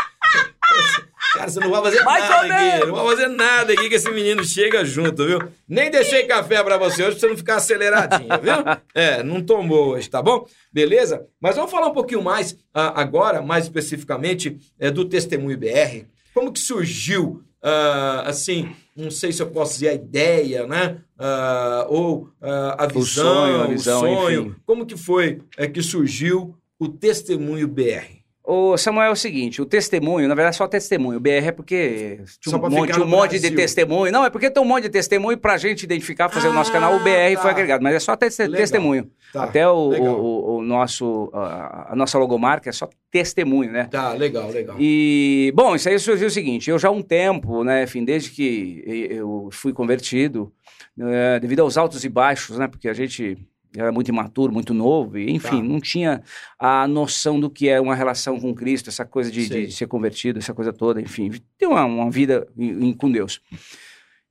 Cara, 1.34 1.50
você 1.50 1.60
não 1.60 1.70
vai 1.70 1.82
fazer 1.82 2.04
Mais 2.04 2.30
nada 2.30 2.54
aqui. 2.56 2.86
Não 2.86 2.96
vai 2.96 3.06
fazer 3.16 3.28
nada 3.28 3.74
aqui 3.74 3.90
que 3.90 3.96
esse 3.96 4.10
menino 4.12 4.44
chega 4.44 4.84
junto, 4.86 5.26
viu? 5.26 5.40
Nem 5.68 5.92
deixei 5.92 6.24
café 6.26 6.64
pra 6.64 6.78
você 6.78 7.04
hoje 7.04 7.12
pra 7.12 7.20
você 7.20 7.28
não 7.28 7.38
ficar 7.38 7.56
aceleradinho, 7.58 8.30
viu? 8.42 8.54
É, 8.96 9.22
não 9.24 9.42
tomou 9.42 9.90
hoje, 9.90 10.10
tá 10.10 10.22
bom? 10.22 10.46
Beleza? 10.72 11.26
Mas 11.40 11.56
vamos 11.56 11.70
falar 11.72 11.88
um 11.88 11.94
pouquinho 11.94 12.22
mais 12.24 12.58
ah, 12.74 13.00
agora, 13.00 13.42
mais 13.42 13.66
especificamente, 13.66 14.58
é, 14.80 14.90
do 14.90 15.06
Testemunho 15.06 15.58
BR. 15.58 16.06
Como 16.34 16.52
que 16.52 16.60
surgiu, 16.60 17.42
ah, 17.62 18.24
assim, 18.26 18.72
não 18.96 19.12
sei 19.12 19.32
se 19.32 19.42
eu 19.42 19.48
posso 19.48 19.74
dizer 19.74 19.90
a 19.90 19.94
ideia, 19.94 20.66
né? 20.66 20.98
Ah, 21.20 21.86
ou 21.90 22.30
a 22.42 22.86
O 22.96 23.00
visão, 23.02 23.24
sonho, 23.26 23.62
a 23.62 23.68
visão, 23.68 23.98
o 23.98 24.16
sonho. 24.16 24.42
enfim. 24.42 24.56
Como 24.66 24.86
que 24.86 24.98
foi 24.98 25.42
é, 25.58 25.68
que 25.68 25.82
surgiu 25.84 26.56
o 26.80 26.88
Testemunho 26.88 27.68
BR? 27.68 28.17
Ô, 28.50 28.78
Samuel, 28.78 29.10
é 29.10 29.12
o 29.12 29.16
seguinte, 29.16 29.62
o 29.62 29.66
testemunho, 29.66 30.26
na 30.26 30.34
verdade, 30.34 30.56
só 30.56 30.66
testemunho. 30.70 31.18
O 31.18 31.20
BR 31.20 31.48
é 31.48 31.52
porque 31.52 32.22
tinha 32.40 32.56
um 32.56 32.70
monte, 32.70 32.94
tinha 32.94 33.06
um 33.06 33.10
monte 33.10 33.38
de 33.40 33.52
testemunho. 33.52 34.10
Não, 34.10 34.24
é 34.24 34.30
porque 34.30 34.50
tem 34.50 34.64
um 34.64 34.66
monte 34.66 34.84
de 34.84 34.90
testemunho 34.90 35.38
pra 35.38 35.58
gente 35.58 35.84
identificar, 35.84 36.30
fazer 36.30 36.48
o 36.48 36.54
nosso 36.54 36.72
canal. 36.72 36.96
O 36.96 37.00
BR 37.04 37.36
tá. 37.36 37.42
foi 37.42 37.52
agregado, 37.52 37.84
mas 37.84 37.96
é 37.96 38.00
só 38.00 38.16
te- 38.16 38.30
Legal. 38.40 38.56
testemunho. 38.56 39.12
Tá, 39.34 39.44
Até 39.44 39.68
o, 39.68 39.90
o- 39.90 40.56
o- 40.60 40.62
nosso, 40.62 41.30
a, 41.34 41.92
a 41.92 41.96
nossa 41.98 42.18
logomarca 42.18 42.70
é 42.70 42.72
só 42.72 42.88
testemunho, 43.12 43.70
né? 43.70 43.90
Tá, 43.92 44.14
legal, 44.14 44.50
legal. 44.50 44.78
E, 44.80 45.52
bom, 45.54 45.76
isso 45.76 45.90
aí 45.90 46.00
surgiu 46.00 46.28
o 46.28 46.32
seguinte, 46.32 46.70
eu 46.70 46.80
já 46.80 46.88
há 46.88 46.92
um 46.92 47.02
tempo, 47.02 47.66
né, 47.66 47.84
enfim, 47.84 48.06
desde 48.06 48.32
que 48.32 48.82
eu 49.10 49.50
fui 49.52 49.74
convertido, 49.74 50.54
eh, 50.98 51.38
devido 51.42 51.60
aos 51.60 51.78
altos 51.78 52.06
e 52.06 52.10
baixos, 52.10 52.58
né, 52.58 52.68
porque 52.68 52.88
a 52.88 52.94
gente 52.94 53.38
era 53.78 53.92
muito 53.92 54.10
imaturo, 54.10 54.52
muito 54.52 54.74
novo, 54.74 55.18
e, 55.18 55.30
enfim, 55.32 55.58
Tá. 55.58 55.64
não 55.64 55.80
tinha 55.80 56.22
a 56.60 56.88
noção 56.88 57.40
do 57.40 57.50
que 57.50 57.70
é 57.70 57.80
uma 57.80 57.96
relação 57.96 58.40
com 58.40 58.54
Cristo, 58.54 58.90
essa 58.90 59.06
coisa 59.06 59.32
de, 59.32 59.48
de 59.48 59.72
ser 59.72 59.88
convertido, 59.88 60.40
essa 60.40 60.54
coisa 60.54 60.74
toda, 60.74 61.00
enfim, 61.02 61.32
ter 61.58 61.68
uma, 61.68 61.86
uma 61.86 62.10
vida 62.12 62.48
em- 62.58 62.88
em- 62.90 62.94
com 62.94 63.12
Deus. 63.12 63.42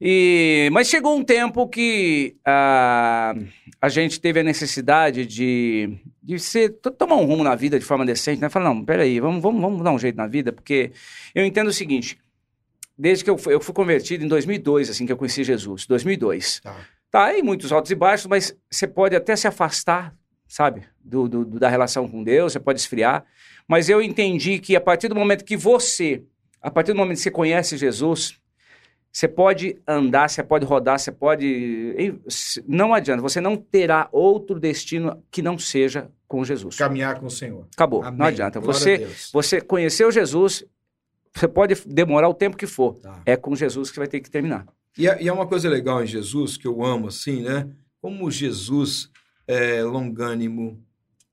E, 0.01 0.69
mas 0.73 0.89
chegou 0.89 1.17
um 1.17 1.25
tempo 1.25 1.67
que 1.69 2.37
ah, 2.45 3.35
a 3.81 3.89
gente 3.89 4.21
teve 4.21 4.41
a 4.41 4.43
necessidade 4.43 5.25
de, 5.25 5.97
de 6.23 6.39
ser, 6.39 6.69
to- 6.83 6.91
tomar 6.91 7.17
um 7.17 7.25
rumo 7.25 7.43
na 7.43 7.55
vida 7.55 7.79
de 7.79 7.85
forma 7.85 8.05
decente, 8.05 8.41
né? 8.43 8.51
Falar, 8.51 8.67
não, 8.75 8.85
peraí, 8.85 9.19
vamos, 9.21 9.41
vamos, 9.41 9.61
vamos 9.61 9.83
dar 9.83 9.93
um 9.93 9.99
jeito 9.99 10.17
na 10.17 10.27
vida, 10.27 10.53
porque 10.53 10.93
eu 11.35 11.47
entendo 11.47 11.69
o 11.69 11.73
seguinte, 11.73 12.19
desde 12.99 13.25
que 13.25 13.31
eu 13.31 13.39
fui, 13.39 13.55
eu 13.55 13.61
fui 13.61 13.73
convertido 13.75 14.23
em 14.23 14.29
2002, 14.29 14.91
assim, 14.91 15.07
que 15.07 15.13
eu 15.13 15.17
conheci 15.17 15.43
Jesus, 15.43 15.87
2002. 15.87 16.61
Tá. 16.61 16.77
Tá 17.11 17.25
aí 17.27 17.43
muitos 17.43 17.73
altos 17.73 17.91
e 17.91 17.95
baixos, 17.95 18.27
mas 18.27 18.57
você 18.71 18.87
pode 18.87 19.15
até 19.17 19.35
se 19.37 19.47
afastar, 19.47 20.15
sabe, 20.47 20.83
do, 21.03 21.29
do- 21.29 21.45
da 21.59 21.69
relação 21.69 22.09
com 22.09 22.23
Deus, 22.23 22.53
você 22.53 22.61
pode 22.61 22.81
esfriar, 22.81 23.25
mas 23.69 23.89
eu 23.89 24.03
entendi 24.03 24.59
que 24.59 24.77
a 24.77 24.81
partir 24.81 25.09
do 25.09 25.15
momento 25.15 25.45
que 25.45 25.57
você, 25.57 26.23
a 26.61 26.71
partir 26.71 26.93
do 26.93 26.99
momento 26.99 27.17
que 27.17 27.23
você 27.23 27.31
conhece 27.31 27.77
Jesus, 27.77 28.39
você 29.13 29.27
pode 29.27 29.81
andar, 29.89 30.29
você 30.29 30.43
pode 30.43 30.67
rodar, 30.67 30.99
você 30.99 31.11
pode. 31.11 31.95
Não 32.69 32.93
adianta, 32.93 33.23
você 33.23 33.41
não 33.41 33.57
terá 33.57 34.09
outro 34.13 34.61
destino 34.61 35.23
que 35.31 35.41
não 35.41 35.59
seja 35.59 36.11
com 36.29 36.45
Jesus. 36.45 36.77
Caminhar 36.77 37.19
com 37.19 37.25
o 37.27 37.31
Senhor. 37.31 37.67
Acabou, 37.75 38.03
Amém. 38.03 38.19
não 38.19 38.27
adianta. 38.27 38.61
Glória 38.61 38.79
Você, 38.79 39.31
você 39.33 39.61
conheceu 39.63 40.13
Jesus, 40.13 40.65
você 41.35 41.49
pode 41.49 41.75
demorar 41.87 42.29
o 42.29 42.35
tempo 42.35 42.59
que 42.59 42.67
for. 42.67 42.99
Tá. 42.99 43.23
É 43.25 43.37
com 43.37 43.57
Jesus 43.57 43.91
que 43.91 43.99
vai 43.99 44.07
ter 44.07 44.21
que 44.21 44.31
terminar. 44.31 44.67
E 44.99 45.09
é, 45.09 45.23
e 45.23 45.29
é 45.29 45.33
uma 45.33 45.47
coisa 45.47 45.69
legal 45.69 46.03
em 46.03 46.07
Jesus, 46.07 46.57
que 46.57 46.67
eu 46.67 46.85
amo, 46.85 47.09
assim, 47.09 47.43
né? 47.43 47.69
Como 48.01 48.31
Jesus 48.31 49.11
é 49.47 49.83
longânimo, 49.83 50.83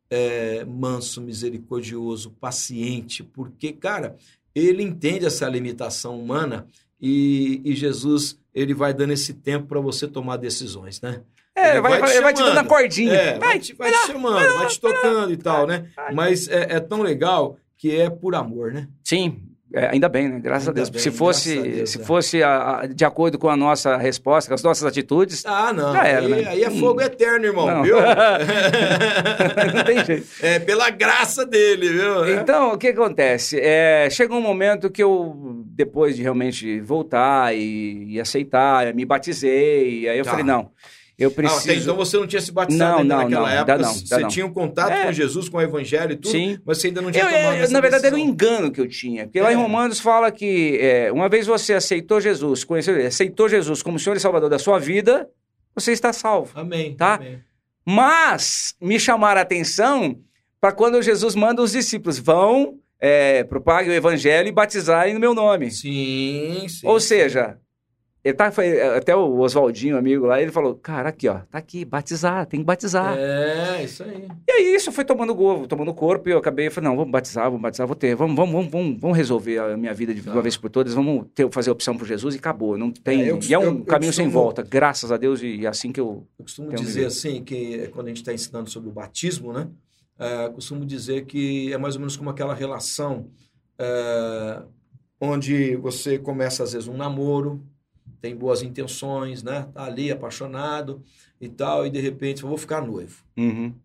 é 0.10 0.64
manso, 0.66 1.22
misericordioso, 1.22 2.32
paciente, 2.32 3.24
porque, 3.24 3.72
cara, 3.72 4.16
ele 4.54 4.84
entende 4.84 5.26
essa 5.26 5.48
limitação 5.48 6.20
humana 6.20 6.68
e, 7.02 7.62
e 7.66 7.76
Jesus, 7.76 8.40
ele 8.54 8.74
vai 8.74 8.94
dando 8.94 9.14
esse 9.14 9.34
tempo 9.34 9.68
para 9.68 9.80
você 9.80 10.08
tomar 10.08 10.38
decisões, 10.38 11.02
né? 11.02 11.22
É, 11.56 11.72
Ele 11.72 11.82
vai, 11.82 12.00
vai 12.00 12.10
te 12.10 12.14
vai, 12.14 12.22
vai 12.22 12.34
te 12.34 12.44
dando 12.44 12.58
a 12.58 12.64
cordinha. 12.64 13.14
É, 13.14 13.32
vai, 13.32 13.40
vai, 13.40 13.60
te, 13.60 13.74
vai 13.74 13.92
te 13.92 14.08
chamando, 14.08 14.54
vai 14.54 14.68
te 14.68 14.80
tocando 14.80 15.32
e 15.32 15.38
tal, 15.38 15.68
né? 15.68 15.92
Mas 16.14 16.48
é, 16.48 16.76
é 16.76 16.80
tão 16.80 17.02
legal 17.02 17.58
que 17.78 17.96
é 17.96 18.10
por 18.10 18.34
amor, 18.34 18.72
né? 18.74 18.88
Sim, 19.04 19.42
é, 19.74 19.88
ainda 19.92 20.08
bem, 20.08 20.30
né? 20.30 20.40
Graças 20.40 20.70
a 20.70 20.72
Deus. 20.72 20.90
bem, 20.90 21.02
se 21.02 21.10
fosse, 21.12 21.56
graças 21.56 21.72
a 21.74 21.76
Deus, 21.78 21.90
se 21.90 22.00
é. 22.02 22.04
fosse 22.04 22.44
a- 22.44 22.88
de 22.94 23.04
acordo 23.04 23.40
com 23.40 23.50
a 23.50 23.58
nossa 23.58 23.98
resposta, 23.98 24.48
com 24.50 24.54
as 24.56 24.62
nossas 24.64 24.86
atitudes, 24.86 25.44
Ah, 25.46 25.74
não. 25.74 25.92
Já 25.94 26.04
era, 26.08 26.26
aí, 26.26 26.28
né? 26.44 26.48
aí 26.50 26.64
é 26.64 26.70
fogo 26.70 27.02
eterno, 27.02 27.46
irmão, 27.46 27.66
Não. 27.68 27.84
viu? 27.84 27.98
não 29.76 29.84
tem 29.84 30.06
jeito. 30.06 30.28
é 30.42 30.60
pela 30.60 30.90
graça 30.90 31.46
dele, 31.46 31.90
viu? 31.90 32.30
Então, 32.40 32.74
o 32.74 32.78
que 32.78 32.88
acontece? 32.90 33.60
É, 33.60 34.08
chegou 34.12 34.38
um 34.38 34.42
momento 34.42 34.90
que 34.90 35.02
eu, 35.04 35.64
depois 35.68 36.16
de 36.16 36.22
realmente 36.22 36.80
voltar 36.82 37.56
e, 37.56 38.06
e 38.14 38.20
aceitar, 38.20 38.94
me 38.94 39.06
batizei, 39.06 40.08
aí 40.08 40.18
eu 40.18 40.24
Tá. 40.24 40.32
falei, 40.32 40.46
não, 40.46 40.70
eu 41.18 41.30
Ah, 41.30 41.34
preciso... 41.34 41.62
até 41.72 41.76
então 41.80 41.96
você 41.96 42.18
não 42.18 42.26
tinha 42.28 42.42
se 42.42 42.52
batizado 42.52 42.92
Não, 42.92 43.00
ainda 43.02 43.16
não, 43.16 43.24
naquela 43.24 43.50
não, 43.50 43.56
época. 43.58 43.78
não, 43.78 43.94
você 43.94 44.18
não. 44.20 44.28
tinha 44.28 44.46
um 44.46 44.54
contato 44.54 44.92
É. 44.92 45.06
com 45.06 45.12
Jesus, 45.14 45.48
com 45.50 45.58
o 45.58 45.62
evangelho 45.62 46.14
e 46.14 46.16
tudo, 46.16 46.32
Sim. 46.32 46.58
mas 46.66 46.78
você 46.80 46.88
ainda 46.88 47.02
não 47.02 47.12
tinha 47.12 47.24
Eu- 47.24 47.30
tomado 47.30 47.56
eu- 47.58 47.64
essa 47.64 47.74
na 47.74 47.82
verdade, 47.82 48.06
era 48.08 48.16
um 48.16 48.20
engano 48.20 48.72
que 48.72 48.82
eu 48.82 48.88
tinha. 48.88 49.26
Porque 49.26 49.40
lá 49.42 49.50
É. 49.50 49.54
em 49.54 49.56
Romanos 49.56 50.00
fala 50.00 50.32
que 50.32 50.78
é, 50.82 51.12
uma 51.12 51.30
vez 51.30 51.46
você 51.48 51.74
aceitou 51.74 52.20
Jesus, 52.20 52.64
conheceu, 52.64 53.06
aceitou 53.06 53.48
Jesus 53.48 53.82
como 53.84 54.00
Senhor 54.00 54.16
e 54.16 54.20
Salvador 54.20 54.50
da 54.50 54.58
sua 54.60 54.80
vida, 54.80 55.30
você 55.76 55.92
está 55.92 56.12
salvo. 56.12 56.52
Amém. 56.60 56.96
Tá? 56.96 57.16
amém. 57.16 57.40
Mas 57.86 58.76
me 58.82 59.00
chamaram 59.00 59.40
a 59.40 59.44
atenção 59.44 60.18
para 60.60 60.72
quando 60.72 61.02
Jesus 61.02 61.36
manda 61.36 61.62
os 61.62 61.74
discípulos 61.74 62.18
vão, 62.18 62.80
é, 63.00 63.44
propaguem 63.44 63.92
o 63.92 63.94
evangelho 63.94 64.48
e 64.48 64.52
batizarem 64.52 65.14
no 65.14 65.20
meu 65.20 65.34
nome. 65.34 65.70
Sim, 65.70 66.66
sim. 66.70 66.88
Ou 66.88 67.00
seja, 67.00 67.58
ele 68.24 68.34
tá, 68.34 68.52
foi, 68.52 68.82
até 68.82 69.16
o 69.16 69.38
Oswaldinho, 69.40 69.98
amigo 69.98 70.26
lá, 70.26 70.42
ele 70.42 70.52
falou: 70.52 70.76
Cara, 70.76 71.10
aqui, 71.10 71.28
ó, 71.28 71.40
tá 71.50 71.58
aqui, 71.58 71.84
batizar, 71.84 72.46
tem 72.46 72.62
que 72.62 72.66
batizar. 72.66 73.18
É, 73.18 73.84
isso 73.84 74.02
aí. 74.04 74.28
E 74.48 74.52
aí 74.52 74.76
isso 74.76 74.92
foi 74.92 75.04
tomando 75.04 75.36
go- 75.36 75.68
tomando 75.68 75.94
corpo 75.94 76.30
e 76.30 76.32
eu 76.32 76.38
acabei 76.38 76.70
falei, 76.70 76.90
não, 76.90 76.96
vamos 76.96 77.12
batizar, 77.12 77.46
vamos 77.46 77.62
batizar, 77.62 77.86
vou 77.86 77.96
ter, 77.96 78.16
vamos, 78.16 78.36
vamos, 78.36 78.68
vamos, 78.72 78.98
vamos, 79.00 79.18
resolver 79.18 79.58
a 79.60 79.76
minha 79.76 79.94
vida 79.94 80.14
de 80.14 80.22
Tá. 80.22 80.32
uma 80.32 80.42
vez 80.42 80.56
por 80.56 80.70
todas, 80.70 80.94
vamos 80.94 81.26
ter, 81.36 81.52
fazer 81.52 81.70
opção 81.72 81.98
por 81.98 82.08
Jesus 82.08 82.34
e 82.36 82.38
acabou. 82.38 82.78
Não 82.78 82.92
tem, 82.92 83.24
É, 83.24 83.32
eu 83.32 83.40
e 83.42 83.54
é 83.54 83.58
um 83.60 83.62
costumo- 83.64 83.80
eu 83.82 83.86
caminho 83.86 84.14
sem 84.14 84.28
volta, 84.30 84.62
graças 84.64 85.12
a 85.12 85.18
Deus, 85.18 85.42
e 85.42 85.66
é 85.66 85.68
assim 85.68 85.92
que 85.92 86.00
eu. 86.00 86.26
Eu 86.40 86.44
costumo 86.46 86.70
um 86.70 86.76
dizer 86.76 86.88
nível. 86.94 87.08
assim, 87.08 87.44
que 87.44 87.88
quando 87.90 88.06
a 88.06 88.10
gente 88.10 88.18
está 88.22 88.34
ensinando 88.34 88.70
sobre 88.70 88.90
o 88.90 88.94
batismo, 88.94 89.52
né? 89.52 89.68
é, 90.18 90.48
costumo 90.50 90.86
dizer 90.86 91.26
que 91.26 91.74
é 91.74 91.78
mais 91.78 91.96
ou 91.96 92.00
menos 92.00 92.16
como 92.16 92.30
aquela 92.30 92.54
relação 92.54 93.28
é, 93.80 94.62
onde 95.20 95.76
você 95.78 96.18
começa, 96.20 96.64
às 96.64 96.74
vezes, 96.74 96.88
um 96.88 96.96
namoro, 96.96 97.62
tem 98.24 98.34
boas 98.34 98.62
intenções, 98.64 99.44
né? 99.44 99.68
Tá 99.74 99.84
ali 99.84 100.10
apaixonado 100.10 101.04
e 101.42 101.50
tal, 101.50 101.86
e 101.86 101.90
de 101.90 102.00
repente, 102.00 102.42
eu 102.42 102.48
vou 102.48 102.58
ficar 102.58 102.80
noivo. 102.82 103.22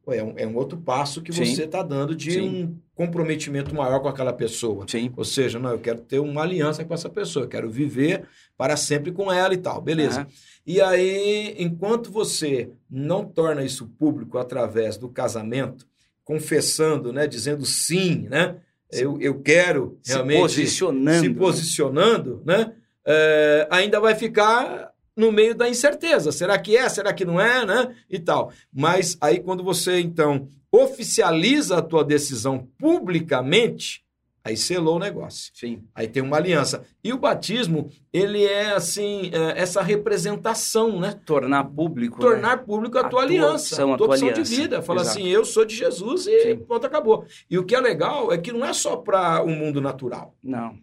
Pô, 0.05 0.13
É 0.13 0.23
um, 0.23 0.33
é 0.37 0.47
um 0.47 0.55
outro 0.55 0.79
passo 0.79 1.21
que 1.21 1.33
Sim. 1.33 1.45
você 1.45 1.65
está 1.65 1.83
dando 1.83 2.15
de 2.15 2.31
Sim. 2.31 2.49
um 2.65 2.79
comprometimento 2.95 3.75
maior 3.75 3.99
com 3.99 4.07
aquela 4.07 4.33
pessoa. 4.33 4.85
Sim. 4.87 5.13
Ou 5.17 5.25
seja, 5.25 5.59
não, 5.59 5.71
eu 5.73 5.81
quero 5.81 5.99
ter 6.03 6.21
uma 6.21 6.43
aliança 6.43 6.85
com 6.85 6.95
essa 6.95 7.09
pessoa, 7.11 7.47
eu 7.47 7.49
quero 7.49 7.69
viver 7.69 8.29
para 8.57 8.77
sempre 8.77 9.11
com 9.11 9.33
ela 9.33 9.53
e 9.53 9.57
tal, 9.57 9.81
beleza. 9.83 10.21
Aham. 10.21 10.29
E 10.65 10.81
aí, 10.81 11.57
enquanto 11.59 12.13
você 12.13 12.71
não 12.89 13.25
torna 13.25 13.65
isso 13.65 13.89
público 13.99 14.39
através 14.39 14.97
do 14.97 15.09
casamento, 15.09 15.85
confessando, 16.23 17.13
né, 17.13 17.27
dizendo 17.27 17.67
sim, 17.67 18.29
né, 18.31 18.55
eu, 18.93 19.21
eu 19.21 19.41
quero 19.41 19.99
Se 20.01 20.13
realmente 20.13 20.41
posicionando. 20.43 21.21
se 21.27 21.31
posicionando, 21.35 22.41
né, 22.47 22.73
é, 23.11 23.67
ainda 23.71 23.99
vai 23.99 24.15
ficar 24.15 24.91
no 25.17 25.33
meio 25.33 25.55
da 25.55 25.69
incerteza. 25.69 26.31
Será 26.31 26.59
que 26.59 26.77
é? 26.77 26.89
Será 26.89 27.13
que 27.13 27.25
não 27.25 27.41
é, 27.41 27.65
né? 27.65 27.97
E 28.09 28.19
tal. 28.19 28.53
Mas 28.73 29.17
aí 29.21 29.41
quando 29.41 29.65
você 29.65 29.99
então 29.99 30.47
oficializa 30.71 31.79
a 31.79 31.83
tua 31.83 32.05
decisão 32.05 32.69
publicamente, 32.79 34.05
aí 34.45 34.57
selou 34.57 34.97
o 34.97 34.99
negócio. 34.99 35.51
Sim. 35.55 35.83
Aí 35.95 36.07
tem 36.07 36.23
uma 36.23 36.37
aliança. 36.37 36.85
E 37.03 37.13
o 37.13 37.19
batismo, 37.19 37.91
ele 38.13 38.45
é 38.45 38.73
assim, 38.73 39.31
é, 39.33 39.61
essa 39.61 39.83
representação, 39.83 41.01
né? 41.01 41.19
Tornar 41.25 41.65
público. 41.65 42.19
né? 42.23 42.31
Tornar 42.31 42.59
público 42.65 42.99
a, 42.99 43.01
A 43.01 43.05
tua 43.05 43.11
tua 43.11 43.23
aliança, 43.23 43.75
opção, 43.75 43.95
a 43.95 43.97
tua 43.97 44.07
tua 44.07 44.15
opção 44.17 44.29
de 44.29 44.35
aliança. 44.35 44.55
vida. 44.55 44.83
Fala 44.83 45.01
Exato. 45.01 45.19
assim, 45.19 45.29
eu 45.29 45.45
sou 45.45 45.65
de 45.65 45.75
Jesus 45.75 46.27
e 46.27 46.43
Sim. 46.43 46.57
pronto, 46.59 46.87
acabou. 46.87 47.25
E 47.51 47.59
o 47.59 47.65
que 47.65 47.75
é 47.75 47.81
legal 47.81 48.33
é 48.33 48.39
que 48.39 48.53
não 48.53 48.65
é 48.65 48.73
só 48.73 48.97
para 48.97 49.43
o 49.43 49.49
mundo 49.49 49.81
natural. 49.81 50.35
Não. 50.45 50.79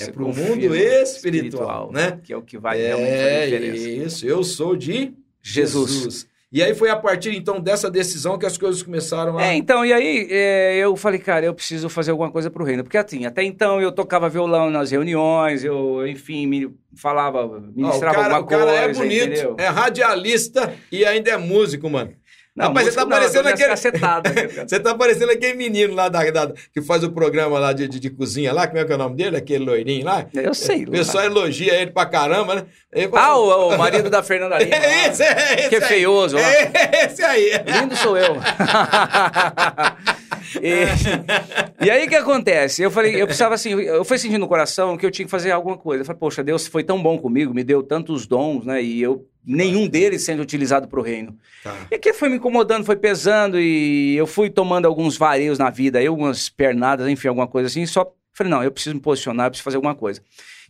É 0.00 0.10
para 0.10 0.22
o 0.22 0.28
mundo 0.28 0.74
espiritual, 0.74 1.02
espiritual, 1.02 1.92
né? 1.92 2.20
Que 2.22 2.32
é 2.32 2.36
o 2.36 2.42
que 2.42 2.58
vai 2.58 2.80
é, 2.80 2.88
realmente 2.88 3.14
a 3.14 3.44
diferença. 3.44 3.88
Isso, 4.06 4.26
eu 4.26 4.42
sou 4.42 4.76
de 4.76 5.12
Jesus. 5.42 5.92
Jesus. 5.92 6.34
E 6.54 6.62
aí 6.62 6.72
foi 6.72 6.88
a 6.88 6.94
partir 6.94 7.34
então 7.34 7.60
dessa 7.60 7.90
decisão 7.90 8.38
que 8.38 8.46
as 8.46 8.56
coisas 8.56 8.80
começaram 8.80 9.36
a. 9.36 9.44
É, 9.44 9.56
então, 9.56 9.84
e 9.84 9.92
aí 9.92 10.28
é, 10.30 10.76
eu 10.76 10.94
falei, 10.94 11.18
cara, 11.18 11.44
eu 11.44 11.52
preciso 11.52 11.88
fazer 11.88 12.12
alguma 12.12 12.30
coisa 12.30 12.48
pro 12.48 12.62
reino. 12.62 12.84
Porque 12.84 12.96
assim, 12.96 13.26
até 13.26 13.42
então 13.42 13.82
eu 13.82 13.90
tocava 13.90 14.28
violão 14.28 14.70
nas 14.70 14.92
reuniões, 14.92 15.64
eu, 15.64 16.06
enfim, 16.06 16.46
me 16.46 16.72
falava, 16.96 17.60
ministrava 17.74 18.20
ah, 18.20 18.36
alguma 18.36 18.44
coisa. 18.44 18.62
O 18.62 18.66
cara 18.68 18.80
é 18.82 18.92
bonito, 18.92 19.24
entendeu? 19.24 19.56
é 19.58 19.66
radialista 19.66 20.72
e 20.92 21.04
ainda 21.04 21.32
é 21.32 21.36
músico, 21.36 21.90
mano. 21.90 22.12
Não, 22.56 22.72
mas 22.72 22.86
você 22.86 22.92
tá 22.94 23.04
parecendo 23.04 23.48
aquele. 23.48 23.74
você 24.68 24.78
tá 24.78 24.94
parecendo 24.94 25.32
aquele 25.32 25.54
menino 25.54 25.92
lá 25.92 26.08
da, 26.08 26.30
da, 26.30 26.52
que 26.72 26.80
faz 26.80 27.02
o 27.02 27.10
programa 27.10 27.58
lá 27.58 27.72
de, 27.72 27.88
de, 27.88 27.98
de, 27.98 28.10
cozinha 28.10 28.52
lá, 28.52 28.68
como 28.68 28.78
é 28.78 28.84
que 28.84 28.92
é 28.92 28.94
o 28.94 28.98
nome 28.98 29.16
dele? 29.16 29.36
Aquele 29.36 29.64
loirinho 29.64 30.04
lá. 30.04 30.24
Eu 30.32 30.54
sei. 30.54 30.84
O 30.84 30.90
pessoal 30.92 31.24
elogia 31.24 31.74
ele 31.74 31.90
pra 31.90 32.06
caramba, 32.06 32.54
né? 32.54 32.64
Ah, 33.12 33.36
o, 33.36 33.70
o, 33.70 33.76
marido 33.78 34.08
da 34.08 34.22
Fernanda 34.22 34.56
Lima. 34.58 34.76
É 34.76 35.08
esse, 35.08 35.24
é 35.24 35.54
esse. 35.58 35.68
Que 35.68 35.76
é 35.76 35.80
feioso, 35.80 36.38
É 36.38 37.06
esse 37.06 37.24
aí. 37.24 37.50
Lindo 37.66 37.96
sou 37.96 38.16
eu. 38.16 38.36
E, 40.62 41.84
e, 41.84 41.90
aí 41.90 42.06
o 42.06 42.08
que 42.08 42.14
acontece? 42.14 42.82
Eu 42.82 42.90
falei, 42.90 43.20
eu 43.20 43.26
precisava 43.26 43.54
assim, 43.54 43.72
eu 43.72 44.04
fui 44.04 44.18
sentindo 44.18 44.40
no 44.40 44.48
coração 44.48 44.96
que 44.96 45.04
eu 45.04 45.10
tinha 45.10 45.24
que 45.24 45.30
fazer 45.30 45.50
alguma 45.50 45.76
coisa. 45.76 46.02
Eu 46.02 46.06
falei, 46.06 46.18
poxa, 46.18 46.42
Deus 46.42 46.66
foi 46.66 46.84
tão 46.84 47.02
bom 47.02 47.18
comigo, 47.18 47.54
me 47.54 47.64
deu 47.64 47.82
tantos 47.82 48.26
dons, 48.26 48.64
né? 48.64 48.82
E 48.82 49.00
eu 49.00 49.26
nenhum 49.46 49.86
deles 49.86 50.24
sendo 50.24 50.40
utilizado 50.40 50.88
para 50.88 50.98
o 50.98 51.02
reino. 51.02 51.36
Tá. 51.62 51.76
E 51.90 51.94
aquilo 51.96 52.14
foi 52.14 52.28
me 52.28 52.36
incomodando, 52.36 52.84
foi 52.84 52.96
pesando 52.96 53.60
e 53.60 54.16
eu 54.16 54.26
fui 54.26 54.48
tomando 54.48 54.86
alguns 54.86 55.16
vareios 55.16 55.58
na 55.58 55.70
vida, 55.70 56.04
algumas 56.06 56.48
pernadas, 56.48 57.08
enfim, 57.08 57.28
alguma 57.28 57.46
coisa 57.46 57.68
assim. 57.68 57.84
Só 57.84 58.10
falei, 58.32 58.50
não, 58.50 58.62
eu 58.62 58.72
preciso 58.72 58.94
me 58.94 59.00
posicionar, 59.00 59.46
eu 59.46 59.50
preciso 59.50 59.64
fazer 59.64 59.76
alguma 59.76 59.94
coisa. 59.94 60.20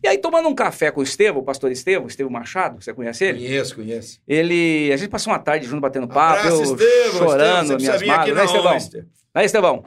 E 0.02 0.08
aí, 0.08 0.18
tomando 0.18 0.48
um 0.48 0.54
café 0.54 0.90
com 0.90 1.00
o 1.00 1.02
Estevão, 1.02 1.40
o 1.40 1.44
pastor 1.44 1.72
Estevão, 1.72 2.06
Estevão 2.06 2.30
Machado, 2.30 2.82
você 2.82 2.92
conhece 2.92 3.24
ele? 3.24 3.38
Conheço, 3.38 3.74
conheço. 3.74 4.20
Ele, 4.28 4.92
a 4.92 4.96
gente 4.96 5.08
passou 5.08 5.32
uma 5.32 5.38
tarde 5.38 5.66
junto 5.66 5.80
batendo 5.80 6.06
papo, 6.06 6.40
Abraço, 6.40 6.56
eu 6.56 6.62
Estevão, 6.62 7.18
chorando, 7.18 7.76
Estevão, 7.76 7.78
minhas 7.78 8.02
mágoas. 8.02 8.36
Né, 8.36 8.76
Estevão? 8.76 9.04
Aí, 9.34 9.46
Estevão. 9.46 9.84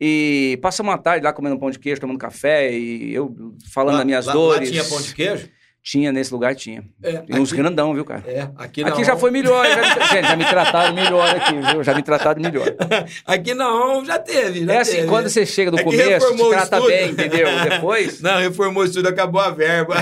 E 0.00 0.58
passamos 0.62 0.90
uma 0.90 0.98
tarde 0.98 1.24
lá 1.24 1.32
comendo 1.32 1.58
pão 1.58 1.70
de 1.70 1.78
queijo, 1.78 2.00
tomando 2.00 2.18
café 2.18 2.72
e 2.72 3.12
eu 3.12 3.34
falando 3.72 3.94
lá, 3.94 3.98
das 3.98 4.06
minhas 4.06 4.26
lá, 4.26 4.32
dores. 4.32 4.70
Lá 4.70 4.72
tinha 4.72 4.84
pão 4.84 5.02
de 5.02 5.14
queijo? 5.14 5.48
Tinha, 5.82 6.12
nesse 6.12 6.32
lugar 6.32 6.54
tinha. 6.54 6.84
É, 7.02 7.22
e 7.28 7.38
uns 7.38 7.50
grandão, 7.52 7.94
viu, 7.94 8.04
cara? 8.04 8.22
É, 8.26 8.48
aqui 8.56 8.84
Aqui 8.84 9.04
já 9.04 9.16
foi 9.16 9.30
melhor. 9.30 9.66
Já 9.66 9.76
me, 9.96 10.06
gente, 10.06 10.28
já 10.28 10.36
me 10.36 10.44
trataram 10.44 10.94
melhor 10.94 11.28
aqui, 11.36 11.54
viu? 11.54 11.82
Já 11.84 11.94
me 11.94 12.02
trataram 12.02 12.40
melhor. 12.42 12.66
aqui 13.26 13.54
não, 13.54 14.04
já 14.04 14.18
teve, 14.18 14.64
já 14.64 14.72
É 14.72 14.78
assim, 14.78 14.96
teve. 14.96 15.08
quando 15.08 15.28
você 15.28 15.46
chega 15.46 15.70
do 15.70 15.80
é 15.80 15.82
começo, 15.82 16.36
te 16.36 16.48
trata 16.50 16.80
bem, 16.82 17.10
entendeu? 17.10 17.48
Depois... 17.68 18.20
Não, 18.20 18.38
reformou 18.38 18.82
o 18.82 18.86
estúdio, 18.86 19.10
acabou 19.10 19.40
a 19.40 19.50
verba. 19.50 19.96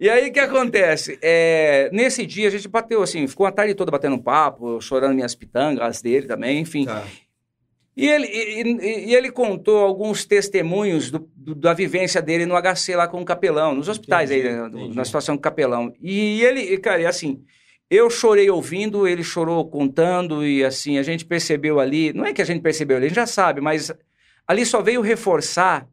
E 0.00 0.08
aí 0.08 0.30
o 0.30 0.32
que 0.32 0.40
acontece? 0.40 1.18
É, 1.20 1.90
nesse 1.92 2.24
dia 2.24 2.48
a 2.48 2.50
gente 2.50 2.66
bateu 2.66 3.02
assim, 3.02 3.26
ficou 3.26 3.44
a 3.44 3.52
tarde 3.52 3.74
toda 3.74 3.90
batendo 3.90 4.18
papo, 4.18 4.80
chorando 4.80 5.14
minhas 5.14 5.34
pitangas 5.34 6.00
dele 6.00 6.26
também, 6.26 6.58
enfim. 6.58 6.86
Tá. 6.86 7.04
E 7.94 8.08
ele, 8.08 8.26
e, 8.26 9.10
e 9.10 9.14
ele 9.14 9.30
contou 9.30 9.76
alguns 9.76 10.24
testemunhos 10.24 11.10
do, 11.10 11.30
do, 11.36 11.54
da 11.54 11.74
vivência 11.74 12.22
dele 12.22 12.46
no 12.46 12.54
HC 12.54 12.96
lá 12.96 13.06
com 13.06 13.20
o 13.20 13.24
capelão, 13.26 13.74
nos 13.74 13.88
hospitais 13.88 14.30
entendi, 14.30 14.48
aí, 14.48 14.66
entendi. 14.68 14.96
na 14.96 15.04
situação 15.04 15.36
com 15.36 15.40
o 15.40 15.42
capelão. 15.42 15.92
E 16.00 16.42
ele, 16.44 16.78
cara, 16.78 17.06
assim, 17.06 17.44
eu 17.90 18.08
chorei 18.08 18.48
ouvindo, 18.48 19.06
ele 19.06 19.22
chorou 19.22 19.68
contando, 19.68 20.46
e 20.46 20.64
assim, 20.64 20.96
a 20.96 21.02
gente 21.02 21.26
percebeu 21.26 21.78
ali, 21.78 22.10
não 22.14 22.24
é 22.24 22.32
que 22.32 22.40
a 22.40 22.46
gente 22.46 22.62
percebeu 22.62 22.96
ali, 22.96 23.04
a 23.04 23.08
gente 23.08 23.16
já 23.16 23.26
sabe, 23.26 23.60
mas 23.60 23.92
ali 24.48 24.64
só 24.64 24.80
veio 24.80 25.02
reforçar 25.02 25.86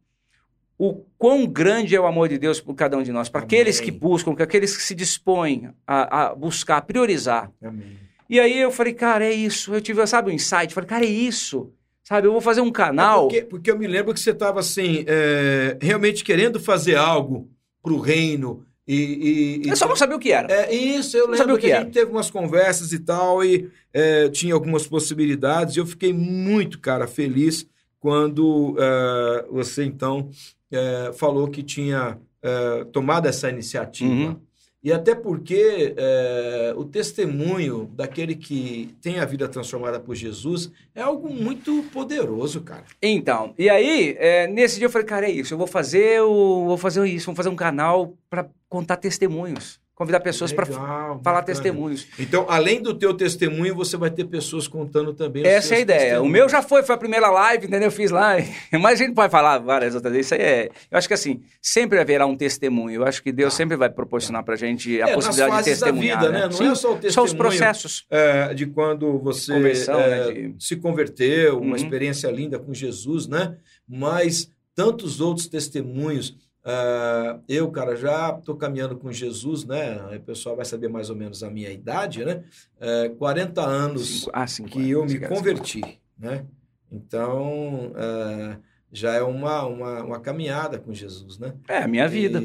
o 0.78 1.04
quão 1.18 1.44
grande 1.44 1.96
é 1.96 2.00
o 2.00 2.06
amor 2.06 2.28
de 2.28 2.38
Deus 2.38 2.60
por 2.60 2.74
cada 2.74 2.96
um 2.96 3.02
de 3.02 3.10
nós, 3.10 3.28
para 3.28 3.40
aqueles 3.40 3.80
que 3.80 3.90
buscam, 3.90 4.34
para 4.34 4.44
aqueles 4.44 4.76
que 4.76 4.82
se 4.82 4.94
dispõem 4.94 5.70
a, 5.84 6.26
a 6.26 6.34
buscar, 6.34 6.76
a 6.76 6.82
priorizar. 6.82 7.50
Amém. 7.60 7.98
E 8.30 8.38
aí 8.38 8.60
eu 8.60 8.70
falei, 8.70 8.92
cara, 8.92 9.24
é 9.24 9.32
isso. 9.32 9.74
Eu 9.74 9.80
tive, 9.80 10.06
sabe, 10.06 10.30
um 10.30 10.34
insight. 10.34 10.72
Falei, 10.74 10.88
cara, 10.88 11.04
é 11.04 11.08
isso. 11.08 11.72
Sabe, 12.04 12.26
eu 12.26 12.32
vou 12.32 12.40
fazer 12.40 12.60
um 12.60 12.70
canal. 12.70 13.26
É 13.26 13.28
porque, 13.28 13.42
porque, 13.42 13.70
eu 13.70 13.78
me 13.78 13.86
lembro 13.86 14.14
que 14.14 14.20
você 14.20 14.30
estava 14.30 14.60
assim, 14.60 15.04
é, 15.06 15.76
realmente 15.80 16.22
querendo 16.22 16.60
fazer 16.60 16.94
algo 16.94 17.50
para 17.82 17.92
o 17.92 17.98
reino. 17.98 18.64
E, 18.86 19.62
e, 19.64 19.68
eu 19.68 19.76
só 19.76 19.86
não 19.86 19.96
sabia 19.96 20.16
o 20.16 20.18
que 20.18 20.32
era. 20.32 20.50
É, 20.50 20.74
isso, 20.74 21.16
eu 21.16 21.28
lembro 21.28 21.56
que, 21.58 21.66
que 21.66 21.72
a 21.72 21.80
gente 21.80 21.92
teve 21.92 22.10
umas 22.10 22.30
conversas 22.30 22.92
e 22.92 22.98
tal, 22.98 23.44
e 23.44 23.70
é, 23.92 24.28
tinha 24.30 24.54
algumas 24.54 24.86
possibilidades, 24.86 25.76
e 25.76 25.80
eu 25.80 25.86
fiquei 25.86 26.12
muito, 26.12 26.78
cara, 26.78 27.06
feliz 27.06 27.66
quando 28.00 28.76
é, 28.78 29.46
você, 29.50 29.84
então, 29.84 30.30
é, 30.70 31.12
falou 31.12 31.48
que 31.48 31.62
tinha 31.62 32.18
é, 32.42 32.84
tomado 32.92 33.26
essa 33.26 33.48
iniciativa. 33.48 34.10
Uhum. 34.12 34.40
E 34.82 34.92
até 34.92 35.12
porque 35.12 35.92
é, 35.96 36.72
o 36.76 36.84
testemunho 36.84 37.90
daquele 37.94 38.36
que 38.36 38.94
tem 39.02 39.18
a 39.18 39.24
vida 39.24 39.48
transformada 39.48 39.98
por 39.98 40.14
Jesus 40.14 40.70
é 40.94 41.02
algo 41.02 41.28
muito 41.28 41.82
poderoso, 41.92 42.60
cara. 42.60 42.84
Então, 43.02 43.54
e 43.58 43.68
aí, 43.68 44.14
é, 44.18 44.46
nesse 44.46 44.76
dia 44.76 44.86
eu 44.86 44.90
falei, 44.90 45.06
cara, 45.06 45.26
é 45.26 45.32
isso, 45.32 45.52
eu 45.52 45.58
vou 45.58 45.66
fazer, 45.66 46.20
o, 46.22 46.64
vou 46.66 46.78
fazer 46.78 47.04
isso, 47.08 47.26
vou 47.26 47.34
fazer 47.34 47.48
um 47.48 47.56
canal 47.56 48.14
para 48.30 48.48
contar 48.68 48.96
testemunhos 48.96 49.80
convidar 49.98 50.20
pessoas 50.20 50.52
para 50.52 50.64
falar 50.64 51.16
bacana. 51.16 51.42
testemunhos. 51.42 52.06
Então, 52.20 52.46
além 52.48 52.80
do 52.80 52.94
teu 52.94 53.12
testemunho, 53.12 53.74
você 53.74 53.96
vai 53.96 54.08
ter 54.08 54.24
pessoas 54.26 54.68
contando 54.68 55.12
também 55.12 55.44
Essa 55.44 55.74
é 55.74 55.78
a 55.78 55.80
ideia. 55.80 56.22
O 56.22 56.28
meu 56.28 56.48
já 56.48 56.62
foi, 56.62 56.84
foi 56.84 56.94
a 56.94 56.98
primeira 56.98 57.28
live, 57.28 57.66
entendeu? 57.66 57.88
Eu 57.88 57.92
fiz 57.92 58.12
lá, 58.12 58.36
mas 58.80 59.00
a 59.00 59.04
gente 59.04 59.12
pode 59.12 59.32
falar 59.32 59.58
várias 59.58 59.96
outras 59.96 60.12
vezes. 60.12 60.28
Isso 60.28 60.34
aí 60.36 60.40
é... 60.40 60.70
Eu 60.88 60.98
acho 60.98 61.08
que 61.08 61.14
assim, 61.14 61.42
sempre 61.60 61.98
haverá 61.98 62.26
um 62.26 62.36
testemunho. 62.36 63.02
Eu 63.02 63.04
acho 63.04 63.20
que 63.20 63.32
Deus 63.32 63.52
ah. 63.52 63.56
sempre 63.56 63.76
vai 63.76 63.90
proporcionar 63.90 64.44
para 64.44 64.54
a 64.54 64.56
gente 64.56 65.02
a 65.02 65.08
é, 65.08 65.14
possibilidade 65.14 65.64
de 65.64 65.64
testemunhar. 65.64 66.20
Da 66.20 66.26
vida, 66.26 66.32
né? 66.32 66.40
né? 66.42 66.44
Não 66.46 66.52
Sim, 66.52 66.70
é 66.70 66.74
só 66.76 66.92
o 66.92 66.94
testemunho. 66.94 67.12
São 67.12 67.24
os 67.24 67.34
processos. 67.34 68.06
É, 68.08 68.54
de 68.54 68.66
quando 68.66 69.18
você 69.18 69.52
é, 69.52 69.58
né, 69.58 70.30
de... 70.30 70.64
se 70.64 70.76
converteu, 70.76 71.58
uma 71.58 71.70
uhum. 71.70 71.74
experiência 71.74 72.30
linda 72.30 72.56
com 72.56 72.72
Jesus, 72.72 73.26
né? 73.26 73.56
Mas 73.88 74.48
tantos 74.76 75.20
outros 75.20 75.48
testemunhos 75.48 76.36
Uh, 76.68 77.42
eu, 77.48 77.70
cara, 77.70 77.96
já 77.96 78.36
estou 78.38 78.54
caminhando 78.54 78.94
com 78.94 79.10
Jesus, 79.10 79.64
né? 79.64 79.96
O 80.14 80.20
pessoal 80.20 80.54
vai 80.54 80.66
saber 80.66 80.88
mais 80.88 81.08
ou 81.08 81.16
menos 81.16 81.42
a 81.42 81.48
minha 81.48 81.70
idade, 81.70 82.22
né? 82.22 82.44
Uh, 82.78 83.14
40 83.16 83.62
anos 83.62 84.28
Cinco, 84.46 84.68
ah, 84.68 84.70
que 84.70 84.90
eu 84.90 85.06
me 85.06 85.18
converti, 85.18 85.98
né? 86.18 86.44
Então, 86.92 87.92
uh, 87.92 88.62
já 88.92 89.14
é 89.14 89.22
uma, 89.22 89.64
uma, 89.64 90.02
uma, 90.02 90.20
caminhada 90.20 90.78
com 90.78 90.92
Jesus, 90.92 91.38
né? 91.38 91.54
É, 91.66 91.78
a 91.78 91.88
minha 91.88 92.06
vida. 92.06 92.38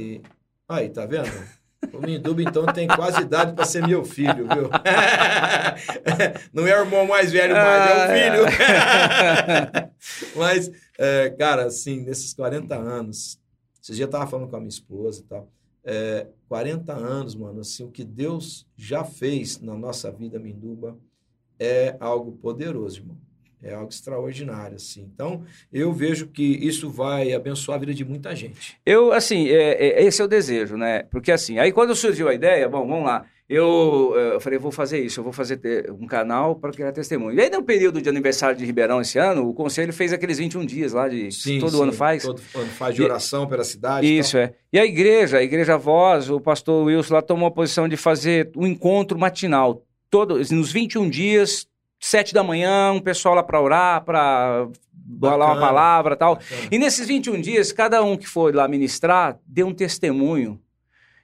Aí, 0.70 0.88
tá 0.88 1.06
vendo? 1.06 1.30
O 1.92 2.00
Minduba, 2.00 2.42
então, 2.42 2.66
tem 2.68 2.88
quase 2.88 3.24
idade 3.24 3.52
para 3.52 3.66
ser 3.66 3.86
meu 3.86 4.06
filho, 4.06 4.48
viu? 4.48 4.70
Não 6.54 6.66
é 6.66 6.78
o 6.78 6.86
irmão 6.86 7.06
mais 7.06 7.30
velho, 7.30 7.54
mais, 7.54 8.10
é 8.10 8.42
o 8.42 8.48
filho. 8.48 8.58
Mas, 10.38 10.72
é, 10.98 11.30
cara, 11.32 11.66
assim, 11.66 12.00
nesses 12.00 12.34
40 12.34 12.74
anos, 12.74 13.38
vocês 13.84 13.98
já 13.98 14.06
estavam 14.06 14.28
falando 14.28 14.50
com 14.50 14.56
a 14.56 14.60
minha 14.60 14.70
esposa 14.70 15.20
e 15.20 15.24
tal. 15.26 15.52
É, 15.84 16.28
40 16.48 16.94
anos, 16.94 17.36
mano, 17.36 17.60
assim, 17.60 17.84
o 17.84 17.92
que 17.92 18.06
Deus 18.06 18.66
já 18.78 19.04
fez 19.04 19.60
na 19.60 19.76
nossa 19.76 20.10
vida, 20.10 20.40
Minduba, 20.40 20.98
é 21.60 21.98
algo 22.00 22.32
poderoso, 22.32 23.02
irmão. 23.02 23.18
É 23.62 23.74
algo 23.74 23.90
extraordinário, 23.90 24.78
assim. 24.78 25.10
Então, 25.14 25.44
eu 25.72 25.92
vejo 25.92 26.28
que 26.28 26.44
isso 26.44 26.90
vai 26.90 27.34
abençoar 27.34 27.76
a 27.76 27.80
vida 27.80 27.94
de 27.94 28.06
muita 28.06 28.34
gente. 28.34 28.78
Eu, 28.86 29.12
assim, 29.12 29.50
é, 29.50 29.74
é, 29.74 30.04
esse 30.04 30.22
é 30.22 30.26
o 30.26 30.30
desejo, 30.30 30.78
né? 30.78 31.04
Porque, 31.04 31.32
assim, 31.32 31.60
aí 31.60 31.74
quando 31.74 31.94
surgiu 31.94 32.30
a 32.30 32.34
ideia, 32.34 32.70
bom, 32.70 32.88
vamos 32.88 33.06
lá. 33.06 33.26
Eu, 33.54 34.14
eu 34.16 34.40
falei, 34.40 34.58
vou 34.58 34.72
fazer 34.72 35.00
isso, 35.00 35.20
eu 35.20 35.24
vou 35.24 35.32
fazer 35.32 35.60
um 36.00 36.08
canal 36.08 36.56
para 36.56 36.72
criar 36.72 36.92
testemunho. 36.92 37.38
E 37.38 37.42
aí, 37.42 37.52
no 37.52 37.62
período 37.62 38.02
de 38.02 38.10
aniversário 38.10 38.58
de 38.58 38.66
Ribeirão 38.66 39.00
esse 39.00 39.20
ano, 39.20 39.48
o 39.48 39.54
conselho 39.54 39.94
fez 39.94 40.12
aqueles 40.12 40.40
21 40.40 40.66
dias 40.66 40.92
lá, 40.92 41.08
de 41.08 41.32
sim, 41.32 41.60
todo 41.60 41.78
sim, 41.78 41.84
ano 41.84 41.94
faz. 41.94 42.24
Todo 42.24 42.42
ano 42.56 42.66
faz 42.70 42.96
de 42.96 43.04
oração 43.04 43.44
e, 43.44 43.48
pela 43.48 43.64
cidade. 43.64 44.18
Isso, 44.18 44.40
é. 44.40 44.56
E 44.72 44.80
a 44.80 44.84
igreja, 44.84 45.38
a 45.38 45.44
igreja 45.44 45.78
Voz, 45.78 46.32
o 46.32 46.40
pastor 46.42 46.86
Wilson 46.86 47.14
lá 47.14 47.22
tomou 47.22 47.48
a 47.48 47.52
posição 47.52 47.88
de 47.88 47.96
fazer 47.96 48.50
um 48.58 48.66
encontro 48.66 49.20
matinal. 49.20 49.84
Todo, 50.10 50.40
nos 50.40 50.72
21 50.72 51.08
dias, 51.08 51.68
sete 52.00 52.34
da 52.34 52.44
manhã, 52.44 52.92
um 52.92 53.00
pessoal 53.00 53.36
lá 53.36 53.44
para 53.44 53.62
orar, 53.62 54.04
para 54.04 54.68
falar 55.22 55.46
uma 55.46 55.60
palavra 55.60 56.16
tal. 56.16 56.38
Bacana. 56.38 56.62
E 56.72 56.80
nesses 56.80 57.08
21 57.08 57.40
dias, 57.40 57.72
cada 57.72 58.02
um 58.02 58.18
que 58.18 58.28
foi 58.28 58.52
lá 58.52 58.68
ministrar, 58.68 59.38
deu 59.46 59.68
um 59.68 59.74
testemunho 59.76 60.60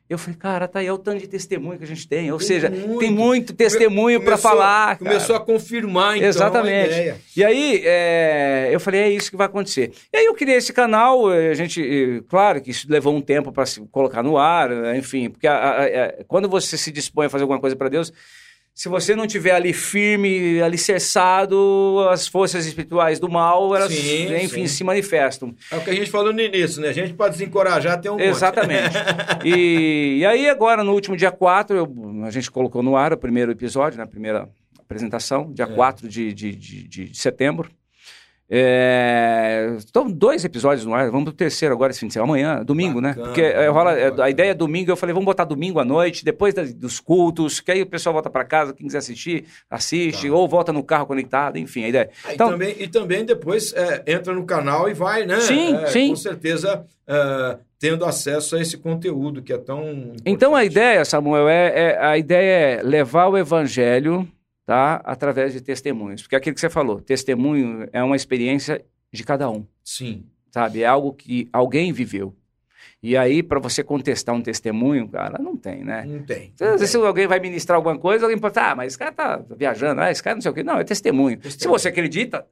eu 0.09 0.17
falei, 0.17 0.35
cara, 0.39 0.67
tá 0.67 0.79
aí 0.79 0.87
é 0.87 0.91
o 0.91 0.97
tanto 0.97 1.19
de 1.19 1.27
testemunho 1.27 1.77
que 1.77 1.83
a 1.83 1.87
gente 1.87 2.07
tem. 2.07 2.31
Ou 2.31 2.39
tem 2.39 2.47
seja, 2.47 2.69
muito. 2.69 2.99
tem 2.99 3.11
muito 3.11 3.53
testemunho 3.53 4.19
para 4.21 4.37
falar. 4.37 4.97
Começou 4.97 5.35
cara. 5.35 5.43
a 5.43 5.45
confirmar, 5.45 6.17
então, 6.17 6.27
Exatamente. 6.27 7.13
E 7.37 7.43
aí, 7.43 7.83
é, 7.85 8.69
eu 8.71 8.79
falei, 8.79 9.01
é 9.01 9.09
isso 9.11 9.29
que 9.29 9.37
vai 9.37 9.45
acontecer. 9.45 9.91
E 10.11 10.17
aí 10.17 10.25
eu 10.25 10.33
criei 10.33 10.57
esse 10.57 10.73
canal, 10.73 11.27
a 11.27 11.53
gente, 11.53 12.23
claro 12.27 12.59
que 12.59 12.71
isso 12.71 12.87
levou 12.89 13.15
um 13.15 13.21
tempo 13.21 13.51
para 13.51 13.67
se 13.67 13.81
colocar 13.91 14.23
no 14.23 14.35
ar, 14.35 14.95
enfim, 14.95 15.29
porque 15.29 15.45
a, 15.45 15.53
a, 15.53 15.83
a, 15.83 16.23
quando 16.27 16.49
você 16.49 16.75
se 16.75 16.91
dispõe 16.91 17.27
a 17.27 17.29
fazer 17.29 17.43
alguma 17.43 17.59
coisa 17.59 17.75
para 17.75 17.87
Deus, 17.87 18.11
se 18.79 18.87
você 18.87 19.13
não 19.13 19.27
tiver 19.27 19.51
ali 19.51 19.73
firme, 19.73 20.61
alicerçado, 20.61 22.07
as 22.09 22.29
forças 22.29 22.65
espirituais 22.65 23.19
do 23.19 23.27
mal, 23.27 23.75
elas, 23.75 23.91
sim, 23.91 24.33
enfim, 24.37 24.47
sim. 24.47 24.67
se 24.67 24.85
manifestam. 24.85 25.53
É 25.69 25.75
o 25.75 25.81
que 25.81 25.89
a 25.89 25.93
gente 25.93 26.09
falou 26.09 26.31
no 26.31 26.39
início, 26.39 26.81
né? 26.81 26.87
A 26.87 26.93
gente 26.93 27.13
pode 27.13 27.33
desencorajar 27.33 27.95
até 27.95 28.09
um 28.09 28.17
Exatamente. 28.17 28.95
e, 29.43 30.19
e 30.19 30.25
aí, 30.25 30.49
agora, 30.49 30.81
no 30.81 30.93
último 30.93 31.17
dia 31.17 31.29
4, 31.29 31.75
eu, 31.75 32.23
a 32.23 32.31
gente 32.31 32.49
colocou 32.49 32.81
no 32.81 32.95
ar 32.95 33.11
o 33.11 33.17
primeiro 33.17 33.51
episódio, 33.51 33.97
na 33.97 34.05
né? 34.05 34.09
primeira 34.09 34.47
apresentação, 34.79 35.51
dia 35.51 35.65
é. 35.65 35.75
4 35.75 36.07
de, 36.07 36.33
de, 36.33 36.55
de, 36.55 36.87
de 36.87 37.17
setembro. 37.17 37.69
É... 38.51 39.77
Então, 39.87 40.09
dois 40.09 40.43
episódios 40.43 40.83
no 40.83 40.93
ar. 40.93 41.11
Vamos 41.11 41.25
pro 41.25 41.33
terceiro 41.33 41.75
agora, 41.75 41.91
esse 41.91 41.99
fim 41.99 42.07
de 42.07 42.13
semana. 42.13 42.29
Amanhã, 42.29 42.63
domingo, 42.63 42.99
né? 42.99 43.09
bacana, 43.09 43.27
né? 43.27 43.33
Porque 43.33 43.41
é, 43.41 43.67
rola, 43.67 43.93
é, 43.93 44.21
a 44.21 44.29
ideia 44.29 44.51
é 44.51 44.53
domingo. 44.53 44.89
Eu 44.89 44.95
falei, 44.95 45.13
vamos 45.13 45.25
botar 45.25 45.45
domingo 45.45 45.79
à 45.79 45.85
noite, 45.85 46.25
depois 46.25 46.53
das, 46.53 46.73
dos 46.73 46.99
cultos, 46.99 47.59
que 47.59 47.71
aí 47.71 47.81
o 47.81 47.85
pessoal 47.85 48.13
volta 48.13 48.29
para 48.29 48.43
casa, 48.43 48.73
quem 48.73 48.87
quiser 48.87 48.97
assistir, 48.97 49.45
assiste, 49.69 50.27
tá. 50.27 50.33
ou 50.33 50.47
volta 50.47 50.73
no 50.73 50.83
carro 50.83 51.05
conectado, 51.05 51.57
enfim, 51.57 51.83
a 51.83 51.89
ideia. 51.89 52.09
Ah, 52.25 52.33
então, 52.33 52.47
e, 52.47 52.51
também, 52.51 52.75
e 52.79 52.87
também 52.87 53.25
depois 53.25 53.73
é, 53.73 54.03
entra 54.07 54.33
no 54.33 54.45
canal 54.45 54.89
e 54.89 54.93
vai, 54.93 55.25
né? 55.25 55.39
Sim, 55.41 55.75
é, 55.75 55.85
sim. 55.87 56.09
Com 56.09 56.15
certeza, 56.15 56.83
é, 57.07 57.57
tendo 57.79 58.03
acesso 58.03 58.55
a 58.55 58.61
esse 58.61 58.77
conteúdo 58.77 59.43
que 59.43 59.53
é 59.53 59.57
tão. 59.57 59.91
Importante. 59.91 60.23
Então, 60.25 60.55
a 60.55 60.65
ideia, 60.65 61.05
Samuel, 61.05 61.47
é, 61.47 61.97
a 61.99 62.17
ideia 62.17 62.79
é 62.79 62.83
levar 62.83 63.27
o 63.27 63.37
evangelho 63.37 64.27
tá? 64.69 65.01
Através 65.03 65.51
de 65.53 65.61
testemunhos. 65.61 66.21
Porque 66.21 66.35
é 66.35 66.37
aquilo 66.37 66.53
que 66.53 66.61
você 66.61 66.69
falou, 66.69 67.01
testemunho 67.01 67.89
é 67.91 68.03
uma 68.03 68.15
experiência 68.15 68.85
de 69.11 69.23
cada 69.23 69.49
um. 69.49 69.65
Sim. 69.83 70.27
Sabe? 70.51 70.83
É 70.83 70.85
algo 70.85 71.11
que 71.11 71.49
alguém 71.51 71.91
viveu. 71.91 72.35
E 73.01 73.17
aí, 73.17 73.41
para 73.41 73.59
você 73.59 73.83
contestar 73.83 74.35
um 74.35 74.43
testemunho, 74.43 75.09
cara, 75.09 75.41
não 75.41 75.57
tem, 75.57 75.83
né? 75.83 76.05
Não 76.05 76.21
tem. 76.21 76.53
Às 76.61 76.81
vezes, 76.81 76.91
se 76.91 76.97
alguém 76.97 77.25
vai 77.25 77.39
ministrar 77.39 77.77
alguma 77.77 77.97
coisa, 77.97 78.25
alguém 78.25 78.37
pode 78.37 78.53
falar, 78.53 78.73
ah, 78.73 78.75
mas 78.75 78.87
esse 78.89 78.99
cara 78.99 79.11
tá 79.11 79.43
viajando, 79.57 80.01
ah, 80.01 80.11
esse 80.11 80.21
cara 80.21 80.35
não 80.35 80.41
sei 80.43 80.51
o 80.51 80.53
quê. 80.53 80.61
Não, 80.61 80.77
é 80.77 80.83
testemunho. 80.83 81.37
testemunho. 81.39 81.61
Se 81.61 81.67
você 81.67 81.87
acredita, 81.89 82.45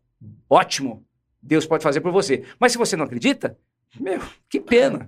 ótimo. 0.49 1.05
Deus 1.39 1.67
pode 1.67 1.83
fazer 1.83 2.01
por 2.01 2.11
você. 2.11 2.43
Mas 2.59 2.71
se 2.71 2.79
você 2.79 2.97
não 2.97 3.05
acredita, 3.05 3.55
meu, 3.99 4.21
que 4.49 4.59
pena. 4.59 5.07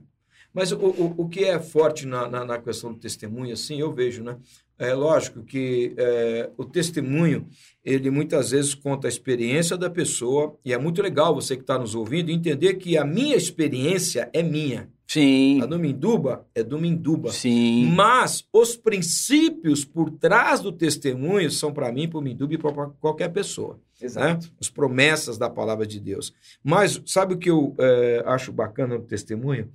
Mas 0.54 0.72
o, 0.72 0.78
o, 0.78 1.16
o 1.24 1.28
que 1.28 1.44
é 1.44 1.60
forte 1.60 2.06
na, 2.06 2.28
na, 2.28 2.46
na, 2.46 2.60
questão 2.60 2.94
do 2.94 3.00
testemunho, 3.00 3.54
assim, 3.54 3.80
eu 3.80 3.92
vejo, 3.92 4.24
né? 4.24 4.38
É 4.80 4.94
lógico 4.94 5.44
que 5.44 5.94
é, 5.98 6.50
o 6.58 6.64
testemunho, 6.64 7.46
ele 7.84 8.10
muitas 8.10 8.52
vezes 8.52 8.74
conta 8.74 9.08
a 9.08 9.10
experiência 9.10 9.76
da 9.76 9.90
pessoa, 9.90 10.58
e 10.64 10.72
é 10.72 10.78
muito 10.78 11.02
legal 11.02 11.36
você 11.36 11.58
que 11.58 11.64
está 11.64 11.78
nos 11.78 11.94
ouvindo 11.94 12.32
entender 12.32 12.76
que 12.76 12.98
a 12.98 13.04
minha 13.04 13.36
experiência 13.36 14.30
é 14.32 14.42
minha. 14.42 14.90
Sim. 15.06 15.60
A 15.62 15.66
do 15.66 15.78
Minduba 15.80 16.46
é 16.56 16.64
do 16.64 16.80
Minduba. 16.80 17.32
Sim. 17.32 17.88
Mas 17.88 18.48
os 18.54 18.78
princípios 18.78 19.84
por 19.84 20.12
trás 20.12 20.62
do 20.62 20.72
testemunho 20.72 21.50
são 21.50 21.74
para 21.74 21.92
mim, 21.92 22.08
para 22.08 22.20
o 22.20 22.22
Minduba 22.22 22.54
e 22.54 22.58
para 22.58 22.72
qualquer 23.02 23.30
pessoa. 23.30 23.74
Né? 24.00 24.06
Exato. 24.06 24.46
Né? 24.46 24.54
As 24.62 24.70
promessas 24.70 25.38
da 25.38 25.50
palavra 25.50 25.86
de 25.86 26.00
Deus. 26.00 26.32
Mas 26.64 27.02
sabe 27.06 27.34
o 27.34 27.38
que 27.38 27.50
eu 27.50 27.76
é, 27.80 28.24
acho 28.28 28.54
bacana 28.54 28.98
no 28.98 29.04
testemunho? 29.04 29.70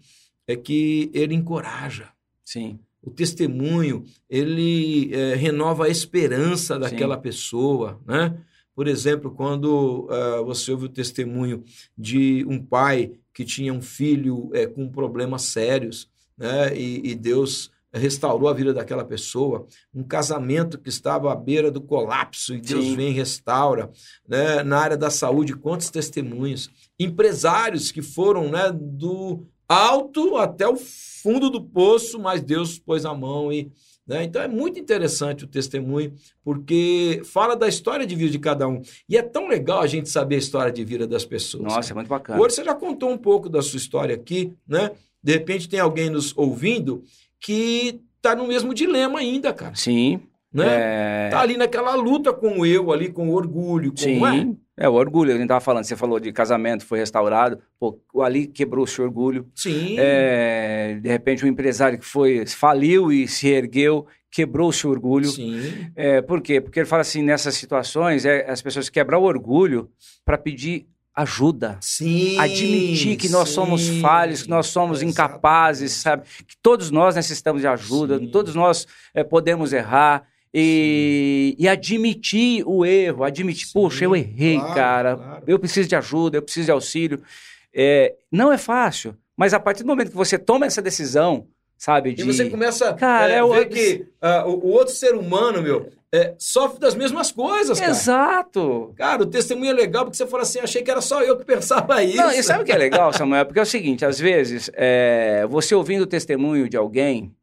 É 0.46 0.54
que 0.54 1.10
ele 1.12 1.34
encoraja. 1.34 2.10
Sim. 2.44 2.78
O 3.04 3.10
testemunho, 3.10 4.04
ele 4.30 5.14
é, 5.14 5.34
renova 5.34 5.84
a 5.84 5.88
esperança 5.88 6.78
daquela 6.78 7.16
Sim. 7.16 7.22
pessoa, 7.22 8.00
né? 8.06 8.36
Por 8.74 8.88
exemplo, 8.88 9.30
quando 9.30 10.08
uh, 10.10 10.44
você 10.44 10.72
ouve 10.72 10.86
o 10.86 10.88
testemunho 10.88 11.62
de 11.96 12.44
um 12.48 12.60
pai 12.60 13.12
que 13.32 13.44
tinha 13.44 13.72
um 13.72 13.80
filho 13.80 14.50
é, 14.52 14.66
com 14.66 14.90
problemas 14.90 15.42
sérios, 15.42 16.08
né? 16.36 16.76
E, 16.76 17.10
e, 17.10 17.14
Deus 17.14 17.70
restaurou 17.92 18.48
a 18.48 18.52
vida 18.52 18.74
daquela 18.74 19.04
pessoa, 19.04 19.68
um 19.94 20.02
casamento 20.02 20.78
que 20.78 20.88
estava 20.88 21.32
à 21.32 21.36
beira 21.36 21.70
do 21.70 21.80
colapso 21.80 22.52
e 22.52 22.60
Deus 22.60 22.84
Sim. 22.84 22.96
vem 22.96 23.10
e 23.10 23.14
restaura, 23.14 23.90
né? 24.26 24.64
Na 24.64 24.78
área 24.78 24.96
da 24.96 25.10
saúde, 25.10 25.54
quantos 25.54 25.90
testemunhos? 25.90 26.68
Empresários 26.98 27.92
que 27.92 28.02
foram, 28.02 28.50
né, 28.50 28.72
do 28.72 29.46
alto 29.68 30.36
até 30.36 30.66
o 30.68 30.76
fundo 30.76 31.50
do 31.50 31.62
poço, 31.62 32.18
mas 32.18 32.42
Deus 32.42 32.78
pôs 32.78 33.04
a 33.04 33.14
mão 33.14 33.52
e. 33.52 33.70
Né? 34.06 34.24
Então 34.24 34.42
é 34.42 34.48
muito 34.48 34.78
interessante 34.78 35.44
o 35.44 35.46
testemunho, 35.46 36.12
porque 36.44 37.22
fala 37.24 37.56
da 37.56 37.66
história 37.66 38.06
de 38.06 38.14
vida 38.14 38.30
de 38.30 38.38
cada 38.38 38.68
um. 38.68 38.82
E 39.08 39.16
é 39.16 39.22
tão 39.22 39.48
legal 39.48 39.80
a 39.80 39.86
gente 39.86 40.10
saber 40.10 40.34
a 40.34 40.38
história 40.38 40.70
de 40.70 40.84
vida 40.84 41.06
das 41.06 41.24
pessoas. 41.24 41.64
Nossa, 41.64 41.92
é 41.92 41.94
muito 41.94 42.08
bacana. 42.08 42.38
Hoje 42.38 42.56
você 42.56 42.64
já 42.64 42.74
contou 42.74 43.10
um 43.10 43.16
pouco 43.16 43.48
da 43.48 43.62
sua 43.62 43.78
história 43.78 44.14
aqui, 44.14 44.52
né? 44.68 44.90
De 45.22 45.32
repente 45.32 45.70
tem 45.70 45.80
alguém 45.80 46.10
nos 46.10 46.36
ouvindo 46.36 47.02
que 47.40 47.98
está 48.16 48.36
no 48.36 48.46
mesmo 48.46 48.74
dilema 48.74 49.20
ainda, 49.20 49.54
cara. 49.54 49.74
Sim. 49.74 50.20
Né? 50.52 50.66
É... 50.66 51.28
Tá 51.30 51.40
ali 51.40 51.56
naquela 51.56 51.94
luta 51.94 52.32
com 52.32 52.60
o 52.60 52.66
eu, 52.66 52.92
ali 52.92 53.10
com 53.10 53.30
o 53.30 53.34
orgulho. 53.34 53.90
Com, 53.90 53.96
Sim. 53.96 54.24
É? 54.24 54.63
É, 54.76 54.88
o 54.88 54.92
orgulho, 54.92 55.32
a 55.32 55.36
gente 55.36 55.48
tava 55.48 55.60
falando, 55.60 55.84
você 55.84 55.96
falou 55.96 56.18
de 56.18 56.32
casamento, 56.32 56.84
foi 56.84 56.98
restaurado, 56.98 57.60
pô, 57.78 58.00
ali 58.22 58.46
quebrou 58.46 58.86
seu 58.86 59.04
orgulho. 59.04 59.46
Sim. 59.54 59.96
É, 59.98 60.98
de 61.00 61.08
repente 61.08 61.44
um 61.44 61.48
empresário 61.48 61.98
que 61.98 62.04
foi, 62.04 62.44
faliu 62.46 63.12
e 63.12 63.28
se 63.28 63.48
ergueu, 63.48 64.06
quebrou 64.30 64.72
seu 64.72 64.90
orgulho. 64.90 65.28
Sim. 65.28 65.90
É, 65.94 66.20
por 66.20 66.40
quê? 66.40 66.60
Porque 66.60 66.80
ele 66.80 66.86
fala 66.86 67.02
assim, 67.02 67.22
nessas 67.22 67.54
situações, 67.54 68.24
é, 68.24 68.50
as 68.50 68.60
pessoas 68.60 68.88
quebram 68.88 69.20
o 69.20 69.24
orgulho 69.24 69.88
para 70.24 70.36
pedir 70.36 70.88
ajuda. 71.14 71.78
Sim. 71.80 72.36
Admitir 72.40 73.16
que 73.16 73.28
nós 73.28 73.50
sim, 73.50 73.54
somos 73.54 73.88
falhos, 74.00 74.42
que 74.42 74.50
nós 74.50 74.66
somos 74.66 75.02
incapazes, 75.02 75.92
sabe? 75.92 76.24
Que 76.44 76.56
todos 76.60 76.90
nós 76.90 77.14
necessitamos 77.14 77.62
de 77.62 77.68
ajuda, 77.68 78.18
sim. 78.18 78.26
todos 78.26 78.56
nós 78.56 78.86
é, 79.14 79.22
podemos 79.22 79.72
errar. 79.72 80.26
E, 80.56 81.56
e, 81.58 81.66
admitir 81.66 82.62
o 82.64 82.86
erro, 82.86 83.24
admitir, 83.24 83.66
Sim, 83.66 83.72
poxa, 83.72 84.04
eu 84.04 84.14
errei, 84.14 84.56
claro, 84.56 84.74
cara, 84.74 85.16
claro. 85.16 85.44
eu 85.48 85.58
preciso 85.58 85.88
de 85.88 85.96
ajuda, 85.96 86.36
eu 86.36 86.42
preciso 86.42 86.66
de 86.66 86.70
auxílio. 86.70 87.20
É, 87.74 88.14
não 88.30 88.52
é 88.52 88.56
fácil, 88.56 89.16
mas 89.36 89.52
a 89.52 89.58
partir 89.58 89.82
do 89.82 89.88
momento 89.88 90.10
que 90.10 90.16
você 90.16 90.38
toma 90.38 90.64
essa 90.64 90.80
decisão, 90.80 91.48
sabe? 91.76 92.12
De... 92.14 92.22
E 92.22 92.24
você 92.24 92.48
começa 92.48 92.94
cara, 92.94 93.32
é, 93.32 93.40
a 93.40 93.44
ver 93.46 93.68
que 93.68 94.06
uh, 94.22 94.48
o, 94.48 94.66
o, 94.66 94.70
outro 94.70 94.94
ser 94.94 95.16
humano, 95.16 95.60
meu, 95.60 95.90
é, 96.12 96.36
sofre 96.38 96.78
das 96.78 96.94
mesmas 96.94 97.32
coisas, 97.32 97.80
cara. 97.80 97.90
Exato. 97.90 98.94
Cara, 98.96 99.24
o 99.24 99.26
testemunho 99.26 99.72
é 99.72 99.74
legal 99.74 100.04
porque 100.04 100.16
você 100.16 100.26
fala 100.26 100.44
assim, 100.44 100.60
achei 100.60 100.84
que 100.84 100.90
era 100.90 101.00
só 101.00 101.20
eu 101.20 101.36
que 101.36 101.44
pensava 101.44 102.00
isso. 102.04 102.16
Não, 102.16 102.30
e 102.30 102.40
sabe 102.44 102.62
o 102.62 102.64
que 102.64 102.70
é 102.70 102.78
legal, 102.78 103.12
Samuel? 103.12 103.44
Porque 103.44 103.58
é 103.58 103.62
o 103.62 103.66
seguinte, 103.66 104.04
às 104.04 104.20
vezes, 104.20 104.70
é, 104.74 105.44
você 105.48 105.74
ouvindo 105.74 106.02
o 106.02 106.06
testemunho 106.06 106.68
de 106.68 106.76
alguém, 106.76 107.34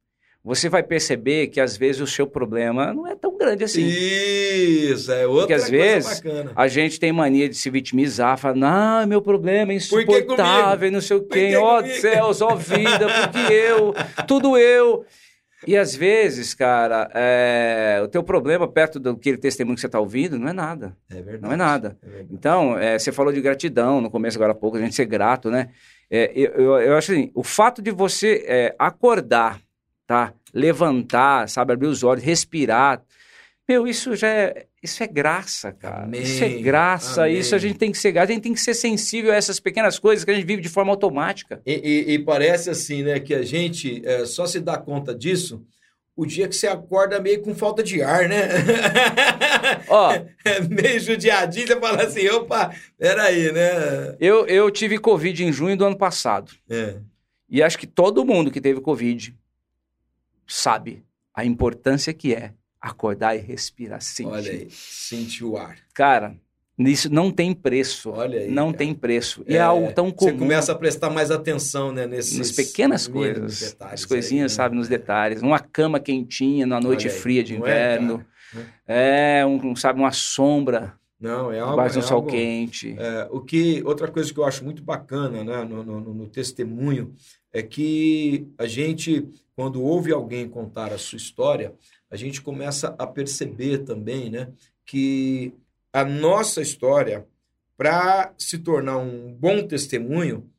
você 0.44 0.70
vai 0.70 0.82
perceber 0.82 1.48
que 1.48 1.60
às 1.62 1.78
vezes 1.78 2.02
o 2.02 2.08
seu 2.08 2.26
problema 2.26 2.94
não 2.94 3.06
é 3.06 3.16
tão 3.16 3.38
grande 3.38 3.64
assim. 3.64 3.86
Isso, 3.86 5.12
é 5.12 5.28
outra 5.28 5.42
Porque 5.42 5.54
às 5.54 5.70
vezes 5.70 6.20
bacana. 6.20 6.52
a 6.56 6.68
gente 6.68 7.00
tem 7.00 7.12
mania 7.12 7.48
de 7.48 7.56
se 7.56 7.70
vitimizar, 7.70 8.38
falar, 8.40 8.56
não, 8.56 9.08
meu 9.08 9.22
problema 9.22 9.72
é 9.72 9.76
insuportável, 9.76 10.92
não 10.92 11.02
sei 11.02 11.18
o 11.18 11.24
quê, 11.24 11.56
ó 11.56 11.80
oh, 11.80 11.86
céus, 11.86 12.42
ó 12.42 12.54
oh, 12.54 12.56
vida, 12.56 13.08
porque 13.08 13.38
eu, 13.54 13.94
tudo 14.28 14.58
eu. 14.58 15.06
E 15.68 15.78
às 15.78 15.96
vezes, 15.96 16.56
cara, 16.56 17.08
é, 17.14 18.02
o 18.04 18.08
teu 18.08 18.24
problema 18.24 18.68
perto 18.68 19.00
do 19.00 19.16
que 19.16 19.38
testemunho 19.38 19.76
que 19.76 19.82
você 19.82 19.86
está 19.86 20.00
ouvindo 20.00 20.40
não 20.40 20.48
é 20.48 20.54
nada. 20.54 20.98
É 21.08 21.22
verdade. 21.22 21.44
Não 21.44 21.52
é 21.52 21.56
nada. 21.56 21.98
É 22.02 22.26
então, 22.32 22.76
é, 22.80 22.98
você 22.98 23.12
falou 23.12 23.32
de 23.32 23.42
gratidão 23.42 24.02
no 24.02 24.10
começo, 24.10 24.40
agora 24.40 24.54
há 24.54 24.56
pouco, 24.56 24.78
a 24.78 24.82
gente 24.82 24.96
ser 24.96 25.06
grato, 25.06 25.52
né? 25.52 25.70
É, 26.10 26.32
eu, 26.36 26.52
eu, 26.54 26.80
eu, 26.80 26.98
acho 26.98 27.12
assim, 27.12 27.32
o 27.36 27.44
fato 27.44 27.80
de 27.80 27.92
você 27.92 28.44
é, 28.48 28.76
acordar 28.80 29.62
tá? 30.12 30.34
Levantar, 30.54 31.48
sabe, 31.48 31.72
abrir 31.72 31.88
os 31.88 32.04
olhos, 32.04 32.22
respirar. 32.22 33.02
Meu, 33.68 33.88
isso 33.88 34.14
já 34.14 34.28
é, 34.28 34.66
isso 34.84 35.02
é 35.02 35.08
graça, 35.08 35.72
cara. 35.72 36.04
Amém. 36.04 36.22
Isso 36.22 36.44
é 36.44 36.50
graça, 36.50 37.24
Amém. 37.24 37.38
isso 37.38 37.56
a 37.56 37.58
gente 37.58 37.78
tem 37.78 37.94
que 37.94 37.98
ser, 37.98 38.18
a 38.18 38.26
gente 38.26 38.42
tem 38.42 38.54
que 38.54 38.60
ser 38.60 38.74
sensível 38.74 39.32
a 39.32 39.36
essas 39.36 39.58
pequenas 39.58 39.98
coisas 39.98 40.26
que 40.26 40.32
a 40.32 40.34
gente 40.34 40.46
vive 40.46 40.62
de 40.62 40.68
forma 40.68 40.92
automática. 40.92 41.62
E, 41.66 41.72
e, 41.72 42.14
e 42.16 42.20
parece 42.20 42.70
assim, 42.70 43.04
né, 43.04 43.22
que 43.22 43.34
a 43.34 43.42
gente 43.42 44.02
é, 44.06 44.26
só 44.26 44.46
se 44.46 44.60
dá 44.60 44.78
conta 44.78 45.16
disso 45.16 45.66
o 46.14 46.26
dia 46.26 46.46
que 46.50 46.58
você 46.58 46.68
acorda 46.68 47.22
meio 47.22 47.42
com 47.42 47.56
falta 47.56 47.82
de 47.82 48.02
ar, 48.02 48.28
né? 48.28 48.50
Ó, 49.88 50.12
é 50.44 50.60
meio 50.60 51.00
judiadinho, 51.00 51.68
você 51.68 51.80
fala 51.80 52.04
assim, 52.04 52.28
opa, 52.28 52.76
peraí, 53.00 53.50
né? 53.54 54.18
Eu, 54.20 54.46
eu 54.46 54.70
tive 54.70 54.98
Covid 54.98 55.42
em 55.42 55.54
junho 55.54 55.78
do 55.78 55.86
ano 55.86 55.98
passado. 55.98 56.52
É. 56.70 56.96
E 57.50 57.64
acho 57.64 57.80
que 57.80 57.88
todo 57.88 58.26
mundo 58.26 58.52
que 58.52 58.60
teve 58.60 58.82
Covid 58.82 59.34
sabe 60.52 61.04
a 61.34 61.46
importância 61.46 62.14
que 62.14 62.34
é 62.34 62.54
acordar 62.80 63.36
e 63.36 63.40
respirar, 63.40 64.02
sentir. 64.02 64.30
Olha 64.30 64.52
aí, 64.52 64.68
sentir 64.70 65.46
o 65.46 65.58
ar. 65.58 65.78
Cara, 65.94 66.36
isso 66.80 67.14
não 67.14 67.32
tem 67.32 67.54
preço. 67.54 68.10
Olha 68.10 68.40
aí. 68.40 68.52
Não 68.52 68.68
cara. 68.68 68.78
tem 68.80 68.94
preço. 68.94 69.44
E 69.48 69.54
é, 69.54 69.58
é, 69.58 69.62
algo 69.62 69.92
tão 69.94 70.12
comum. 70.12 70.32
Você 70.32 70.38
começa 70.38 70.72
a 70.72 70.76
prestar 70.76 71.10
mais 71.10 71.30
atenção, 71.30 71.92
né? 71.92 72.08
Nesses 72.08 72.38
Nas 72.38 72.52
pequenas 72.52 73.08
coisas. 73.08 73.76
As 73.80 74.04
coisinhas, 74.06 74.52
aí, 74.52 74.56
sabe? 74.56 74.76
Nos 74.76 74.88
detalhes. 74.88 75.42
Uma 75.42 75.60
cama 75.60 76.00
quentinha 76.00 76.66
numa 76.66 76.80
noite 76.82 77.10
fria 77.10 77.44
de 77.44 77.54
é, 77.54 77.58
inverno. 77.58 78.26
É, 78.88 79.40
é 79.40 79.46
um, 79.46 79.76
sabe, 79.76 80.00
uma 80.00 80.12
sombra. 80.12 80.94
Não, 81.20 81.52
é 81.52 81.60
algo. 81.60 81.80
É 81.80 81.86
um 81.86 82.02
sol 82.02 82.18
algo, 82.18 82.32
quente. 82.32 82.96
É, 82.98 83.28
o 83.30 83.42
que, 83.42 83.84
outra 83.86 84.08
coisa 84.08 84.34
que 84.34 84.40
eu 84.40 84.44
acho 84.44 84.66
muito 84.66 84.84
bacana 84.84 85.44
né, 85.44 85.64
no, 85.64 85.84
no, 85.84 86.14
no 86.14 86.28
testemunho 86.28 87.14
é 87.54 87.62
que 87.62 88.48
a 88.58 88.66
gente 88.66 89.28
quando 89.62 89.84
ouve 89.84 90.12
alguém 90.12 90.50
contar 90.50 90.92
a 90.92 90.98
sua 90.98 91.18
história, 91.18 91.76
a 92.10 92.16
gente 92.16 92.42
começa 92.42 92.96
a 92.98 93.06
perceber 93.06 93.80
também, 93.80 94.28
né, 94.28 94.52
que 94.84 95.54
a 95.94 96.04
nossa 96.04 96.62
história, 96.62 97.28
para 97.78 98.34
se 98.40 98.58
tornar 98.58 98.98
um 98.98 99.32
bom 99.32 99.62
testemunho, 99.68 100.50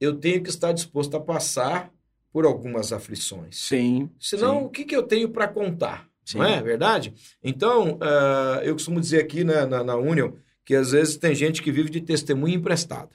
eu 0.00 0.16
tenho 0.16 0.42
que 0.42 0.50
estar 0.50 0.72
disposto 0.72 1.16
a 1.16 1.20
passar 1.20 1.92
por 2.32 2.44
algumas 2.44 2.92
aflições. 2.92 3.56
Sim. 3.58 4.10
Senão, 4.18 4.58
sim. 4.58 4.64
o 4.64 4.68
que, 4.68 4.84
que 4.84 4.96
eu 4.96 5.04
tenho 5.04 5.28
para 5.28 5.46
contar? 5.46 6.08
Sim. 6.24 6.38
Não 6.38 6.44
é 6.44 6.60
verdade? 6.60 7.14
Então, 7.42 7.94
uh, 7.94 8.60
eu 8.64 8.74
costumo 8.74 9.00
dizer 9.00 9.20
aqui 9.20 9.44
na, 9.44 9.66
na, 9.66 9.84
na 9.84 9.96
Union 9.96 10.32
que 10.64 10.74
às 10.74 10.90
vezes 10.90 11.16
tem 11.16 11.32
gente 11.32 11.62
que 11.62 11.70
vive 11.70 11.90
de 11.90 12.00
testemunho 12.00 12.56
emprestado. 12.56 13.10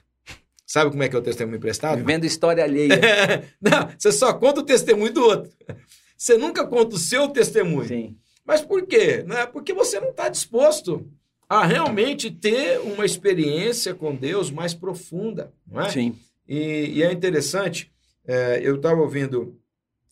Sabe 0.66 0.90
como 0.90 1.02
é 1.02 1.08
que 1.08 1.16
é 1.16 1.18
o 1.18 1.22
testemunho 1.22 1.56
emprestado? 1.56 1.98
Vivendo 1.98 2.24
história 2.24 2.64
alheia. 2.64 2.98
Não, 3.60 3.88
você 3.98 4.10
só 4.10 4.32
conta 4.32 4.60
o 4.60 4.64
testemunho 4.64 5.12
do 5.12 5.22
outro. 5.22 5.50
Você 6.16 6.38
nunca 6.38 6.66
conta 6.66 6.96
o 6.96 6.98
seu 6.98 7.28
testemunho. 7.28 7.86
Sim. 7.86 8.16
Mas 8.44 8.62
por 8.62 8.86
quê? 8.86 9.22
Né? 9.26 9.46
Porque 9.46 9.72
você 9.72 9.98
não 9.98 10.10
está 10.10 10.28
disposto 10.28 11.06
a 11.48 11.64
realmente 11.64 12.30
ter 12.30 12.78
uma 12.80 13.04
experiência 13.04 13.94
com 13.94 14.14
Deus 14.14 14.50
mais 14.50 14.74
profunda. 14.74 15.52
Não 15.66 15.80
é? 15.80 15.90
Sim. 15.90 16.18
E, 16.46 16.92
e 16.96 17.02
é 17.02 17.10
interessante, 17.10 17.90
é, 18.26 18.60
eu 18.62 18.76
estava 18.76 19.00
ouvindo 19.00 19.58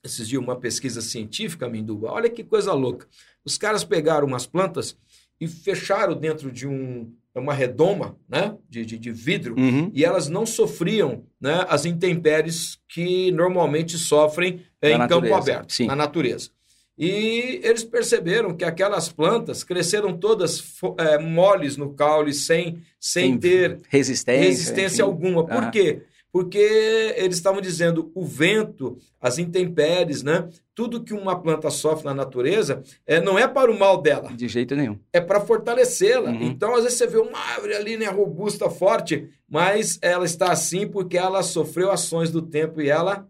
esses 0.03 0.26
dias 0.26 0.42
uma 0.42 0.57
pesquisa 0.57 1.00
científica, 1.00 1.68
Minduba. 1.68 2.11
Olha 2.11 2.28
que 2.28 2.42
coisa 2.42 2.72
louca. 2.72 3.07
Os 3.44 3.57
caras 3.59 3.84
pegaram 3.84 4.26
umas 4.26 4.46
plantas 4.46 4.96
e 5.43 5.49
fecharam 5.49 6.14
dentro 6.14 6.53
de 6.53 6.66
um, 6.68 7.11
uma 7.34 7.53
redoma 7.55 8.16
né, 8.28 8.55
de, 8.70 8.84
de, 8.86 8.97
de 8.99 9.11
vidro 9.11 9.55
Uhum. 9.59 9.90
e 9.93 10.05
elas 10.05 10.28
não 10.28 10.47
sofriam 10.47 11.24
né, 11.40 11.64
as 11.68 11.84
intempéries 11.84 12.78
que 12.88 13.32
normalmente 13.32 13.99
sofrem 13.99 14.61
é, 14.80 14.97
Na 14.97 15.05
em 15.05 15.09
campo 15.09 15.26
natureza, 15.26 15.36
aberto, 15.53 15.72
sim. 15.72 15.86
na 15.86 15.97
natureza. 15.97 16.51
E 16.99 17.59
eles 17.64 17.82
perceberam 17.82 18.55
que 18.55 18.64
aquelas 18.64 19.09
plantas 19.11 19.64
cresceram 19.64 20.16
todas 20.16 20.62
é, 20.99 21.18
moles 21.18 21.76
no 21.76 21.95
caule, 21.95 22.32
sem, 22.34 22.78
sem 23.01 23.30
Sem 23.32 23.38
ter 23.38 23.80
Resistência. 23.88 24.43
resistência 24.49 25.03
enfim. 25.03 25.11
alguma. 25.11 25.45
Por 25.45 25.57
Aham. 25.64 25.70
quê? 25.70 26.03
Porque 26.32 27.14
eles 27.16 27.36
estavam 27.36 27.60
dizendo 27.60 28.10
o 28.14 28.24
vento, 28.24 28.96
as 29.20 29.36
intempéries, 29.38 30.22
né? 30.22 30.48
Tudo 30.74 31.04
que 31.04 31.12
uma 31.12 31.38
planta 31.38 31.68
sofre 31.68 32.06
na 32.06 32.14
natureza 32.14 32.82
é, 33.06 33.20
não 33.20 33.38
é 33.38 33.46
para 33.46 33.70
o 33.70 33.78
mal 33.78 34.00
dela, 34.00 34.32
De 34.32 34.48
jeito 34.48 34.74
nenhum. 34.74 34.98
é 35.12 35.20
para 35.20 35.40
fortalecê-la. 35.40 36.30
Uhum. 36.30 36.42
Então, 36.44 36.74
às 36.74 36.84
vezes, 36.84 36.96
você 36.96 37.06
vê 37.06 37.18
uma 37.18 37.38
árvore 37.38 37.74
ali, 37.74 37.98
né, 37.98 38.06
robusta, 38.06 38.70
forte, 38.70 39.28
mas 39.46 39.98
ela 40.00 40.24
está 40.24 40.50
assim 40.50 40.88
porque 40.88 41.18
ela 41.18 41.42
sofreu 41.42 41.90
ações 41.90 42.30
do 42.30 42.40
tempo 42.40 42.80
e 42.80 42.88
ela 42.88 43.28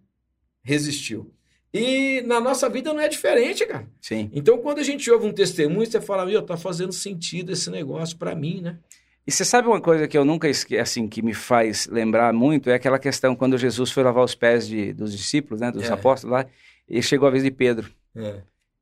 resistiu. 0.63 1.33
E 1.75 2.23
na 2.27 2.39
nossa 2.39 2.69
vida 2.69 2.93
não 2.93 3.01
é 3.01 3.09
diferente, 3.09 3.67
cara. 3.67 3.89
Sim. 4.01 4.31
Então, 4.33 4.59
quando 4.59 4.79
a 4.79 4.83
gente 4.85 5.11
ouve 5.11 5.27
um 5.27 5.33
testemunho, 5.33 5.87
você 5.91 6.01
fala, 6.01 6.25
meu, 6.27 6.43
tá 6.43 6.57
fazendo 6.57 6.93
sentido 6.93 7.51
esse 7.51 7.69
negócio 7.71 8.17
para 8.17 8.35
mim, 8.35 8.61
né? 8.61 8.79
E 9.27 9.31
você 9.31 9.45
sabe 9.45 9.69
uma 9.69 9.81
coisa 9.81 10.09
que 10.09 10.19
eu 10.19 10.25
nunca 10.25 10.49
esqueço, 10.49 10.83
assim, 10.83 11.09
que 11.09 11.23
me 11.23 11.33
faz 11.33 11.87
lembrar 11.87 12.33
muito, 12.33 12.69
é 12.69 12.75
aquela 12.75 12.99
questão 12.99 13.37
quando 13.37 13.57
Jesus 13.57 13.91
foi 13.91 14.03
lavar 14.03 14.25
os 14.25 14.35
pés 14.35 14.67
de, 14.67 14.93
dos 14.93 15.17
discípulos, 15.17 15.61
né, 15.61 15.71
dos 15.71 15.89
É. 15.89 15.93
apóstolos 15.93 16.37
lá, 16.39 16.47
e 16.89 17.01
chegou 17.01 17.29
a 17.29 17.31
vez 17.31 17.45
de 17.45 17.51
Pedro. 17.51 17.89
É. 18.17 18.41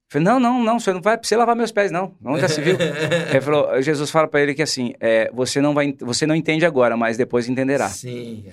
Falei, 0.08 0.24
não, 0.24 0.40
não, 0.40 0.64
não, 0.64 0.80
você 0.80 0.92
não 0.92 1.00
vai 1.00 1.16
precisar 1.16 1.38
lavar 1.38 1.54
meus 1.54 1.70
pés, 1.70 1.92
não. 1.92 2.16
Onde 2.24 2.40
já 2.40 2.48
se 2.48 2.60
viu? 2.60 2.76
Ele 3.30 3.40
falou, 3.40 3.80
Jesus 3.80 4.10
fala 4.10 4.26
para 4.26 4.40
ele 4.40 4.54
que 4.54 4.62
assim, 4.62 4.92
é, 4.98 5.30
você 5.32 5.60
não 5.60 5.72
vai, 5.72 5.94
você 6.00 6.26
não 6.26 6.34
entende 6.34 6.66
agora, 6.66 6.96
mas 6.96 7.16
depois 7.16 7.48
entenderá. 7.48 7.88
Sim. 7.88 8.46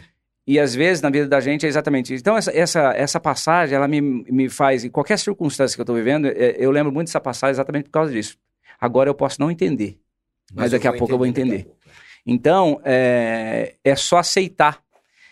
E 0.46 0.60
às 0.60 0.76
vezes 0.76 1.02
na 1.02 1.10
vida 1.10 1.28
da 1.28 1.40
gente 1.40 1.66
é 1.66 1.70
exatamente 1.70 2.14
isso. 2.14 2.22
Então 2.22 2.38
essa, 2.38 2.52
essa, 2.56 2.94
essa 2.96 3.20
passagem, 3.20 3.76
ela 3.76 3.88
me, 3.88 4.00
me 4.00 4.50
faz, 4.50 4.84
em 4.86 4.90
qualquer 4.90 5.18
circunstância 5.18 5.76
que 5.76 5.82
eu 5.82 5.84
estou 5.84 5.96
vivendo, 5.96 6.28
é, 6.28 6.56
eu 6.60 6.70
lembro 6.70 6.92
muito 6.92 7.08
dessa 7.08 7.20
passagem 7.20 7.54
exatamente 7.54 7.86
por 7.86 7.92
causa 7.92 8.12
disso. 8.12 8.38
Agora 8.80 9.10
eu 9.10 9.16
posso 9.16 9.42
não 9.42 9.50
entender, 9.50 9.98
mas, 10.54 10.72
daqui 10.72 10.88
a 10.88 10.94
pouco 10.94 11.12
eu 11.12 11.18
vou 11.18 11.26
entender. 11.26 11.68
Então 12.28 12.82
é, 12.84 13.76
é 13.84 13.96
só 13.96 14.18
aceitar, 14.18 14.80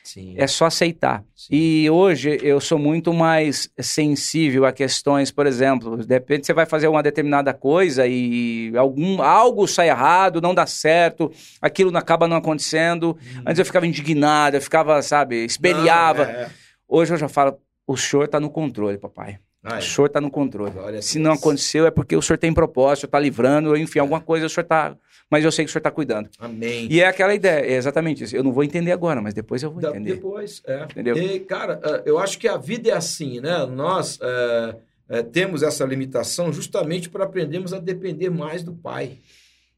Sim. 0.01 0.33
é 0.37 0.47
só 0.47 0.65
aceitar. 0.65 1.23
Sim. 1.35 1.47
E 1.53 1.89
hoje 1.89 2.39
eu 2.41 2.61
sou 2.61 2.79
muito 2.79 3.13
mais 3.13 3.69
sensível 3.79 4.65
a 4.65 4.71
questões, 4.71 5.29
por 5.31 5.45
exemplo, 5.45 5.97
de 5.97 6.13
repente 6.13 6.45
você 6.45 6.53
vai 6.53 6.65
fazer 6.65 6.87
uma 6.87 7.03
determinada 7.03 7.53
coisa 7.53 8.07
e 8.07 8.71
algum, 8.77 9.21
algo 9.21 9.67
sai 9.67 9.89
errado, 9.89 10.39
não 10.41 10.55
dá 10.55 10.65
certo, 10.65 11.31
aquilo 11.61 11.91
não 11.91 11.99
acaba 11.99 12.27
não 12.27 12.37
acontecendo. 12.37 13.17
Antes 13.45 13.59
eu 13.59 13.65
ficava 13.65 13.85
indignado, 13.85 14.55
eu 14.55 14.61
ficava, 14.61 15.01
sabe, 15.01 15.43
espelhava. 15.43 16.25
Não, 16.25 16.31
é. 16.31 16.49
Hoje 16.87 17.13
eu 17.13 17.17
já 17.17 17.27
falo, 17.27 17.57
o 17.85 17.97
senhor 17.97 18.23
está 18.23 18.39
no 18.39 18.49
controle, 18.49 18.97
papai. 18.97 19.37
Ah, 19.63 19.75
O 19.75 19.77
é. 19.77 19.81
senhor 19.81 20.05
está 20.05 20.21
no 20.21 20.29
controle. 20.29 20.71
Se 21.01 21.17
não 21.19 21.31
aconteceu 21.33 21.85
é 21.87 21.91
porque 21.91 22.15
o 22.15 22.21
senhor 22.21 22.37
tem 22.37 22.53
propósito, 22.53 23.05
está 23.05 23.19
livrando, 23.19 23.75
enfim, 23.75 23.99
É. 23.99 24.01
alguma 24.01 24.21
coisa 24.21 24.45
o 24.45 24.49
senhor 24.49 24.63
está... 24.63 24.95
Mas 25.29 25.43
eu 25.43 25.51
sei 25.51 25.65
que 25.65 25.69
o 25.69 25.71
senhor 25.71 25.79
está 25.79 25.91
cuidando. 25.91 26.29
Amém. 26.39 26.87
E 26.89 27.01
é 27.01 27.07
aquela 27.07 27.33
ideia, 27.33 27.65
é 27.65 27.73
exatamente 27.75 28.23
isso. 28.23 28.35
Eu 28.35 28.43
não 28.43 28.53
vou 28.53 28.63
entender 28.63 28.91
agora, 28.91 29.21
mas 29.21 29.33
depois 29.33 29.63
eu 29.63 29.71
vou 29.71 29.81
entender. 29.81 30.15
Depois, 30.15 30.61
é. 30.67 30.83
Entendeu? 30.83 31.17
E, 31.17 31.39
cara, 31.39 31.79
eh, 31.83 32.03
eu 32.05 32.19
acho 32.19 32.37
que 32.37 32.47
a 32.47 32.57
vida 32.57 32.89
é 32.89 32.93
assim, 32.93 33.39
né? 33.39 33.65
Nós 33.65 34.19
eh, 34.21 34.75
eh, 35.09 35.23
temos 35.23 35.63
essa 35.63 35.83
limitação 35.83 36.53
justamente 36.53 37.09
para 37.09 37.23
aprendermos 37.23 37.73
a 37.73 37.79
depender 37.79 38.29
mais 38.29 38.61
do 38.61 38.73
Pai, 38.73 39.17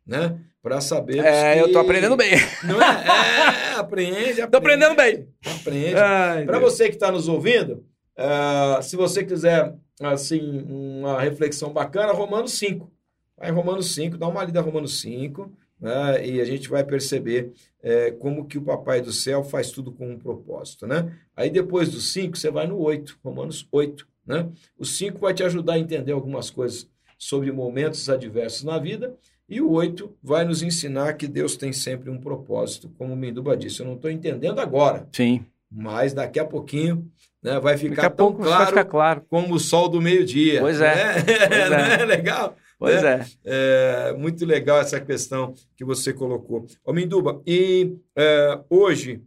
né? 0.06 0.38
Para 0.62 0.82
sabermos 0.82 1.26
É, 1.26 1.54
que... 1.56 1.62
eu 1.62 1.72
tô 1.72 1.80
aprendendo 1.80 2.18
bem. 2.18 2.34
Não 2.66 2.82
é? 2.82 2.86
É, 2.86 3.76
aprende, 3.76 4.42
aprende. 4.42 4.48
Tô 4.52 4.58
aprendendo 4.58 4.96
bem. 4.96 5.28
Aprende. 5.46 6.46
Para 6.46 6.60
você 6.60 6.90
que 6.90 6.96
está 6.96 7.10
nos 7.10 7.30
ouvindo, 7.30 7.86
ah, 8.18 8.80
se 8.82 8.98
você 8.98 9.24
quiser, 9.24 9.74
assim, 10.02 10.66
uma 10.68 11.22
reflexão 11.22 11.72
bacana, 11.72 12.12
Romanos 12.12 12.52
5. 12.54 12.92
Vai 13.38 13.50
em 13.50 13.54
Romanos 13.54 13.94
5, 13.94 14.18
dá 14.18 14.28
uma 14.28 14.44
lida 14.44 14.60
em 14.60 14.64
Romanos 14.64 15.00
5, 15.00 15.52
né? 15.80 16.26
E 16.26 16.42
a 16.42 16.46
gente 16.46 16.68
vai 16.70 16.84
perceber 16.84 17.52
eh, 17.84 18.12
como 18.20 18.46
que 18.46 18.58
o 18.58 18.62
Papai 18.62 19.02
do 19.02 19.12
Céu 19.12 19.44
faz 19.44 19.70
tudo 19.72 19.92
com 19.92 20.10
um 20.10 20.18
propósito, 20.18 20.88
né? 20.88 21.14
Aí 21.36 21.50
depois 21.50 21.90
do 21.90 22.00
5, 22.00 22.36
você 22.36 22.50
vai 22.50 22.66
no 22.66 22.80
8, 22.80 23.20
Romanos 23.24 23.68
8, 23.72 24.08
né? 24.26 24.50
O 24.78 24.86
5 24.86 25.20
vai 25.20 25.34
te 25.34 25.44
ajudar 25.44 25.74
a 25.74 25.80
entender 25.80 26.12
algumas 26.12 26.50
coisas 26.50 26.90
sobre 27.18 27.52
momentos 27.52 28.10
adversos 28.10 28.64
na 28.64 28.78
vida. 28.78 29.16
E 29.50 29.62
o 29.62 29.72
8 29.72 30.14
vai 30.22 30.44
nos 30.44 30.62
ensinar 30.62 31.14
que 31.14 31.26
Deus 31.26 31.56
tem 31.56 31.72
sempre 31.72 32.10
um 32.10 32.20
propósito, 32.20 32.90
como 32.98 33.14
o 33.14 33.16
Minduba 33.16 33.56
disse. 33.56 33.80
Eu 33.80 33.86
não 33.86 33.96
estou 33.96 34.12
entendendo 34.12 34.60
agora, 34.60 35.08
Sim. 35.14 35.46
mas 35.72 36.14
daqui 36.14 36.38
a 36.38 36.44
pouquinho 36.44 37.10
né, 37.42 37.58
vai 37.58 37.78
ficar 37.78 38.10
tão 38.10 38.34
claro 38.34 38.68
ficar 38.68 38.84
claro. 38.84 39.22
como 39.30 39.54
o 39.54 39.60
sol 39.60 39.88
do 39.88 40.02
meio-dia. 40.02 40.60
Pois 40.60 40.82
é. 40.82 40.96
Né? 40.96 41.24
Pois 41.24 41.72
é. 41.72 42.02
é 42.02 42.06
legal? 42.06 42.58
Pois 42.80 43.02
né? 43.02 43.26
é. 43.44 44.10
É 44.10 44.14
muito 44.14 44.46
legal 44.46 44.80
essa 44.80 45.00
questão 45.00 45.54
que 45.76 45.84
você 45.84 46.14
colocou. 46.14 46.66
Ô 46.86 46.94
Minduba, 46.94 47.42
e 47.46 47.96
é, 48.16 48.60
hoje, 48.70 49.22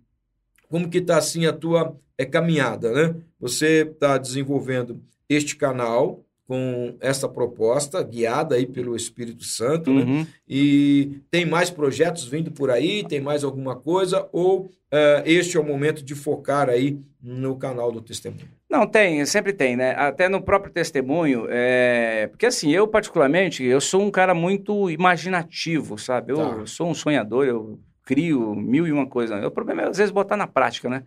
como 0.68 0.88
que 0.88 0.98
está 0.98 1.18
assim 1.18 1.46
a 1.46 1.52
tua 1.52 1.96
é, 2.16 2.24
caminhada, 2.24 2.92
né? 2.92 3.16
Você 3.40 3.82
está 3.82 4.18
desenvolvendo 4.18 5.02
este 5.28 5.56
canal 5.56 6.24
com 6.46 6.96
essa 7.00 7.28
proposta, 7.28 8.02
guiada 8.02 8.56
aí 8.56 8.66
pelo 8.66 8.96
Espírito 8.96 9.44
Santo, 9.44 9.92
né? 9.92 10.02
Uhum. 10.02 10.26
E 10.48 11.20
tem 11.30 11.46
mais 11.46 11.70
projetos 11.70 12.24
vindo 12.24 12.50
por 12.50 12.70
aí? 12.70 13.06
Tem 13.06 13.20
mais 13.20 13.44
alguma 13.44 13.76
coisa? 13.76 14.28
Ou 14.32 14.68
eh, 14.90 15.22
este 15.26 15.56
é 15.56 15.60
o 15.60 15.64
momento 15.64 16.02
de 16.02 16.14
focar 16.16 16.68
aí 16.68 16.98
no 17.22 17.56
canal 17.56 17.92
do 17.92 18.00
Testemunho? 18.00 18.59
Não, 18.70 18.86
tem, 18.86 19.26
sempre 19.26 19.52
tem, 19.52 19.76
né? 19.76 19.96
Até 19.96 20.28
no 20.28 20.40
próprio 20.40 20.72
testemunho, 20.72 21.46
é... 21.50 22.28
porque 22.28 22.46
assim, 22.46 22.70
eu 22.70 22.86
particularmente, 22.86 23.64
eu 23.64 23.80
sou 23.80 24.00
um 24.00 24.12
cara 24.12 24.32
muito 24.32 24.88
imaginativo, 24.88 25.98
sabe? 25.98 26.32
Eu 26.32 26.36
Tá. 26.60 26.66
sou 26.66 26.88
um 26.88 26.94
sonhador, 26.94 27.46
eu 27.46 27.80
crio 28.04 28.54
mil 28.54 28.86
e 28.86 28.92
uma 28.92 29.08
coisa. 29.08 29.44
O 29.44 29.50
problema 29.50 29.82
é, 29.82 29.88
às 29.88 29.98
vezes, 29.98 30.12
botar 30.12 30.36
na 30.36 30.46
prática, 30.46 30.88
né? 30.88 31.02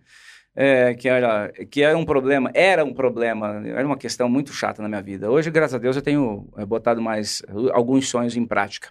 É, 0.56 0.94
que, 0.94 1.08
era, 1.08 1.52
que 1.72 1.82
era 1.82 1.98
um 1.98 2.06
problema, 2.06 2.52
era 2.54 2.84
um 2.84 2.94
problema, 2.94 3.64
era 3.66 3.88
uma 3.88 3.98
questão 3.98 4.30
muito 4.30 4.52
chata 4.54 4.82
na 4.84 4.90
minha 4.90 5.02
vida. 5.02 5.32
Hoje, 5.32 5.50
graças 5.50 5.74
a 5.74 5.80
Deus, 5.80 5.96
eu 5.96 6.02
tenho 6.02 6.48
é, 6.58 6.66
botado 6.66 7.02
mais 7.02 7.42
alguns 7.72 8.10
sonhos 8.10 8.36
em 8.36 8.46
prática. 8.46 8.90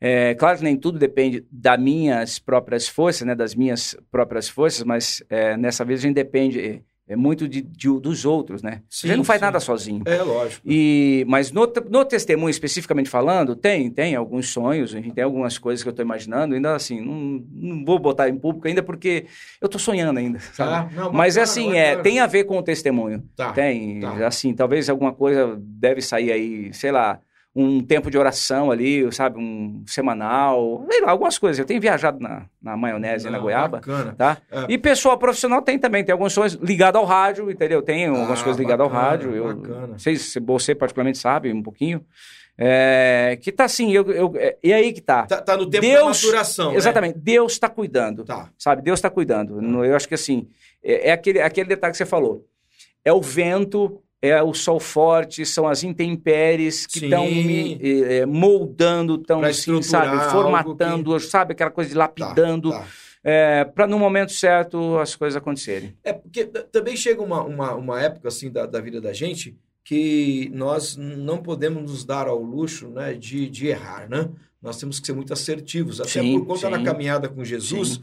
É, 0.00 0.34
claro 0.34 0.56
que 0.58 0.64
nem 0.64 0.76
tudo 0.76 0.98
depende 0.98 1.46
das 1.52 1.78
minhas 1.78 2.38
próprias 2.38 2.88
forças, 2.88 3.26
né, 3.26 3.34
das 3.34 3.54
minhas 3.54 3.94
próprias 4.10 4.48
forças, 4.48 4.82
mas 4.82 5.22
é, 5.28 5.56
nessa 5.56 5.84
vez 5.84 6.00
a 6.00 6.02
gente 6.04 6.14
depende 6.14 6.82
é, 7.10 7.16
muito 7.16 7.48
de, 7.48 7.60
de- 7.60 8.00
dos 8.00 8.24
outros, 8.24 8.62
né? 8.62 8.82
Sim, 8.88 9.08
gente 9.08 9.16
não 9.18 9.24
faz 9.24 9.40
sim. 9.40 9.44
nada 9.44 9.58
sozinho. 9.58 10.02
É 10.06 10.22
lógico. 10.22 10.62
E, 10.64 11.24
mas 11.28 11.50
no, 11.50 11.70
no 11.90 12.04
testemunho 12.04 12.50
especificamente 12.50 13.10
falando, 13.10 13.56
tem, 13.56 13.90
tem 13.90 14.14
alguns 14.14 14.48
sonhos, 14.48 14.92
tem 14.92 15.24
algumas 15.24 15.58
coisas 15.58 15.82
que 15.82 15.88
eu 15.88 15.90
estou 15.90 16.04
imaginando, 16.04 16.54
ainda 16.54 16.74
assim, 16.74 17.00
não, 17.00 17.44
não 17.52 17.84
vou 17.84 17.98
botar 17.98 18.28
em 18.28 18.36
público 18.38 18.68
ainda 18.68 18.82
porque 18.82 19.26
eu 19.60 19.66
estou 19.66 19.80
sonhando 19.80 20.18
ainda? 20.18 20.38
Tá? 20.56 20.88
Não, 20.94 21.12
Mas 21.12 21.34
bacana, 21.34 21.42
assim, 21.42 21.76
é, 21.76 21.96
tem 21.96 22.20
a 22.20 22.26
ver 22.26 22.44
com 22.44 22.56
o 22.58 22.62
testemunho. 22.62 23.24
Tá, 23.34 23.52
Tem, 23.52 24.00
tá. 24.00 24.26
assim, 24.26 24.54
talvez 24.54 24.88
alguma 24.88 25.12
coisa 25.12 25.56
deve 25.60 26.00
sair 26.00 26.30
aí, 26.30 26.72
sei 26.72 26.92
lá, 26.92 27.18
um 27.54 27.82
tempo 27.82 28.10
de 28.10 28.16
oração 28.16 28.70
ali, 28.70 29.10
sabe, 29.12 29.38
um 29.38 29.82
semanal, 29.86 30.86
sei 30.88 31.00
lá, 31.00 31.10
algumas 31.10 31.36
coisas. 31.36 31.58
Eu 31.58 31.64
tenho 31.64 31.80
viajado 31.80 32.20
na, 32.20 32.46
na 32.62 32.76
maionese 32.76 33.28
na 33.28 33.38
goiaba, 33.38 33.78
bacana. 33.78 34.14
tá? 34.16 34.38
É. 34.50 34.66
E 34.68 34.78
pessoal 34.78 35.18
profissional 35.18 35.60
tem 35.60 35.78
também, 35.78 36.04
tem 36.04 36.12
algumas 36.12 36.34
coisas 36.34 36.58
ligadas 36.62 37.00
ao 37.00 37.06
rádio, 37.06 37.50
entendeu? 37.50 37.82
Tem 37.82 38.06
algumas 38.06 38.40
ah, 38.40 38.44
coisas 38.44 38.58
ligadas 38.58 38.84
ao 38.84 38.92
rádio. 38.92 39.34
Eu 39.34 39.54
bacana. 39.54 39.98
sei 39.98 40.16
se 40.16 40.38
você 40.38 40.74
particularmente 40.74 41.18
sabe 41.18 41.52
um 41.52 41.62
pouquinho. 41.62 42.04
É, 42.62 43.38
que 43.40 43.50
tá 43.50 43.64
assim, 43.64 43.90
eu, 43.90 44.08
eu, 44.10 44.32
é, 44.36 44.56
e 44.62 44.72
aí 44.72 44.92
que 44.92 45.00
tá. 45.00 45.26
Tá, 45.26 45.40
tá 45.40 45.56
no 45.56 45.68
tempo 45.68 45.80
Deus, 45.80 46.20
da 46.20 46.26
maturação. 46.26 46.70
Né? 46.70 46.76
Exatamente, 46.76 47.14
né? 47.16 47.22
Deus 47.24 47.52
está 47.52 47.68
cuidando. 47.68 48.22
Tá. 48.24 48.50
Sabe, 48.58 48.82
Deus 48.82 48.98
está 48.98 49.10
cuidando. 49.10 49.58
Tá. 49.60 49.86
Eu 49.86 49.96
acho 49.96 50.06
que 50.06 50.14
assim, 50.14 50.46
é, 50.84 51.08
é, 51.08 51.12
aquele, 51.12 51.40
aquele 51.40 51.68
detalhe 51.68 51.92
que 51.92 51.96
você 51.96 52.06
falou. 52.06 52.46
É 53.02 53.12
o 53.12 53.20
vento, 53.20 54.02
é 54.22 54.42
o 54.42 54.52
sol 54.52 54.78
forte, 54.78 55.46
são 55.46 55.66
as 55.66 55.82
intempéries 55.82 56.86
que 56.86 57.04
estão 57.04 57.24
me 57.24 57.78
é, 57.82 58.26
moldando, 58.26 59.14
estão 59.14 59.42
assim, 59.42 59.80
sabe, 59.82 60.30
formatando, 60.30 61.14
que... 61.14 61.20
sabe, 61.20 61.52
aquela 61.52 61.70
coisa 61.70 61.90
de 61.90 61.96
lapidando. 61.96 62.70
Tá, 62.70 62.80
tá. 62.80 62.86
É, 63.22 63.64
para 63.64 63.86
no 63.86 63.98
momento 63.98 64.32
certo 64.32 64.98
as 64.98 65.14
coisas 65.14 65.36
acontecerem. 65.36 65.94
É, 66.02 66.12
porque 66.12 66.44
também 66.44 66.96
chega 66.96 67.22
uma, 67.22 67.42
uma, 67.42 67.74
uma 67.74 68.00
época 68.00 68.28
assim 68.28 68.50
da, 68.50 68.64
da 68.64 68.80
vida 68.80 69.00
da 69.00 69.12
gente 69.12 69.56
que 69.84 70.50
nós 70.54 70.96
não 70.96 71.38
podemos 71.38 71.82
nos 71.82 72.04
dar 72.04 72.28
ao 72.28 72.40
luxo 72.42 72.88
né, 72.88 73.14
de, 73.14 73.48
de 73.48 73.68
errar, 73.68 74.08
né? 74.08 74.28
Nós 74.62 74.78
temos 74.78 75.00
que 75.00 75.06
ser 75.06 75.14
muito 75.14 75.32
assertivos, 75.32 76.00
até 76.00 76.20
sim, 76.20 76.38
por 76.38 76.46
conta 76.46 76.66
sim. 76.66 76.70
da 76.70 76.82
caminhada 76.82 77.28
com 77.28 77.42
Jesus. 77.42 77.88
Sim. 77.94 78.02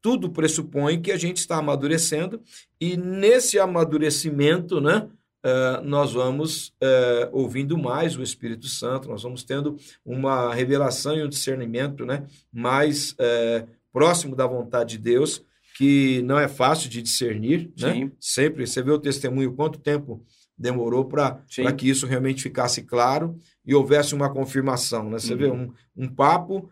Tudo 0.00 0.30
pressupõe 0.30 1.00
que 1.00 1.12
a 1.12 1.18
gente 1.18 1.36
está 1.36 1.58
amadurecendo 1.58 2.40
e 2.80 2.96
nesse 2.96 3.58
amadurecimento, 3.58 4.80
né, 4.80 5.06
uh, 5.48 5.84
nós 5.84 6.12
vamos 6.12 6.68
uh, 6.82 7.28
ouvindo 7.32 7.76
mais 7.78 8.16
o 8.16 8.22
Espírito 8.22 8.66
Santo, 8.66 9.08
nós 9.08 9.22
vamos 9.22 9.42
tendo 9.42 9.76
uma 10.04 10.54
revelação 10.54 11.16
e 11.16 11.22
um 11.22 11.28
discernimento, 11.28 12.04
né, 12.04 12.24
mais 12.52 13.12
uh, 13.12 13.66
próximo 13.92 14.36
da 14.36 14.46
vontade 14.46 14.96
de 14.96 15.02
Deus, 15.02 15.42
que 15.76 16.22
não 16.22 16.38
é 16.38 16.48
fácil 16.48 16.90
de 16.90 17.00
discernir, 17.00 17.72
né? 17.78 18.10
Sempre 18.20 18.66
você 18.66 18.82
vê 18.82 18.90
o 18.90 18.98
testemunho 18.98 19.54
quanto 19.54 19.78
tempo 19.78 20.24
demorou 20.58 21.04
para 21.04 21.40
que 21.76 21.88
isso 21.88 22.04
realmente 22.04 22.42
ficasse 22.42 22.82
claro 22.82 23.38
e 23.64 23.76
houvesse 23.76 24.12
uma 24.12 24.28
confirmação. 24.28 25.08
Né? 25.08 25.20
Você 25.20 25.34
uhum. 25.34 25.38
vê 25.38 25.50
um, 25.50 25.72
um 25.96 26.08
papo 26.08 26.68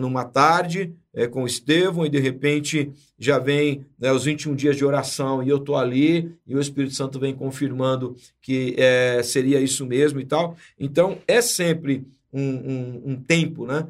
numa 0.00 0.24
tarde 0.24 0.94
uh, 1.18 1.28
com 1.30 1.42
o 1.42 1.46
Estevão 1.46 2.06
e 2.06 2.08
de 2.08 2.18
repente 2.18 2.90
já 3.18 3.38
vem 3.38 3.84
né, 3.98 4.12
os 4.12 4.24
21 4.24 4.54
dias 4.54 4.76
de 4.76 4.84
oração 4.84 5.42
e 5.42 5.48
eu 5.48 5.56
estou 5.56 5.76
ali 5.76 6.32
e 6.46 6.54
o 6.54 6.60
Espírito 6.60 6.94
Santo 6.94 7.18
vem 7.18 7.34
confirmando 7.34 8.16
que 8.40 8.76
uh, 8.78 9.24
seria 9.24 9.60
isso 9.60 9.84
mesmo 9.86 10.20
e 10.20 10.24
tal. 10.24 10.56
Então 10.78 11.18
é 11.26 11.40
sempre 11.40 12.06
um, 12.32 12.42
um, 12.42 13.02
um 13.06 13.16
tempo 13.16 13.66
né, 13.66 13.86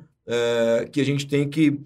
que 0.93 1.01
a 1.01 1.05
gente 1.05 1.27
tem 1.27 1.49
que 1.49 1.81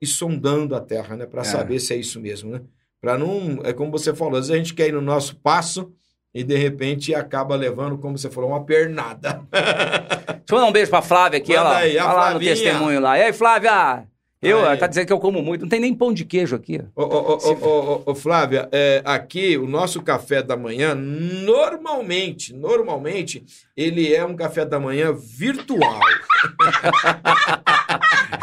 ir 0.00 0.06
sondando 0.06 0.76
a 0.76 0.80
terra 0.80 1.16
né, 1.16 1.26
para 1.26 1.40
é. 1.40 1.44
saber 1.44 1.80
se 1.80 1.94
é 1.94 1.96
isso 1.96 2.20
mesmo. 2.20 2.50
Né? 2.50 2.60
Para 3.00 3.16
não, 3.16 3.60
é 3.64 3.72
como 3.72 3.90
você 3.90 4.14
falou, 4.14 4.34
às 4.34 4.48
vezes 4.48 4.50
a 4.52 4.58
gente 4.58 4.74
quer 4.74 4.88
ir 4.88 4.92
no 4.92 5.00
nosso 5.00 5.34
passo 5.36 5.90
e 6.34 6.44
de 6.44 6.56
repente 6.56 7.14
acaba 7.14 7.56
levando, 7.56 7.98
como 7.98 8.16
você 8.16 8.30
falou, 8.30 8.50
uma 8.50 8.64
pernada. 8.64 9.42
Deixa 9.50 10.44
eu 10.52 10.58
dar 10.58 10.66
um 10.66 10.72
beijo 10.72 10.90
pra 10.90 11.02
Flávia 11.02 11.38
aqui, 11.38 11.52
Manda 11.52 11.60
ela. 11.60 11.76
Aí, 11.78 11.98
a 11.98 12.12
lá 12.12 12.34
no 12.34 12.40
testemunho 12.40 13.00
lá. 13.00 13.18
E 13.18 13.22
aí, 13.22 13.32
Flávia? 13.32 14.06
Eu, 14.42 14.66
aí. 14.66 14.78
tá 14.78 14.86
dizendo 14.86 15.06
que 15.06 15.12
eu 15.12 15.20
como 15.20 15.42
muito. 15.42 15.62
Não 15.62 15.68
tem 15.68 15.80
nem 15.80 15.94
pão 15.94 16.14
de 16.14 16.24
queijo 16.24 16.56
aqui. 16.56 16.80
Ô, 16.96 17.02
ô, 17.02 17.36
ô, 17.36 18.02
ô 18.06 18.14
Flávia, 18.14 18.70
é, 18.72 19.02
aqui 19.04 19.58
o 19.58 19.66
nosso 19.66 20.00
café 20.02 20.42
da 20.42 20.56
manhã, 20.56 20.94
normalmente, 20.94 22.54
normalmente, 22.54 23.44
ele 23.76 24.14
é 24.14 24.24
um 24.24 24.34
café 24.34 24.64
da 24.64 24.80
manhã 24.80 25.12
virtual. 25.12 26.00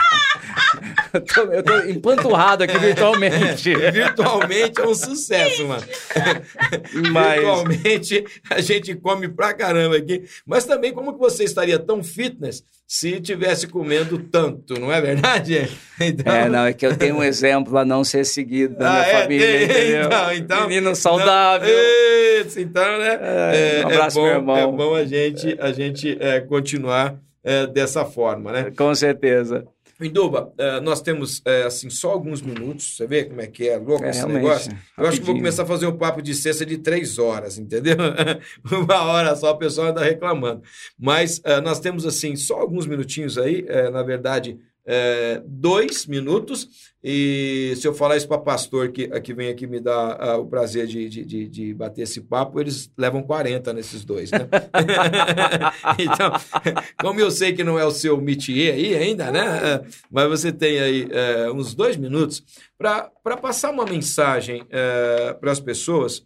eu, 1.17 1.21
tô, 1.21 1.41
eu 1.51 1.63
tô 1.63 1.77
empanturrado 1.89 2.63
aqui 2.63 2.77
virtualmente. 2.77 3.73
É, 3.73 3.91
virtualmente 3.91 4.79
é 4.79 4.85
um 4.85 4.95
sucesso, 4.95 5.67
mano. 5.67 5.83
Mas... 7.11 7.35
Virtualmente 7.35 8.25
a 8.49 8.61
gente 8.61 8.95
come 8.95 9.27
pra 9.27 9.53
caramba 9.53 9.97
aqui. 9.97 10.23
Mas 10.45 10.65
também, 10.65 10.93
como 10.93 11.13
que 11.13 11.19
você 11.19 11.43
estaria 11.43 11.79
tão 11.79 12.03
fitness 12.03 12.63
se 12.87 13.19
tivesse 13.19 13.67
comendo 13.67 14.17
tanto, 14.17 14.79
não 14.79 14.91
é 14.91 15.01
verdade? 15.01 15.69
Então... 15.99 16.33
É, 16.33 16.47
não, 16.47 16.65
é 16.65 16.73
que 16.73 16.85
eu 16.85 16.95
tenho 16.95 17.17
um 17.17 17.23
exemplo 17.23 17.77
a 17.77 17.83
não 17.83 18.03
ser 18.03 18.23
seguido 18.23 18.77
da 18.77 18.89
minha 18.89 19.01
ah, 19.01 19.07
é, 19.07 19.21
família, 19.21 19.67
tem, 19.67 19.95
então, 20.05 20.33
então, 20.33 20.67
Menino 20.67 20.95
saudável. 20.95 21.67
Não, 21.67 22.45
isso, 22.45 22.59
então, 22.59 22.97
né? 22.99 23.19
É, 23.21 23.81
um 23.83 23.87
abraço, 23.87 24.19
é 24.19 24.21
bom, 24.21 24.27
meu 24.27 24.35
irmão. 24.35 24.57
É 24.57 24.67
bom 24.71 24.95
a 24.95 25.05
gente, 25.05 25.57
a 25.59 25.71
gente 25.71 26.17
é, 26.19 26.39
continuar 26.39 27.19
é, 27.43 27.65
dessa 27.65 28.05
forma, 28.05 28.51
né? 28.51 28.71
Com 28.77 28.93
certeza. 28.93 29.65
Induba, 29.99 30.53
uh, 30.59 30.81
nós 30.81 31.01
temos 31.01 31.39
uh, 31.39 31.65
assim 31.65 31.89
só 31.89 32.11
alguns 32.11 32.41
minutos. 32.41 32.95
Você 32.95 33.07
vê 33.07 33.25
como 33.25 33.41
é 33.41 33.47
que 33.47 33.67
é 33.67 33.77
louco 33.77 34.05
é, 34.05 34.11
esse 34.11 34.25
negócio? 34.25 34.71
Rapidinho. 34.71 34.81
Eu 34.97 35.07
acho 35.07 35.19
que 35.19 35.25
vou 35.25 35.35
começar 35.35 35.63
a 35.63 35.65
fazer 35.65 35.87
um 35.87 35.97
papo 35.97 36.21
de 36.21 36.35
sexta 36.35 36.65
de 36.65 36.77
três 36.77 37.17
horas, 37.17 37.57
entendeu? 37.57 37.95
Uma 38.71 39.01
hora 39.03 39.35
só, 39.35 39.51
o 39.51 39.57
pessoal 39.57 39.87
anda 39.87 40.03
reclamando. 40.03 40.61
Mas 40.99 41.39
uh, 41.39 41.61
nós 41.63 41.79
temos 41.79 42.05
assim 42.05 42.35
só 42.35 42.59
alguns 42.59 42.85
minutinhos 42.85 43.37
aí, 43.37 43.65
na 43.91 44.03
verdade, 44.03 44.59
é, 44.87 45.41
dois 45.45 46.05
minutos. 46.05 46.95
E 47.03 47.73
se 47.75 47.85
eu 47.87 47.93
falar 47.93 48.15
isso 48.15 48.27
para 48.27 48.37
pastor 48.37 48.89
que, 48.91 49.07
que 49.19 49.33
vem 49.33 49.49
aqui 49.49 49.67
me 49.67 49.79
dar 49.79 50.37
uh, 50.37 50.41
o 50.41 50.47
prazer 50.47 50.87
de, 50.87 51.07
de, 51.07 51.25
de, 51.25 51.47
de, 51.47 51.73
bater 51.73 52.03
esse 52.03 52.21
papo, 52.21 52.59
eles 52.59 52.91
levam 52.97 53.21
40 53.21 53.71
nesses 53.73 54.03
dois, 54.03 54.31
né? 54.31 54.39
então, 55.99 56.31
como 56.99 57.19
eu 57.19 57.29
sei 57.29 57.53
que 57.53 57.63
não 57.63 57.77
é 57.77 57.85
o 57.85 57.91
seu 57.91 58.19
métier 58.19 58.73
aí 58.73 58.95
ainda, 58.95 59.31
né? 59.31 59.81
Mas 60.09 60.29
você 60.29 60.51
tem 60.51 60.79
aí 60.79 61.03
uh, 61.05 61.53
uns 61.53 61.75
dois 61.75 61.97
minutos 61.97 62.43
para 62.77 63.37
passar 63.41 63.71
uma 63.71 63.85
mensagem 63.85 64.61
uh, 64.63 65.37
para 65.39 65.51
as 65.51 65.59
pessoas 65.59 66.25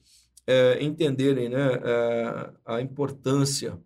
entenderem 0.82 1.47
né, 1.47 1.80
a 2.66 2.82
importância 2.82 3.78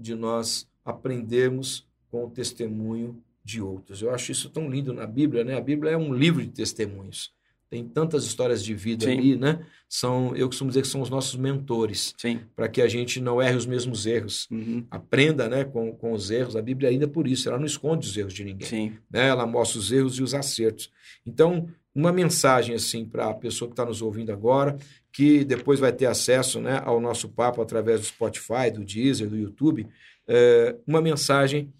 de 0.00 0.12
nós 0.16 0.66
aprendermos 0.84 1.86
com 2.10 2.24
o 2.24 2.30
testemunho 2.30 3.22
de 3.44 3.60
outros. 3.60 4.02
Eu 4.02 4.10
acho 4.14 4.32
isso 4.32 4.50
tão 4.50 4.68
lindo 4.70 4.92
na 4.92 5.06
Bíblia, 5.06 5.44
né? 5.44 5.56
A 5.56 5.60
Bíblia 5.60 5.92
é 5.92 5.96
um 5.96 6.14
livro 6.14 6.42
de 6.42 6.48
testemunhos. 6.48 7.32
Tem 7.72 7.88
tantas 7.88 8.24
histórias 8.24 8.62
de 8.62 8.74
vida 8.74 9.06
Sim. 9.06 9.12
ali, 9.12 9.34
né? 9.34 9.64
São, 9.88 10.36
eu 10.36 10.46
costumo 10.46 10.68
dizer 10.68 10.82
que 10.82 10.88
são 10.88 11.00
os 11.00 11.08
nossos 11.08 11.36
mentores, 11.36 12.14
para 12.54 12.68
que 12.68 12.82
a 12.82 12.86
gente 12.86 13.18
não 13.18 13.40
erre 13.40 13.56
os 13.56 13.64
mesmos 13.64 14.04
erros. 14.04 14.46
Uhum. 14.50 14.84
Aprenda, 14.90 15.48
né, 15.48 15.64
com, 15.64 15.90
com 15.90 16.12
os 16.12 16.30
erros. 16.30 16.54
A 16.54 16.60
Bíblia 16.60 16.90
ainda 16.90 17.06
é 17.06 17.08
por 17.08 17.26
isso, 17.26 17.48
ela 17.48 17.58
não 17.58 17.64
esconde 17.64 18.06
os 18.06 18.14
erros 18.14 18.34
de 18.34 18.44
ninguém. 18.44 18.68
Sim. 18.68 18.92
Né? 19.10 19.28
Ela 19.28 19.46
mostra 19.46 19.78
os 19.78 19.90
erros 19.90 20.18
e 20.18 20.22
os 20.22 20.34
acertos. 20.34 20.90
Então, 21.24 21.66
uma 21.94 22.12
mensagem 22.12 22.74
assim 22.74 23.06
para 23.06 23.30
a 23.30 23.34
pessoa 23.34 23.68
que 23.68 23.72
está 23.72 23.86
nos 23.86 24.02
ouvindo 24.02 24.30
agora, 24.32 24.76
que 25.10 25.42
depois 25.42 25.80
vai 25.80 25.92
ter 25.92 26.06
acesso, 26.06 26.60
né, 26.60 26.82
ao 26.84 27.00
nosso 27.00 27.28
papo 27.28 27.62
através 27.62 28.00
do 28.00 28.06
Spotify, 28.06 28.70
do 28.70 28.84
Deezer, 28.84 29.30
do 29.30 29.36
YouTube, 29.36 29.86
é, 30.28 30.76
uma 30.86 31.00
mensagem 31.00 31.72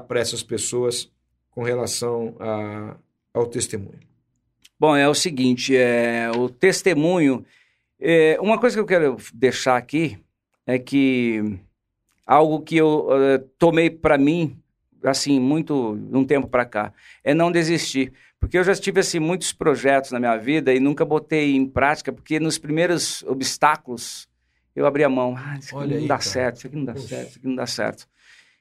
para 0.00 0.20
essas 0.20 0.42
pessoas 0.42 1.10
com 1.50 1.62
relação 1.62 2.34
a, 2.40 2.96
ao 3.34 3.46
testemunho? 3.46 4.00
Bom, 4.78 4.96
é 4.96 5.08
o 5.08 5.14
seguinte, 5.14 5.76
é, 5.76 6.30
o 6.36 6.48
testemunho. 6.48 7.44
É, 8.00 8.36
uma 8.40 8.58
coisa 8.58 8.74
que 8.74 8.80
eu 8.80 8.86
quero 8.86 9.16
deixar 9.32 9.76
aqui 9.76 10.18
é 10.66 10.78
que 10.78 11.58
algo 12.26 12.60
que 12.62 12.76
eu 12.76 13.08
uh, 13.08 13.38
tomei 13.58 13.90
para 13.90 14.18
mim, 14.18 14.58
assim, 15.04 15.38
muito 15.38 15.92
um 16.12 16.24
tempo 16.24 16.48
para 16.48 16.64
cá, 16.64 16.92
é 17.22 17.32
não 17.34 17.52
desistir. 17.52 18.12
Porque 18.40 18.58
eu 18.58 18.64
já 18.64 18.74
tive 18.74 18.98
assim, 18.98 19.20
muitos 19.20 19.52
projetos 19.52 20.10
na 20.10 20.18
minha 20.18 20.36
vida 20.36 20.74
e 20.74 20.80
nunca 20.80 21.04
botei 21.04 21.54
em 21.54 21.64
prática, 21.64 22.12
porque 22.12 22.40
nos 22.40 22.58
primeiros 22.58 23.22
obstáculos 23.22 24.28
eu 24.74 24.84
abri 24.84 25.04
a 25.04 25.08
mão. 25.08 25.36
Ah, 25.36 25.56
isso 25.58 25.68
aqui 25.68 25.76
Olha 25.76 25.94
não 25.94 26.02
aí, 26.02 26.08
dá 26.08 26.18
cara. 26.18 26.28
certo, 26.28 26.56
isso 26.56 26.66
aqui 26.66 26.76
não 26.76 26.84
dá 26.84 26.92
Poxa. 26.94 27.06
certo, 27.06 27.28
isso 27.28 27.38
aqui 27.38 27.46
não 27.46 27.54
dá 27.54 27.66
certo. 27.66 28.08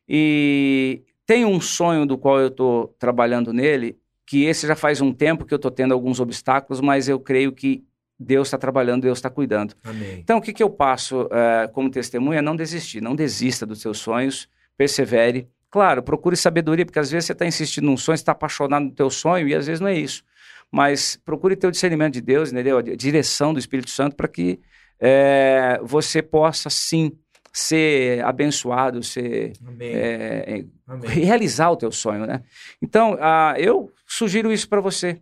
E 0.08 1.02
tem 1.32 1.46
um 1.46 1.62
sonho 1.62 2.06
do 2.06 2.18
qual 2.18 2.42
eu 2.42 2.50
estou 2.50 2.94
trabalhando 3.00 3.54
nele, 3.54 3.98
que 4.26 4.44
esse 4.44 4.68
já 4.68 4.76
faz 4.76 5.00
um 5.00 5.14
tempo 5.14 5.46
que 5.46 5.54
eu 5.54 5.56
estou 5.56 5.72
tendo 5.72 5.94
alguns 5.94 6.20
obstáculos, 6.20 6.82
mas 6.82 7.08
eu 7.08 7.22
creio 7.22 7.54
que 7.54 7.86
Deus 8.20 8.50
está 8.50 8.58
trabalhando, 8.58 9.04
Deus 9.04 9.18
está 9.18 9.30
cuidando. 9.30 9.74
Amém. 9.82 10.20
Então, 10.20 10.40
o 10.40 10.42
que, 10.42 10.52
que 10.52 10.62
eu 10.62 10.70
passo 10.70 11.22
uh, 11.22 11.72
como 11.72 11.90
testemunha? 11.90 12.40
É 12.40 12.42
não 12.42 12.54
desistir, 12.54 13.00
não 13.00 13.16
desista 13.16 13.66
dos 13.66 13.80
seus 13.80 14.00
sonhos, 14.00 14.50
persevere. 14.76 15.48
Claro, 15.70 16.04
procure 16.04 16.36
sabedoria, 16.36 16.86
porque 16.86 17.00
às 17.00 17.10
vezes 17.10 17.28
você 17.28 17.32
está 17.32 17.46
insistindo 17.46 17.86
num 17.86 17.96
sonho, 17.96 18.16
está 18.16 18.34
apaixonado 18.34 18.84
no 18.84 18.92
teu 18.92 19.10
sonho 19.10 19.48
e 19.48 19.56
às 19.56 19.68
vezes 19.68 19.80
não 19.80 19.88
é 19.88 19.96
isso. 19.96 20.26
Mas 20.70 21.16
procure 21.16 21.56
ter 21.56 21.68
o 21.68 21.72
discernimento 21.72 22.16
de 22.16 22.22
Deus, 22.22 22.52
entendeu? 22.52 22.78
a 22.78 22.82
direção 22.82 23.54
do 23.54 23.60
Espírito 23.60 23.90
Santo 23.90 24.18
para 24.18 24.28
que 24.28 24.60
é, 25.00 25.80
você 25.82 26.22
possa 26.22 26.70
sim 26.70 27.14
ser 27.54 28.24
abençoado, 28.24 29.04
ser 29.04 29.54
é, 29.80 30.64
é 31.04 31.08
realizar 31.08 31.70
o 31.72 31.76
teu 31.78 31.92
sonho, 31.92 32.26
né? 32.26 32.42
Então, 32.82 33.14
uh, 33.14 33.56
eu 33.58 33.92
sugiro 34.08 34.52
isso 34.52 34.68
para 34.68 34.82
você. 34.82 35.20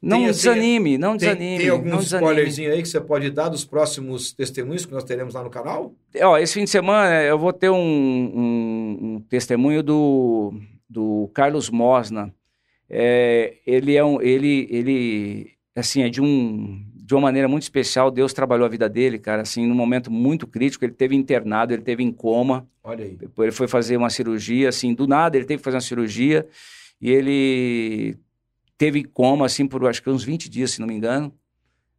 Não 0.00 0.18
Tem, 0.18 0.26
assim, 0.28 0.38
desanime, 0.38 0.96
não 0.96 1.16
Tem, 1.16 1.28
desanime. 1.34 1.58
tem 1.58 1.66
não 1.66 1.74
alguns 1.74 2.04
desanime. 2.04 2.30
spoilerzinhos 2.30 2.72
aí 2.74 2.82
que 2.82 2.88
você 2.88 3.00
pode 3.00 3.30
dar 3.30 3.48
dos 3.48 3.64
próximos 3.64 4.32
testemunhos 4.32 4.86
que 4.86 4.92
nós 4.92 5.02
teremos 5.02 5.34
lá 5.34 5.42
no 5.42 5.50
canal? 5.50 5.92
Ó, 6.22 6.38
esse 6.38 6.54
fim 6.54 6.62
de 6.64 6.70
semana 6.70 7.20
eu 7.22 7.36
vou 7.36 7.52
ter 7.52 7.68
um, 7.68 7.76
um- 7.76 8.98
um 9.16 9.20
testemunho 9.28 9.82
do, 9.82 10.52
do 10.88 11.28
Carlos 11.34 11.68
Mosna. 11.68 12.32
É, 12.88 13.54
ele 13.66 13.96
é 13.96 14.04
um, 14.04 14.22
ele, 14.22 14.68
ele, 14.70 15.50
assim, 15.74 16.02
é 16.02 16.08
de 16.08 16.22
um, 16.22 16.80
de 17.08 17.14
uma 17.14 17.22
maneira 17.22 17.48
muito 17.48 17.62
especial. 17.62 18.10
Deus 18.10 18.34
trabalhou 18.34 18.66
a 18.66 18.68
vida 18.68 18.86
dele, 18.86 19.18
cara, 19.18 19.40
assim, 19.40 19.66
num 19.66 19.74
momento 19.74 20.10
muito 20.10 20.46
crítico. 20.46 20.84
Ele 20.84 20.92
teve 20.92 21.16
internado, 21.16 21.72
ele 21.72 21.80
teve 21.80 22.02
em 22.02 22.12
coma. 22.12 22.68
Olha 22.84 23.02
aí. 23.02 23.16
Depois 23.16 23.46
ele 23.46 23.56
foi 23.56 23.66
fazer 23.66 23.96
uma 23.96 24.10
cirurgia, 24.10 24.68
assim, 24.68 24.92
do 24.92 25.06
nada 25.06 25.34
ele 25.34 25.46
teve 25.46 25.56
que 25.56 25.64
fazer 25.64 25.78
uma 25.78 25.80
cirurgia 25.80 26.46
e 27.00 27.10
ele 27.10 28.14
teve 28.76 28.98
em 28.98 29.04
coma, 29.04 29.46
assim, 29.46 29.66
por 29.66 29.86
acho 29.86 30.02
que 30.02 30.10
uns 30.10 30.22
20 30.22 30.50
dias, 30.50 30.72
se 30.72 30.80
não 30.80 30.86
me 30.86 30.92
engano. 30.92 31.32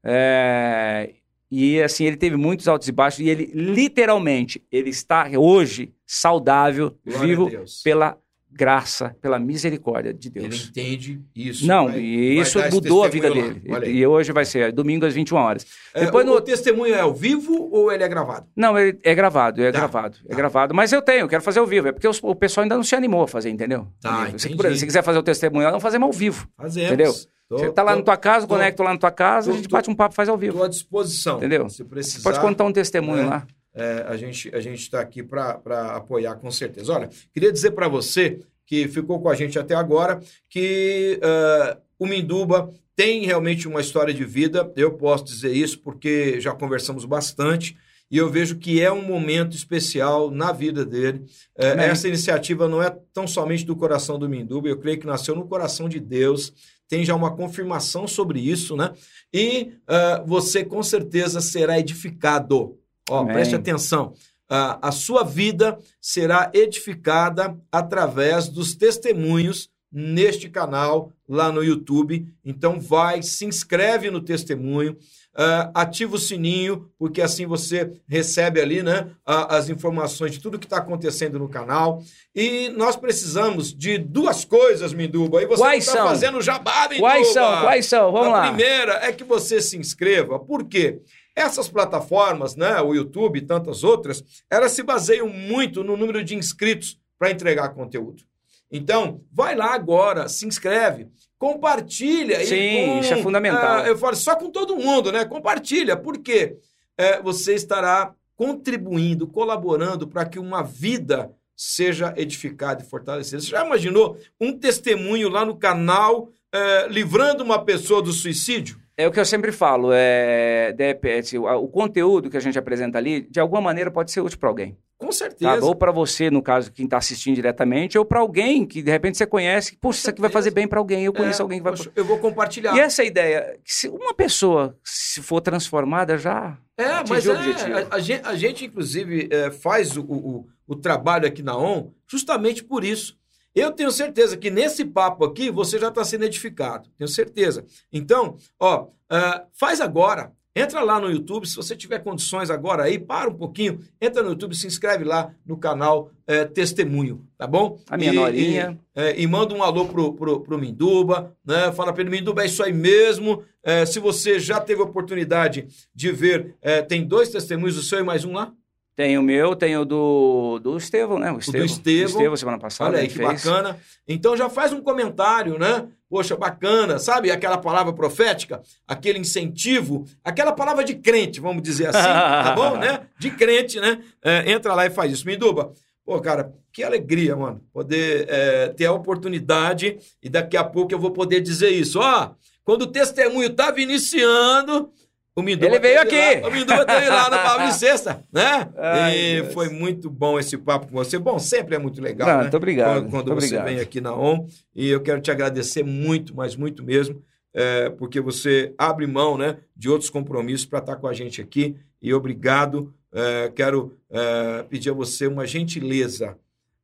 É, 0.04 1.16
e, 1.50 1.82
assim, 1.82 2.04
ele 2.04 2.16
teve 2.16 2.36
muitos 2.38 2.68
altos 2.68 2.88
e 2.88 2.92
baixos 2.92 3.22
e 3.22 3.30
ele, 3.30 3.50
literalmente, 3.52 4.64
ele 4.72 4.92
está 4.92 5.28
hoje 5.36 5.92
saudável, 6.06 6.96
Glória 7.04 7.20
vivo 7.20 7.50
pela 7.84 8.16
graça, 8.52 9.16
pela 9.22 9.40
misericórdia 9.40 10.14
de 10.14 10.30
Ele 10.36 10.50
Deus. 10.50 10.68
entende 10.70 11.22
isso. 11.36 11.66
Não, 11.68 11.88
vai- 11.88 12.00
e 12.00 12.40
isso 12.40 12.60
mudou 12.72 13.04
a 13.04 13.08
vida 13.08 13.30
dele. 13.32 13.62
E 13.88 14.06
hoje 14.06 14.32
vai 14.32 14.44
ser 14.46 14.72
domingo 14.72 15.06
às 15.06 15.14
21 15.14 15.38
horas. 15.38 15.66
É, 15.94 16.06
Depois 16.06 16.26
o, 16.26 16.30
no- 16.30 16.36
o 16.36 16.42
testemunho 16.42 16.94
é 16.94 17.00
ao 17.00 17.14
vivo 17.14 17.70
ou 17.72 17.92
ele 17.92 18.04
é 18.04 18.08
gravado? 18.08 18.48
Não, 18.56 18.78
ele 18.78 18.98
é 19.04 19.16
gravado, 19.16 19.62
é 19.62 19.72
Tá, 19.72 19.80
gravado, 19.80 20.18
é 20.26 20.30
tá. 20.30 20.36
gravado. 20.36 20.74
Mas 20.74 20.92
eu 20.92 21.02
tenho, 21.02 21.22
eu 21.22 21.28
quero 21.28 21.42
fazer 21.44 21.60
ao 21.60 21.68
vivo. 21.68 21.88
É 21.88 21.92
porque 21.92 22.08
os- 22.08 22.20
o 22.24 22.36
pessoal 22.36 22.64
ainda 22.64 22.76
não 22.76 22.84
se 22.84 22.96
animou 22.96 23.24
a 23.24 23.28
fazer, 23.28 23.50
entendeu? 23.50 23.88
Tá, 24.02 24.26
por 24.26 24.36
exemplo, 24.36 24.76
se 24.76 24.86
quiser 24.86 25.04
fazer 25.04 25.20
o 25.20 25.24
testemunho, 25.24 25.66
vamos 25.68 25.82
fazer 25.84 26.02
ao 26.02 26.12
vivo. 26.12 26.48
Fazemos. 26.58 26.88
Entendeu? 26.92 27.14
Tô- 27.48 27.58
Você 27.58 27.72
tá 27.72 27.82
lá 27.82 27.94
tô- 27.94 27.98
na 28.00 28.04
tua 28.04 28.18
casa, 28.18 28.46
tô- 28.48 28.54
conecta 28.54 28.84
lá 28.84 28.94
na 28.94 29.00
tua 29.00 29.10
casa, 29.12 29.48
tô- 29.50 29.54
a 29.54 29.58
gente 29.58 29.70
bate 29.70 29.90
um 29.90 29.96
papo 29.96 30.14
e 30.14 30.16
faz 30.16 30.30
ao 30.30 30.38
vivo. 30.38 30.52
Estou 30.54 30.66
à 30.66 30.70
disposição. 30.70 31.38
Entendeu? 31.38 31.68
Se 31.70 31.84
precisar. 31.84 32.18
Você 32.20 32.24
pode 32.24 32.40
contar 32.40 32.64
um 32.66 32.72
testemunho 32.72 33.24
né? 33.24 33.30
lá. 33.30 33.48
É, 33.74 34.06
a 34.08 34.18
gente 34.18 34.54
a 34.54 34.60
gente 34.60 34.80
está 34.80 35.00
aqui 35.00 35.22
para 35.22 35.96
apoiar 35.96 36.36
com 36.36 36.50
certeza. 36.52 36.94
Olha, 36.94 37.10
queria 37.34 37.52
dizer 37.52 37.72
para 37.72 37.88
você 37.88 38.40
que 38.66 38.88
ficou 38.88 39.22
com 39.22 39.30
a 39.30 39.36
gente 39.36 39.58
até 39.58 39.76
agora 39.76 40.20
que 40.50 41.20
ah, 41.24 41.78
o 41.98 42.06
Minduba 42.06 42.72
tem 42.96 43.26
realmente 43.26 43.68
uma 43.68 43.82
história 43.82 44.14
de 44.14 44.26
vida. 44.26 44.72
Eu 44.76 44.94
posso 44.94 45.24
dizer 45.24 45.54
isso 45.54 45.80
porque 45.80 46.40
já 46.42 46.54
conversamos 46.54 47.06
bastante 47.06 47.78
e 48.12 48.18
eu 48.18 48.30
vejo 48.30 48.58
que 48.58 48.82
é 48.82 48.92
um 48.92 49.02
momento 49.02 49.56
especial 49.56 50.32
na 50.32 50.52
vida 50.52 50.84
dele. 50.84 51.24
É, 51.56 51.86
essa 51.86 52.08
iniciativa 52.08 52.68
não 52.68 52.82
é 52.82 52.90
tão 53.14 53.28
somente 53.28 53.66
do 53.66 53.76
coração 53.76 54.18
do 54.18 54.28
Minduba, 54.28 54.68
eu 54.68 54.80
creio 54.80 55.00
que 55.00 55.06
nasceu 55.06 55.36
no 55.36 55.48
coração 55.48 55.88
de 55.88 56.00
Deus. 56.00 56.52
Tem 56.88 57.06
já 57.06 57.16
uma 57.16 57.36
confirmação 57.36 58.08
sobre 58.08 58.40
isso, 58.40 58.76
né? 58.76 58.92
E 59.32 59.74
ah, 59.88 60.24
você 60.26 60.66
com 60.66 60.82
certeza 60.82 61.40
será 61.40 61.80
edificado. 61.80 62.78
Ó, 63.10 63.20
Amém. 63.20 63.34
preste 63.34 63.56
atenção. 63.56 64.14
Ah, 64.50 64.80
a 64.82 64.92
sua 64.92 65.24
vida 65.24 65.78
será 66.02 66.50
edificada 66.54 67.56
através 67.72 68.48
dos 68.48 68.76
testemunhos 68.76 69.70
neste 69.92 70.50
canal 70.50 71.12
lá 71.28 71.52
no 71.52 71.64
YouTube. 71.64 72.28
Então 72.46 72.80
vai, 72.80 73.22
se 73.24 73.46
inscreve 73.46 74.10
no 74.12 74.22
testemunho, 74.22 74.96
ah, 75.36 75.72
ativa 75.74 76.16
o 76.16 76.20
sininho, 76.20 76.90
porque 76.98 77.22
assim 77.22 77.46
você 77.46 77.92
recebe 78.08 78.60
ali, 78.62 78.82
né, 78.84 79.10
a- 79.26 79.56
as 79.58 79.70
informações 79.70 80.32
de 80.34 80.40
tudo 80.40 80.60
que 80.60 80.66
está 80.66 80.78
acontecendo 80.78 81.38
no 81.40 81.48
canal. 81.50 82.04
E 82.36 82.70
nós 82.70 82.96
precisamos 82.96 83.74
de 83.74 83.98
duas 83.98 84.44
coisas, 84.46 84.94
Minduba. 84.94 85.42
E 85.42 85.46
você 85.48 85.62
Quais 85.62 85.88
está 85.88 86.06
fazendo 86.06 86.42
jabá, 86.42 86.88
Minduba. 86.90 87.00
Quais 87.08 87.28
são? 87.34 87.62
Quais 87.62 87.86
são? 87.86 88.12
Vamos 88.12 88.28
a 88.28 88.32
lá. 88.32 88.48
primeira 88.48 88.94
é 89.06 89.12
que 89.12 89.24
você 89.24 89.62
se 89.62 89.78
inscreva. 89.78 90.40
Por 90.40 90.66
quê? 90.66 91.00
Essas 91.36 91.70
plataformas, 91.70 92.56
né, 92.56 92.82
o 92.82 92.94
YouTube 92.94 93.38
e 93.38 93.42
tantas 93.42 93.84
outras, 93.84 94.24
elas 94.50 94.72
se 94.72 94.84
baseiam 94.84 95.30
muito 95.30 95.84
no 95.84 95.96
número 95.96 96.24
de 96.24 96.36
inscritos 96.36 97.00
para 97.18 97.32
entregar 97.32 97.70
conteúdo. 97.70 98.24
Então, 98.72 99.22
vai 99.32 99.56
lá 99.56 99.74
agora, 99.74 100.30
se 100.30 100.46
inscreve, 100.46 101.08
compartilha. 101.38 102.46
Sim, 102.46 102.88
com, 102.88 103.00
isso 103.00 103.14
é 103.14 103.24
fundamental. 103.24 103.82
ah, 103.82 103.88
eu 103.88 103.98
falo 103.98 104.16
só 104.16 104.36
com 104.36 104.52
todo 104.52 104.76
mundo, 104.76 105.12
né? 105.12 105.26
Compartilha, 105.26 105.98
porque 105.98 106.58
é, 106.98 107.22
você 107.22 107.56
estará 107.56 108.14
contribuindo, 108.36 109.28
colaborando 109.28 110.08
para 110.08 110.26
que 110.26 110.40
uma 110.40 110.62
vida 110.62 111.32
seja 111.56 112.14
edificada 112.16 112.84
e 112.84 112.86
fortalecida. 112.86 113.42
Você 113.42 113.50
já 113.50 113.66
imaginou 113.66 114.18
um 114.40 114.58
testemunho 114.58 115.28
lá 115.28 115.44
no 115.44 115.58
canal 115.58 116.30
é, 116.54 116.88
livrando 116.88 117.44
uma 117.44 117.64
pessoa 117.64 118.02
do 118.02 118.14
suicídio? 118.14 118.80
É 119.00 119.08
o 119.08 119.12
que 119.14 119.20
eu 119.20 119.24
sempre 119.24 119.54
falo, 119.54 119.92
é, 119.94 120.74
de 120.74 120.86
repente, 120.86 121.38
o, 121.38 121.46
o 121.46 121.70
conteúdo 121.70 122.30
que 122.30 122.36
a 122.36 122.40
gente 122.42 122.60
apresenta 122.60 122.98
ali, 122.98 123.22
de 123.22 123.40
alguma 123.40 123.62
maneira 123.62 123.90
pode 123.90 124.12
ser 124.12 124.20
útil 124.20 124.38
para 124.38 124.50
alguém. 124.50 124.78
Com 124.98 125.10
certeza. 125.10 125.58
Tá? 125.58 125.66
Ou 125.66 125.74
para 125.74 125.90
você, 125.90 126.30
no 126.30 126.42
caso, 126.42 126.70
quem 126.70 126.84
está 126.84 126.98
assistindo 126.98 127.36
diretamente, 127.36 127.98
ou 127.98 128.04
para 128.04 128.20
alguém 128.20 128.66
que 128.66 128.82
de 128.82 128.92
repente 128.92 129.18
você 129.18 129.26
conhece, 129.26 129.78
poxa, 129.78 130.00
isso 130.00 130.10
aqui 130.10 130.20
vai 130.20 130.30
fazer 130.30 130.52
bem 130.52 130.68
para 130.68 130.80
alguém, 130.80 131.06
eu 131.06 131.14
conheço 131.14 131.42
É, 131.42 131.44
alguém 131.44 131.60
que 131.60 131.64
vai... 131.64 131.72
poxa, 131.72 131.90
eu 131.96 132.04
vou 132.04 132.18
compartilhar. 132.20 132.76
E 132.76 132.80
essa 132.82 133.02
ideia, 133.02 133.58
se 133.64 133.88
uma 133.88 134.14
pessoa 134.14 134.78
se 134.84 135.22
for 135.22 135.40
transformada 135.40 136.18
já 136.18 136.58
É, 136.78 137.02
mas 137.08 137.26
é, 137.26 137.32
a, 137.32 137.96
a 137.96 138.00
gente, 138.00 138.22
a 138.26 138.36
gente, 138.36 138.66
inclusive, 138.66 139.30
é, 139.32 139.50
faz 139.50 139.96
o, 139.96 140.02
o, 140.02 140.48
o 140.68 140.76
trabalho 140.76 141.26
aqui 141.26 141.42
na 141.42 141.58
ON 141.58 141.92
justamente 142.06 142.66
por 142.66 142.84
isso. 142.84 143.18
Eu 143.56 143.72
tenho 143.72 143.92
certeza 143.92 144.38
que 144.38 144.50
nesse 144.50 144.86
papo 144.86 145.26
aqui 145.26 145.50
você 145.50 145.80
já 145.80 145.90
está 145.90 146.04
sendo 146.04 146.26
edificado. 146.26 146.90
Tenho 146.98 147.08
certeza. 147.08 147.66
Então, 147.92 148.38
ó, 148.60 148.88
ah, 149.10 149.44
faz 149.54 149.82
agora. 149.82 150.32
Entra 150.56 150.82
lá 150.82 151.00
no 151.00 151.10
YouTube, 151.10 151.48
se 151.48 151.56
você 151.56 151.76
tiver 151.76 152.00
condições 152.00 152.50
agora 152.50 152.84
aí, 152.84 152.98
para 153.00 153.30
um 153.30 153.34
pouquinho, 153.34 153.80
entra 154.02 154.24
no 154.24 154.30
YouTube, 154.30 154.56
se 154.56 154.66
inscreve 154.68 155.04
lá 155.06 155.34
no 155.46 155.56
canal 155.56 156.12
é, 156.26 156.44
Testemunho, 156.44 157.26
tá 157.38 157.46
bom? 157.46 157.80
A 157.90 157.96
minha 157.96 158.12
E- 158.12 158.16
norinha. 158.16 158.80
E, 158.96 159.00
é, 159.00 159.22
e 159.22 159.28
manda 159.28 159.54
um 159.54 159.64
alô 159.64 159.86
pro, 159.86 160.14
pro, 160.14 160.42
pro 160.42 160.58
Minduba, 160.58 161.36
né? 161.46 161.72
Fala 161.72 161.94
para 161.94 162.02
ele, 162.02 162.10
Minduba, 162.10 162.42
é 162.44 162.48
isso 162.48 162.64
aí 162.64 162.74
mesmo. 162.74 163.44
É, 163.64 163.86
se 163.86 164.00
você 164.00 164.40
já 164.40 164.60
teve 164.60 164.82
a 164.82 164.86
oportunidade 164.86 165.68
de 165.94 166.12
ver, 166.12 166.56
tem 166.88 167.06
dois 167.06 167.30
testemunhos, 167.30 167.78
o 167.78 167.84
seu 167.84 168.00
e 168.00 168.04
mais 168.04 168.26
um 168.26 168.34
lá? 168.34 168.52
Tem 169.00 169.18
o 169.18 169.24
meu, 169.24 169.56
tem 169.56 169.78
o 169.78 169.86
do, 169.86 170.60
do 170.60 170.76
Estevão, 170.76 171.18
né? 171.18 171.32
O 171.32 171.38
Estevão. 171.38 171.66
Estevão. 171.66 172.06
Estevão, 172.06 172.36
semana 172.36 172.60
passada. 172.60 172.90
Olha 172.90 173.00
aí 173.00 173.08
que 173.08 173.14
fez. 173.14 173.46
bacana. 173.46 173.80
Então 174.06 174.36
já 174.36 174.50
faz 174.50 174.74
um 174.74 174.82
comentário, 174.82 175.58
né? 175.58 175.88
Poxa, 176.10 176.36
bacana, 176.36 177.00
sabe 177.00 177.32
aquela 177.32 177.58
palavra 177.58 177.94
profética, 177.94 178.62
aquele 178.86 179.18
incentivo, 179.18 180.06
aquela 180.22 180.52
palavra 180.52 180.84
de 180.84 180.96
crente, 180.96 181.40
vamos 181.40 181.64
dizer 181.64 181.88
assim, 181.88 182.10
tá 182.10 182.54
bom, 182.54 182.76
né? 182.76 183.08
De 183.18 183.32
crente, 183.32 183.80
né? 183.80 184.04
É, 184.22 184.52
entra 184.52 184.74
lá 184.74 184.86
e 184.86 184.90
faz 184.90 185.14
isso. 185.14 185.26
Minduba, 185.26 185.72
pô, 186.06 186.20
cara, 186.20 186.54
que 186.74 186.84
alegria, 186.84 187.38
mano, 187.38 187.62
poder 187.72 188.26
é, 188.28 188.68
ter 188.68 188.88
a 188.88 188.92
oportunidade 188.92 189.98
e 190.22 190.28
daqui 190.28 190.58
a 190.58 190.64
pouco 190.66 190.94
eu 190.94 191.00
vou 191.00 191.12
poder 191.12 191.40
dizer 191.40 191.70
isso. 191.70 192.02
Ó, 192.02 192.32
quando 192.66 192.82
o 192.82 192.88
testemunho 192.88 193.50
tava 193.52 193.80
iniciando, 193.80 194.92
o 195.36 195.42
Minduba 195.42 195.68
Ele 195.68 195.80
veio 195.80 196.02
aqui. 196.02 196.42
Lá, 196.42 196.48
o 196.48 196.52
Minduba 196.52 196.86
teve 196.86 197.08
lá 197.10 197.24
no 197.30 197.38
Papo 197.38 197.66
de 197.68 197.74
Sexta, 197.80 198.24
né? 198.34 198.70
Ai, 198.78 199.18
e 199.18 199.42
Deus. 199.42 199.54
foi 199.54 199.70
muito 199.70 200.10
bom 200.10 200.38
esse 200.40 200.58
papo 200.58 200.88
com 200.88 200.94
você. 200.94 201.18
Bom, 201.18 201.40
sempre 201.40 201.76
é 201.76 201.80
muito 201.80 202.02
legal, 202.02 202.28
Não, 202.28 202.36
né? 202.38 202.42
muito 202.44 202.58
obrigado, 202.58 202.94
Quando, 202.96 203.10
quando 203.10 203.28
muito 203.32 203.42
você 203.42 203.56
obrigado. 203.58 203.66
vem 203.74 203.80
aqui 203.80 204.02
na 204.02 204.14
ON. 204.16 204.46
E 204.76 204.90
eu 204.90 205.02
quero 205.02 205.22
te 205.22 205.32
agradecer 205.32 205.84
muito, 205.84 206.36
mas 206.36 206.56
muito 206.56 206.84
mesmo, 206.84 207.22
é, 207.54 207.90
porque 207.90 208.20
você 208.20 208.74
abre 208.78 209.08
mão 209.08 209.38
né, 209.38 209.58
de 209.76 209.90
outros 209.90 210.10
compromissos 210.10 210.66
para 210.66 210.80
estar 210.80 210.96
com 210.98 211.08
a 211.08 211.14
gente 211.14 211.42
aqui. 211.42 211.76
E 212.02 212.14
obrigado. 212.14 212.94
É, 213.14 213.52
quero 213.56 213.98
é, 214.12 214.64
pedir 214.70 214.90
a 214.90 214.94
você 214.94 215.26
uma 215.28 215.46
gentileza, 215.48 216.38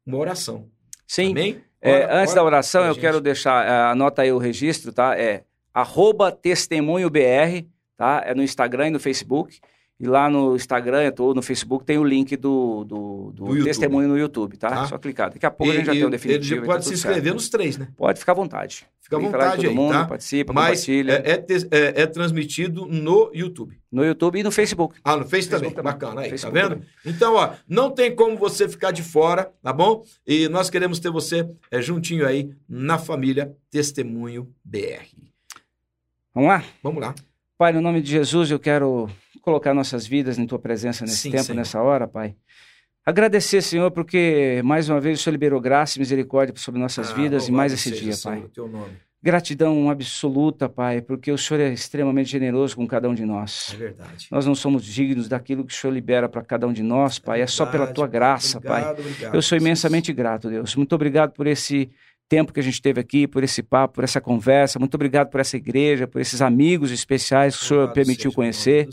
uma 0.06 0.18
oração. 0.18 0.66
Sim. 1.08 1.32
Amém? 1.32 1.62
É, 1.82 1.92
Ora- 2.06 2.18
antes 2.22 2.32
ora 2.34 2.42
da 2.42 2.46
oração, 2.46 2.82
eu 2.86 2.94
gente. 2.94 3.02
quero 3.02 3.22
deixar, 3.22 3.66
é, 3.66 3.92
anota 3.92 4.22
aí 4.24 4.32
o 4.32 4.38
registro, 4.40 4.92
tá? 4.92 5.16
É 5.20 5.44
arroba 5.72 6.32
testemunho 6.32 7.10
BR, 7.10 7.64
tá? 7.98 8.22
É 8.26 8.34
no 8.36 8.44
Instagram 8.44 8.88
e 8.88 8.92
no 8.92 9.00
Facebook. 9.00 9.60
E 9.98 10.06
lá 10.06 10.30
no 10.30 10.58
Instagram 10.58 11.10
ou 11.20 11.34
no 11.34 11.42
Facebook 11.42 11.86
tem 11.86 11.98
o 11.98 12.04
link 12.04 12.36
do, 12.36 12.84
do, 12.84 13.32
do 13.34 13.46
Do 13.46 13.64
testemunho 13.64 14.10
no 14.10 14.18
YouTube, 14.18 14.58
tá? 14.58 14.70
Tá. 14.70 14.88
Só 14.88 14.98
clicar. 14.98 15.32
Daqui 15.32 15.46
a 15.46 15.50
pouco 15.50 15.72
a 15.72 15.76
gente 15.78 15.86
já 15.86 15.94
E- 15.94 15.96
tem 15.96 16.04
o 16.04 16.10
e 16.10 16.12
definitivo. 16.12 16.56
Ele 16.56 16.62
e 16.64 16.66
pode 16.66 16.84
tá 16.84 16.90
se 16.90 16.94
inscrever 16.96 17.24
certo. 17.24 17.34
nos 17.36 17.48
três, 17.48 17.78
né? 17.78 17.88
Pode 17.96 18.20
ficar 18.20 18.34
à 18.34 18.36
vontade. 18.36 18.86
Fica 19.00 19.16
à 19.16 19.20
vontade 19.22 19.56
todo 19.56 19.70
aí, 19.70 19.74
mundo, 19.74 19.94
tá? 19.94 20.06
participa, 20.06 20.52
Mas 20.52 20.82
compartilha. 20.82 21.14
é, 21.24 21.32
é 21.32 21.46
é- 21.72 22.02
é 22.02 22.08
transmitido 22.08 22.86
no 22.88 23.32
YouTube. 23.34 23.80
No 23.90 24.04
YouTube 24.04 24.38
e 24.38 24.44
no 24.44 24.52
Facebook. 24.52 25.00
Ah, 25.02 25.16
no 25.16 25.24
Face 25.24 25.48
também. 25.48 25.70
Facebook 25.70 25.76
também. 25.76 25.94
Bacana 25.94 26.22
aí, 26.24 26.30
Facebook 26.30 26.60
tá 26.62 26.68
vendo? 26.76 26.86
Então, 27.06 27.36
ó, 27.36 27.52
não 27.66 27.90
tem 27.90 28.14
como 28.14 28.36
você 28.36 28.68
ficar 28.68 28.92
de 28.92 29.02
fora, 29.02 29.50
tá 29.64 29.72
bom? 29.72 30.04
E 30.28 30.50
nós 30.50 30.70
queremos 30.70 31.00
ter 31.00 31.10
você 31.10 31.50
é, 31.72 31.82
juntinho 31.82 32.28
aí 32.28 32.52
na 32.68 32.98
família 32.98 33.56
Testemunho 33.72 34.54
BR. 34.62 35.06
Vamos 36.34 36.50
lá? 36.50 36.64
Vamos 36.84 37.02
lá. 37.02 37.16
Pai, 37.58 37.72
no 37.72 37.80
nome 37.82 38.02
de 38.02 38.12
Jesus, 38.12 38.52
eu 38.52 38.60
quero 38.60 39.10
colocar 39.42 39.74
nossas 39.74 40.06
vidas 40.06 40.38
em 40.38 40.46
tua 40.46 40.60
presença 40.60 41.06
nesse 41.06 41.18
Sim, 41.18 41.32
tempo, 41.32 41.44
Senhor. 41.46 41.56
nessa 41.58 41.82
hora, 41.82 42.06
Pai. 42.08 42.36
Agradecer, 43.06 43.62
Senhor, 43.62 43.92
porque 43.92 44.62
mais 44.66 44.90
uma 44.90 45.00
vez 45.00 45.20
o 45.20 45.24
Senhor 45.24 45.32
liberou 45.34 45.62
graça 45.62 45.98
e 45.98 46.00
misericórdia 46.00 46.54
sobre 46.58 46.82
nossas 46.82 47.12
Ah, 47.12 47.14
vidas 47.14 47.48
e 47.48 47.52
mais 47.52 47.72
esse 47.72 47.92
dia, 47.92 48.14
Senhor, 48.14 48.42
Pai. 48.42 48.50
teu 48.54 48.68
nome. 48.68 48.92
Gratidão 49.24 49.90
absoluta, 49.90 50.68
Pai, 50.68 51.02
porque 51.02 51.32
o 51.32 51.38
Senhor 51.38 51.62
é 51.62 51.72
extremamente 51.72 52.30
generoso 52.30 52.76
com 52.76 52.86
cada 52.86 53.08
um 53.10 53.14
de 53.16 53.26
nós. 53.26 53.72
É 53.74 53.78
verdade. 53.78 54.28
Nós 54.30 54.46
não 54.46 54.54
somos 54.54 54.84
dignos 54.84 55.30
daquilo 55.30 55.64
que 55.64 55.74
o 55.74 55.76
Senhor 55.76 55.94
libera 55.94 56.28
para 56.28 56.44
cada 56.44 56.68
um 56.68 56.74
de 56.74 56.84
nós, 56.84 57.20
Pai. 57.20 57.40
É, 57.40 57.44
é 57.44 57.48
só 57.48 57.66
pela 57.66 57.88
tua 57.88 58.06
graça, 58.06 58.58
obrigado, 58.58 58.84
Pai. 58.84 58.92
Obrigado, 58.92 59.34
Eu 59.34 59.42
sou 59.42 59.58
imensamente 59.58 60.12
grato, 60.12 60.50
Deus. 60.50 60.76
Muito 60.76 60.94
obrigado 60.94 61.32
por 61.32 61.48
esse 61.48 61.90
tempo 62.28 62.52
que 62.52 62.60
a 62.60 62.64
gente 62.64 62.82
teve 62.82 63.00
aqui, 63.00 63.28
por 63.28 63.44
esse 63.44 63.62
papo, 63.62 63.96
por 63.96 64.04
essa 64.04 64.20
conversa. 64.20 64.80
Muito 64.80 64.96
obrigado 64.96 65.30
por 65.30 65.40
essa 65.40 65.58
igreja, 65.58 66.08
por 66.08 66.20
esses 66.20 66.42
amigos 66.42 66.92
especiais 66.92 67.56
que 67.56 67.64
o 67.64 67.68
Senhor 67.68 67.92
permitiu 67.94 68.32
conhecer. 68.32 68.88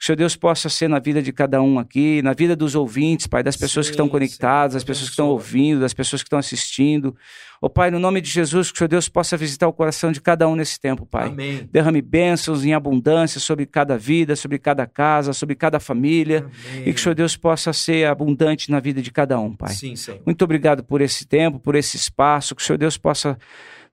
Que 0.00 0.04
o 0.04 0.06
Senhor 0.06 0.16
Deus 0.16 0.34
possa 0.34 0.70
ser 0.70 0.88
na 0.88 0.98
vida 0.98 1.20
de 1.20 1.30
cada 1.30 1.60
um 1.60 1.78
aqui, 1.78 2.22
na 2.22 2.32
vida 2.32 2.56
dos 2.56 2.74
ouvintes, 2.74 3.26
Pai, 3.26 3.42
das 3.42 3.54
pessoas 3.54 3.84
sim, 3.84 3.90
que 3.90 3.96
estão 3.96 4.08
conectadas, 4.08 4.72
das 4.72 4.82
pessoas 4.82 5.10
que 5.10 5.12
estão 5.12 5.28
ouvindo, 5.28 5.78
das 5.82 5.92
pessoas 5.92 6.22
que 6.22 6.26
estão 6.26 6.38
assistindo. 6.38 7.14
Ó 7.60 7.66
oh, 7.66 7.70
Pai, 7.70 7.90
no 7.90 7.98
nome 7.98 8.22
de 8.22 8.30
Jesus, 8.30 8.70
que 8.70 8.76
o 8.76 8.78
Senhor 8.78 8.88
Deus 8.88 9.10
possa 9.10 9.36
visitar 9.36 9.68
o 9.68 9.74
coração 9.74 10.10
de 10.10 10.18
cada 10.18 10.48
um 10.48 10.56
nesse 10.56 10.80
tempo, 10.80 11.04
Pai. 11.04 11.28
Amém. 11.28 11.68
Derrame 11.70 12.00
bênçãos 12.00 12.64
em 12.64 12.72
abundância 12.72 13.38
sobre 13.38 13.66
cada 13.66 13.98
vida, 13.98 14.34
sobre 14.34 14.58
cada 14.58 14.86
casa, 14.86 15.34
sobre 15.34 15.54
cada 15.54 15.78
família. 15.78 16.46
Amém. 16.70 16.88
E 16.88 16.94
que 16.94 16.98
o 16.98 17.02
Senhor 17.02 17.14
Deus 17.14 17.36
possa 17.36 17.70
ser 17.74 18.06
abundante 18.06 18.70
na 18.70 18.80
vida 18.80 19.02
de 19.02 19.10
cada 19.10 19.38
um, 19.38 19.54
Pai. 19.54 19.74
Sim, 19.74 19.96
Senhor. 19.96 20.22
Muito 20.24 20.42
obrigado 20.42 20.82
por 20.82 21.02
esse 21.02 21.26
tempo, 21.26 21.58
por 21.60 21.74
esse 21.74 21.98
espaço. 21.98 22.54
Que 22.54 22.62
o 22.62 22.64
Senhor 22.64 22.78
Deus 22.78 22.96
possa 22.96 23.36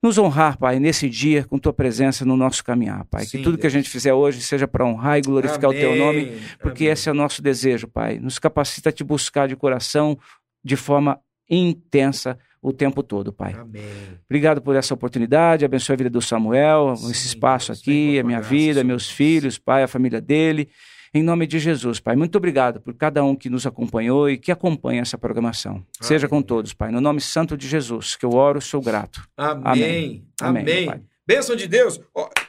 nos 0.02 0.18
honrar, 0.18 0.58
Pai, 0.58 0.80
nesse 0.80 1.10
dia 1.10 1.44
com 1.44 1.58
tua 1.58 1.74
presença 1.74 2.24
no 2.24 2.38
nosso 2.38 2.64
caminhar, 2.64 3.06
Pai. 3.06 3.26
Sim, 3.26 3.38
que 3.38 3.44
tudo 3.44 3.54
Deus. 3.54 3.62
que 3.62 3.68
a 3.68 3.70
gente 3.70 3.90
fizer 3.90 4.14
hoje 4.14 4.42
seja 4.42 4.68
para 4.68 4.86
honrar 4.86 5.18
e 5.18 5.22
glorificar 5.22 5.70
Amém. 5.72 5.78
o 5.78 5.82
teu 5.82 5.96
nome, 5.96 6.40
porque 6.60 6.86
Amém. 6.86 6.94
esse 6.94 7.10
é 7.10 7.12
o 7.12 7.16
nosso 7.16 7.42
desejo, 7.42 7.88
Pai. 7.88 8.20
Nos 8.20 8.38
capacita 8.38 8.90
a 8.90 8.92
te 8.92 9.04
buscar 9.04 9.48
de 9.48 9.56
coração, 9.56 10.18
de 10.64 10.76
forma 10.76 11.20
intensa 11.50 12.38
o 12.62 12.72
tempo 12.72 13.02
todo, 13.02 13.32
Pai. 13.34 13.54
Amém. 13.54 13.84
Obrigado 14.30 14.62
por 14.62 14.76
essa 14.76 14.94
oportunidade, 14.94 15.66
abençoe 15.66 15.94
a 15.94 15.98
vida 15.98 16.10
do 16.10 16.22
Samuel, 16.22 16.96
Sim, 16.96 17.12
esse 17.12 17.28
espaço 17.28 17.72
Deus, 17.72 17.80
aqui, 17.80 18.20
a 18.20 18.24
minha 18.24 18.40
graça, 18.40 18.54
vida, 18.54 18.84
meus 18.84 19.10
filhos, 19.10 19.58
Pai, 19.58 19.84
a 19.84 19.88
família 19.88 20.22
dele. 20.22 20.70
Em 21.14 21.24
nome 21.24 21.48
de 21.48 21.60
Jesus, 21.60 22.00
Pai. 22.00 22.16
Muito 22.16 22.38
obrigado 22.38 22.82
por 22.82 22.94
cada 22.94 23.24
um 23.24 23.36
que 23.36 23.50
nos 23.50 23.66
acompanhou 23.66 24.30
e 24.30 24.38
que 24.38 24.52
acompanha 24.52 25.02
essa 25.02 25.18
programação. 25.18 25.74
Amém. 25.74 25.86
Seja 26.02 26.28
com 26.28 26.42
todos, 26.42 26.74
Pai. 26.74 26.92
No 26.92 27.02
nome 27.02 27.22
santo 27.22 27.58
de 27.58 27.68
Jesus, 27.68 28.16
que 28.16 28.26
eu 28.26 28.34
oro, 28.34 28.62
sou 28.62 28.82
grato. 28.82 29.28
Amém. 29.36 30.26
Amém. 30.40 30.88
Amém. 30.88 31.17
Bênção 31.28 31.58
de 31.58 31.68
Deus 31.68 32.00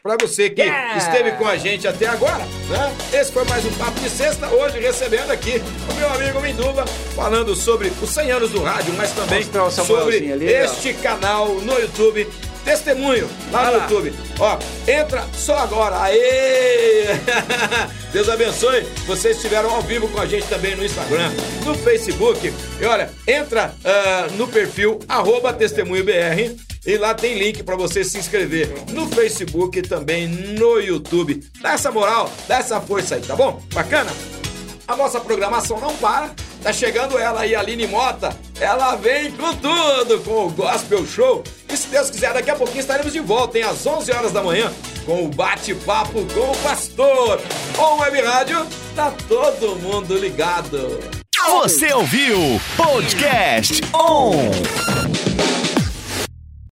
para 0.05 0.17
você 0.21 0.49
que 0.49 0.63
yeah. 0.63 0.97
esteve 0.99 1.33
com 1.33 1.49
a 1.49 1.57
gente 1.57 1.89
até 1.89 2.07
agora. 2.07 2.45
Né? 2.69 2.97
Esse 3.13 3.33
foi 3.33 3.43
mais 3.43 3.65
um 3.65 3.73
Papo 3.73 3.99
de 3.99 4.09
Sexta, 4.09 4.47
hoje 4.51 4.79
recebendo 4.79 5.33
aqui 5.33 5.61
o 5.91 5.95
meu 5.95 6.09
amigo 6.15 6.41
Minduba, 6.41 6.87
falando 7.17 7.57
sobre 7.57 7.93
os 8.01 8.09
100 8.09 8.31
anos 8.31 8.51
do 8.53 8.63
rádio, 8.63 8.95
mas 8.95 9.11
também 9.11 9.43
sobre 9.73 10.33
ali, 10.33 10.47
este 10.47 10.95
ó. 10.97 11.03
canal 11.03 11.55
no 11.57 11.77
YouTube. 11.77 12.29
Testemunho 12.65 13.29
lá 13.51 13.71
no 13.71 13.79
YouTube. 13.79 14.15
Ó, 14.39 14.59
entra 14.87 15.27
só 15.33 15.59
agora. 15.59 16.01
Aê! 16.03 17.07
Deus 18.13 18.29
abençoe. 18.29 18.83
Vocês 19.07 19.37
estiveram 19.37 19.71
ao 19.71 19.83
vivo 19.83 20.07
com 20.09 20.21
a 20.21 20.27
gente 20.27 20.47
também 20.47 20.77
no 20.77 20.85
Instagram, 20.85 21.33
no 21.65 21.75
Facebook. 21.75 22.53
E 22.81 22.85
olha, 22.85 23.11
entra 23.27 23.75
uh, 23.83 24.33
no 24.35 24.47
perfil 24.47 25.01
arroba 25.09 25.53
testemunho 25.53 26.05
BR 26.05 26.68
e 26.89 26.97
lá 26.97 27.13
tem 27.13 27.39
link 27.39 27.63
para 27.63 27.77
você 27.77 28.03
se 28.03 28.17
inscrever 28.17 28.73
no 28.93 29.07
Facebook 29.09 29.79
e 29.79 29.83
também 29.83 30.27
no 30.27 30.81
YouTube. 30.81 31.45
Dá 31.61 31.73
essa 31.73 31.93
moral, 31.93 32.33
dá 32.49 32.57
essa 32.57 32.81
força 32.81 33.17
aí, 33.17 33.21
tá 33.21 33.37
bom? 33.37 33.63
Bacana? 33.75 34.11
A 34.87 34.97
nossa 34.97 35.21
programação 35.21 35.79
não 35.79 35.95
para. 35.99 36.31
Tá 36.63 36.73
chegando 36.73 37.19
ela 37.19 37.43
aí, 37.43 37.55
Aline 37.55 37.87
Mota. 37.87 38.35
Ela 38.59 38.97
vem 38.97 39.31
com 39.33 39.55
tudo, 39.57 40.19
com 40.21 40.47
o 40.47 40.51
Gospel 40.51 41.07
Show. 41.07 41.45
E 41.71 41.77
se 41.77 41.89
Deus 41.89 42.09
quiser, 42.09 42.33
daqui 42.33 42.51
a 42.51 42.57
pouquinho 42.57 42.81
estaremos 42.81 43.13
de 43.13 43.21
volta, 43.21 43.59
hein? 43.59 43.65
Às 43.65 43.87
11 43.87 44.11
horas 44.11 44.33
da 44.33 44.43
manhã, 44.43 44.73
com 45.05 45.27
o 45.27 45.29
bate-papo 45.29 46.25
com 46.33 46.53
o 46.53 46.57
pastor. 46.63 47.39
Com 47.77 47.99
Web 48.01 48.23
Rádio, 48.23 48.67
tá 48.97 49.13
todo 49.29 49.77
mundo 49.77 50.17
ligado. 50.17 51.01
Você 51.51 51.93
ouviu 51.93 52.59
Podcast 52.79 53.83
On! 53.93 55.28